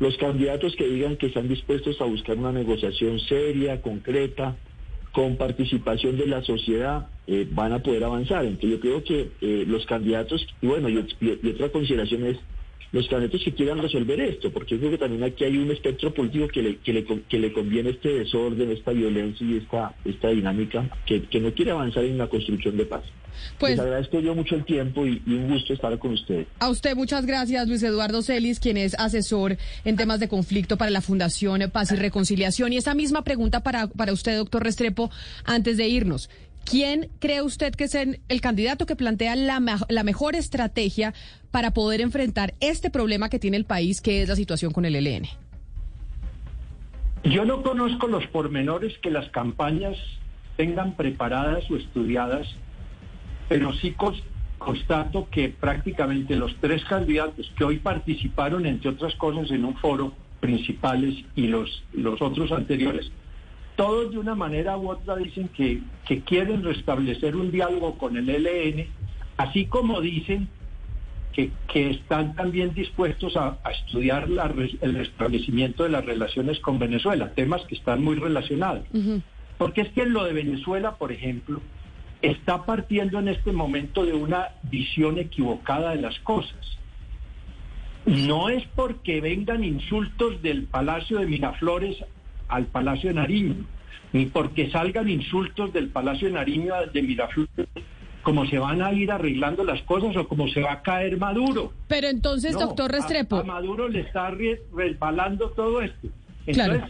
Los 0.00 0.16
candidatos 0.18 0.76
que 0.76 0.86
digan 0.86 1.16
que 1.16 1.26
están 1.26 1.48
dispuestos 1.48 2.00
a 2.00 2.04
buscar 2.04 2.36
una 2.36 2.52
negociación 2.52 3.18
seria, 3.20 3.80
concreta, 3.80 4.56
con 5.12 5.36
participación 5.36 6.16
de 6.16 6.26
la 6.26 6.42
sociedad, 6.42 7.08
eh, 7.26 7.48
van 7.50 7.72
a 7.72 7.82
poder 7.82 8.04
avanzar. 8.04 8.44
Entonces 8.44 8.70
yo 8.70 8.80
creo 8.80 9.02
que 9.02 9.30
eh, 9.40 9.64
los 9.66 9.84
candidatos, 9.86 10.46
y 10.60 10.66
bueno, 10.66 10.88
y, 10.88 10.98
otra 10.98 11.70
consideración 11.70 12.26
es 12.26 12.38
los 12.92 13.06
candidatos 13.08 13.42
que 13.44 13.52
quieran 13.52 13.78
resolver 13.78 14.20
esto, 14.20 14.50
porque 14.50 14.74
yo 14.74 14.80
creo 14.80 14.90
que 14.92 14.98
también 14.98 15.24
aquí 15.24 15.44
hay 15.44 15.58
un 15.58 15.70
espectro 15.70 16.12
político 16.12 16.48
que 16.48 16.62
le, 16.62 16.76
que 16.78 16.92
le, 16.92 17.04
que 17.04 17.38
le 17.38 17.52
conviene 17.52 17.90
este 17.90 18.08
desorden, 18.10 18.70
esta 18.70 18.92
violencia 18.92 19.46
y 19.46 19.56
esta, 19.58 19.94
esta 20.04 20.28
dinámica, 20.28 20.88
que, 21.06 21.22
que 21.24 21.40
no 21.40 21.52
quiere 21.52 21.72
avanzar 21.72 22.04
en 22.04 22.18
la 22.18 22.28
construcción 22.28 22.76
de 22.76 22.86
paz. 22.86 23.02
Pues, 23.58 23.72
Les 23.72 23.80
agradezco 23.80 24.20
yo 24.20 24.34
mucho 24.34 24.54
el 24.54 24.64
tiempo 24.64 25.06
y, 25.06 25.22
y, 25.26 25.34
un 25.34 25.48
gusto 25.48 25.72
estar 25.72 25.96
con 25.98 26.12
ustedes. 26.12 26.46
A 26.58 26.70
usted 26.70 26.96
muchas 26.96 27.24
gracias, 27.26 27.68
Luis 27.68 27.82
Eduardo 27.82 28.22
Celis, 28.22 28.58
quien 28.58 28.76
es 28.76 28.94
asesor 28.98 29.56
en 29.84 29.96
temas 29.96 30.18
de 30.20 30.28
conflicto 30.28 30.76
para 30.76 30.90
la 30.90 31.00
Fundación 31.00 31.62
Paz 31.72 31.92
y 31.92 31.96
Reconciliación. 31.96 32.72
Y 32.72 32.78
esa 32.78 32.94
misma 32.94 33.22
pregunta 33.22 33.62
para, 33.62 33.88
para 33.88 34.12
usted, 34.12 34.36
doctor 34.36 34.64
Restrepo, 34.64 35.10
antes 35.44 35.76
de 35.76 35.88
irnos. 35.88 36.30
¿Quién 36.68 37.08
cree 37.18 37.40
usted 37.40 37.74
que 37.74 37.84
es 37.84 37.94
el, 37.94 38.20
candidato 38.42 38.84
que 38.84 38.94
plantea 38.94 39.36
la, 39.36 39.58
mejor 40.04 40.34
estrategia 40.34 41.14
para 41.50 41.72
poder 41.72 42.02
enfrentar 42.02 42.52
este 42.60 42.90
problema 42.90 43.30
que 43.30 43.38
tiene 43.38 43.56
el 43.56 43.64
país, 43.64 44.02
que 44.02 44.20
es 44.20 44.28
la 44.28 44.36
situación 44.36 44.72
con 44.72 44.84
el 44.84 44.94
ELN? 44.94 45.28
Yo 47.24 47.46
no 47.46 47.62
conozco 47.62 48.06
los 48.06 48.26
pormenores 48.26 48.98
que 48.98 49.10
las 49.10 49.30
campañas 49.30 49.96
tengan 50.58 50.94
preparadas 50.94 51.70
o 51.70 51.76
estudiadas, 51.76 52.46
pero 53.48 53.72
sí 53.72 53.96
constato 54.58 55.28
que 55.30 55.48
prácticamente 55.48 56.36
los 56.36 56.54
tres 56.60 56.84
candidatos 56.84 57.50
que 57.56 57.64
hoy 57.64 57.78
participaron, 57.78 58.66
entre 58.66 58.90
otras 58.90 59.14
cosas, 59.14 59.50
en 59.50 59.64
un 59.64 59.74
foro 59.76 60.12
principales 60.40 61.24
y 61.34 61.46
los, 61.46 61.82
los 61.94 62.20
otros 62.20 62.52
anteriores, 62.52 63.10
todos 63.78 64.10
de 64.10 64.18
una 64.18 64.34
manera 64.34 64.76
u 64.76 64.90
otra 64.90 65.14
dicen 65.14 65.48
que, 65.50 65.80
quieren 66.24 66.64
restablecer 66.64 67.36
un 67.36 67.52
diálogo 67.52 67.96
con 67.96 68.16
el 68.16 68.28
ELN, 68.28 68.88
así 69.36 69.66
como 69.66 70.00
dicen 70.00 70.48
que, 71.32 71.52
están 71.72 72.34
también 72.34 72.74
dispuestos 72.74 73.36
a, 73.36 73.60
estudiar 73.70 74.26
el 74.80 74.94
restablecimiento 74.96 75.84
de 75.84 75.90
las 75.90 76.04
relaciones 76.04 76.58
con 76.58 76.80
Venezuela, 76.80 77.30
temas 77.34 77.62
que 77.66 77.76
están 77.76 78.02
muy 78.02 78.16
relacionados. 78.16 78.84
Porque 79.58 79.82
es 79.82 79.90
que 79.90 80.02
en 80.02 80.12
lo 80.12 80.24
de 80.24 80.32
Venezuela, 80.32 80.96
por 80.96 81.12
ejemplo, 81.12 81.60
está 82.20 82.66
partiendo 82.66 83.20
en 83.20 83.28
este 83.28 83.52
momento 83.52 84.04
de 84.04 84.12
una 84.12 84.48
visión 84.64 85.18
equivocada 85.18 85.90
de 85.90 86.02
las 86.02 86.18
cosas. 86.20 86.78
No 88.06 88.48
es 88.48 88.64
porque 88.74 89.20
vengan 89.20 89.62
insultos 89.62 90.42
del 90.42 90.64
Palacio 90.64 91.20
de 91.20 91.26
Miraflores 91.26 91.96
al 92.48 92.66
Palacio 92.66 93.10
de 93.10 93.14
Nariño, 93.14 93.54
ni 94.12 94.26
porque 94.26 94.70
salgan 94.70 95.08
insultos 95.08 95.72
del 95.72 95.88
Palacio 95.88 96.28
de 96.28 96.34
Nariño 96.34 96.74
de 96.92 97.02
Miraflores 97.02 97.68
como 98.22 98.44
se 98.46 98.58
van 98.58 98.82
a 98.82 98.92
ir 98.92 99.10
arreglando 99.10 99.64
las 99.64 99.80
cosas 99.82 100.14
o 100.16 100.28
como 100.28 100.48
se 100.48 100.60
va 100.60 100.72
a 100.72 100.82
caer 100.82 101.16
Maduro. 101.16 101.72
Pero 101.86 102.08
entonces, 102.08 102.52
doctor 102.52 102.90
Restrepo. 102.90 103.36
A, 103.36 103.42
Maduro 103.42 103.88
le 103.88 104.00
está 104.00 104.30
resbalando 104.74 105.48
todo 105.52 105.80
esto. 105.80 106.08
Entonces, 106.46 106.82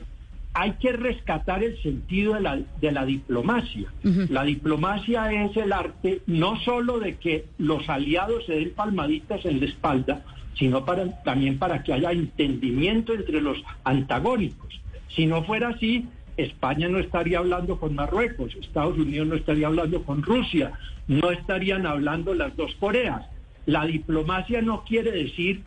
hay 0.55 0.73
que 0.73 0.91
rescatar 0.93 1.63
el 1.63 1.81
sentido 1.81 2.35
de 2.35 2.41
la, 2.41 2.59
de 2.81 2.91
la 2.91 3.05
diplomacia. 3.05 3.89
La 4.03 4.43
diplomacia 4.43 5.31
es 5.45 5.57
el 5.57 5.73
arte 5.73 6.23
no 6.27 6.59
solo 6.63 6.99
de 6.99 7.17
que 7.17 7.47
los 7.59 7.89
aliados 7.89 8.45
se 8.47 8.55
den 8.55 8.73
palmaditas 8.75 9.45
en 9.45 9.61
la 9.61 9.67
espalda, 9.67 10.25
sino 10.59 10.85
para, 10.85 11.23
también 11.23 11.59
para 11.59 11.85
que 11.85 11.93
haya 11.93 12.11
entendimiento 12.11 13.15
entre 13.15 13.41
los 13.41 13.59
antagónicos. 13.85 14.81
Si 15.19 15.27
no 15.27 15.43
fuera 15.43 15.71
así, 15.71 16.07
España 16.37 16.87
no 16.89 17.01
estaría 17.01 17.41
hablando 17.41 17.81
con 17.81 17.97
Marruecos, 17.97 18.55
Estados 18.55 18.97
Unidos 18.97 19.27
no 19.27 19.35
estaría 19.35 19.67
hablando 19.67 20.05
con 20.05 20.23
Rusia, 20.23 20.71
no 21.09 21.33
estarían 21.33 21.87
hablando 21.87 22.35
las 22.35 22.55
dos 22.55 22.73
Coreas. 22.77 23.27
La 23.67 23.85
diplomacia 23.85 24.63
no 24.63 24.85
quiere 24.85 25.11
decir 25.11 25.65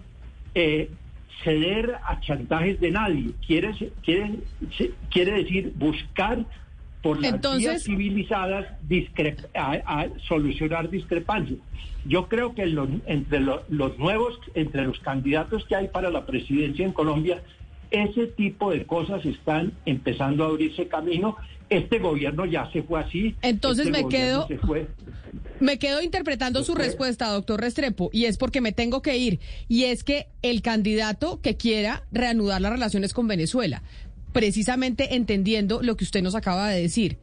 eh, 0.55 0.89
ceder 1.43 1.95
a 2.05 2.21
chantajes 2.21 2.79
de 2.79 2.91
nadie, 2.91 3.31
quiere, 3.45 3.73
quiere, 4.01 4.39
quiere 5.09 5.43
decir 5.43 5.73
buscar 5.75 6.45
por 7.03 7.21
las 7.21 7.41
vías 7.57 7.83
civilizadas 7.83 8.67
a, 9.53 10.07
solucionar 10.29 10.89
discrepancias. 10.89 11.59
Yo 12.05 12.29
creo 12.29 12.55
que 12.55 12.63
entre 13.05 13.41
los 13.41 13.97
nuevos, 13.99 14.39
entre 14.53 14.85
los 14.85 14.97
candidatos 15.01 15.65
que 15.65 15.75
hay 15.75 15.89
para 15.89 16.09
la 16.09 16.25
presidencia 16.25 16.85
en 16.85 16.93
Colombia, 16.93 17.43
ese 17.91 18.27
tipo 18.27 18.71
de 18.71 18.85
cosas 18.85 19.25
están 19.25 19.73
empezando 19.85 20.43
a 20.43 20.47
abrirse 20.47 20.87
camino. 20.87 21.37
Este 21.69 21.99
gobierno 21.99 22.45
ya 22.45 22.69
se 22.71 22.83
fue 22.83 22.99
así. 22.99 23.35
Entonces 23.41 23.87
este 23.87 24.03
me 24.03 24.09
quedo 24.09 24.47
me 25.59 25.77
quedo 25.77 26.01
interpretando 26.01 26.63
su 26.63 26.73
respuesta, 26.75 27.27
doctor 27.27 27.61
Restrepo, 27.61 28.09
y 28.11 28.25
es 28.25 28.37
porque 28.37 28.61
me 28.61 28.71
tengo 28.71 29.01
que 29.01 29.17
ir. 29.17 29.39
Y 29.67 29.83
es 29.85 30.03
que 30.03 30.27
el 30.41 30.61
candidato 30.61 31.39
que 31.41 31.55
quiera 31.55 32.03
reanudar 32.11 32.61
las 32.61 32.71
relaciones 32.71 33.13
con 33.13 33.27
Venezuela 33.27 33.83
precisamente 34.31 35.15
entendiendo 35.15 35.81
lo 35.81 35.97
que 35.97 36.03
usted 36.03 36.21
nos 36.21 36.35
acaba 36.35 36.69
de 36.69 36.81
decir. 36.81 37.17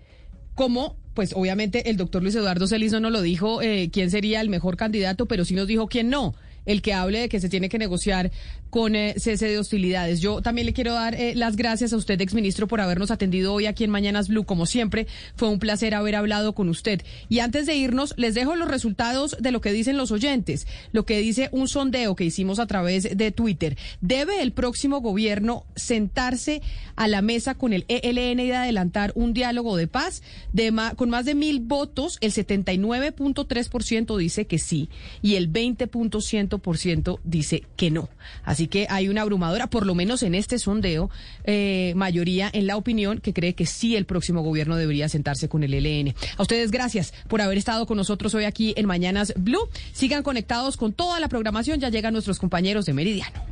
¿Cómo 0.54 0.96
pues 1.14 1.32
obviamente 1.34 1.90
el 1.90 1.96
doctor 1.96 2.22
Luis 2.22 2.36
Eduardo 2.36 2.68
Celis 2.68 2.92
no 2.92 3.10
lo 3.10 3.22
dijo 3.22 3.60
eh, 3.60 3.90
quién 3.92 4.08
sería 4.08 4.40
el 4.40 4.48
mejor 4.48 4.76
candidato, 4.76 5.26
pero 5.26 5.44
sí 5.44 5.54
nos 5.54 5.66
dijo 5.66 5.88
quién 5.88 6.10
no 6.10 6.34
el 6.64 6.82
que 6.82 6.92
hable 6.92 7.18
de 7.20 7.28
que 7.28 7.40
se 7.40 7.48
tiene 7.48 7.68
que 7.68 7.78
negociar 7.78 8.30
con 8.70 8.94
eh, 8.94 9.14
cese 9.18 9.46
de 9.46 9.58
hostilidades. 9.58 10.20
Yo 10.20 10.42
también 10.42 10.66
le 10.66 10.72
quiero 10.72 10.92
dar 10.92 11.14
eh, 11.14 11.34
las 11.34 11.56
gracias 11.56 11.92
a 11.92 11.96
usted, 11.96 12.20
exministro, 12.20 12.68
por 12.68 12.80
habernos 12.80 13.10
atendido 13.10 13.52
hoy 13.52 13.66
aquí 13.66 13.84
en 13.84 13.90
Mañanas 13.90 14.28
Blue. 14.28 14.44
Como 14.44 14.66
siempre, 14.66 15.06
fue 15.36 15.48
un 15.48 15.58
placer 15.58 15.94
haber 15.94 16.16
hablado 16.16 16.54
con 16.54 16.68
usted. 16.68 17.02
Y 17.28 17.40
antes 17.40 17.66
de 17.66 17.74
irnos, 17.76 18.14
les 18.16 18.34
dejo 18.34 18.56
los 18.56 18.68
resultados 18.68 19.36
de 19.40 19.52
lo 19.52 19.60
que 19.60 19.72
dicen 19.72 19.96
los 19.96 20.10
oyentes, 20.10 20.66
lo 20.92 21.04
que 21.04 21.18
dice 21.20 21.48
un 21.52 21.68
sondeo 21.68 22.14
que 22.14 22.24
hicimos 22.24 22.58
a 22.58 22.66
través 22.66 23.16
de 23.16 23.32
Twitter. 23.32 23.76
¿Debe 24.00 24.42
el 24.42 24.52
próximo 24.52 25.00
gobierno 25.00 25.64
sentarse 25.76 26.62
a 26.96 27.08
la 27.08 27.22
mesa 27.22 27.54
con 27.54 27.72
el 27.72 27.84
ELN 27.88 28.40
y 28.40 28.52
adelantar 28.52 29.12
un 29.14 29.32
diálogo 29.32 29.76
de 29.76 29.86
paz? 29.86 30.22
De 30.52 30.68
con 30.96 31.10
más 31.10 31.24
de 31.24 31.34
mil 31.34 31.60
votos, 31.60 32.18
el 32.20 32.32
79.3% 32.32 34.16
dice 34.16 34.46
que 34.46 34.58
sí 34.58 34.90
y 35.22 35.34
el 35.36 35.52
20% 35.52 37.20
dice 37.24 37.62
que 37.76 37.90
no. 37.90 38.08
Así 38.58 38.66
que 38.66 38.88
hay 38.90 39.08
una 39.08 39.22
abrumadora, 39.22 39.68
por 39.68 39.86
lo 39.86 39.94
menos 39.94 40.24
en 40.24 40.34
este 40.34 40.58
sondeo, 40.58 41.10
eh, 41.44 41.92
mayoría 41.94 42.50
en 42.52 42.66
la 42.66 42.76
opinión 42.76 43.20
que 43.20 43.32
cree 43.32 43.54
que 43.54 43.66
sí 43.66 43.94
el 43.94 44.04
próximo 44.04 44.42
gobierno 44.42 44.74
debería 44.74 45.08
sentarse 45.08 45.48
con 45.48 45.62
el 45.62 45.74
ELN. 45.74 46.12
A 46.36 46.42
ustedes 46.42 46.72
gracias 46.72 47.14
por 47.28 47.40
haber 47.40 47.56
estado 47.56 47.86
con 47.86 47.96
nosotros 47.98 48.34
hoy 48.34 48.46
aquí 48.46 48.74
en 48.76 48.86
Mañanas 48.86 49.32
Blue. 49.36 49.68
Sigan 49.92 50.24
conectados 50.24 50.76
con 50.76 50.92
toda 50.92 51.20
la 51.20 51.28
programación, 51.28 51.78
ya 51.78 51.88
llegan 51.88 52.14
nuestros 52.14 52.40
compañeros 52.40 52.84
de 52.84 52.94
Meridiano. 52.94 53.44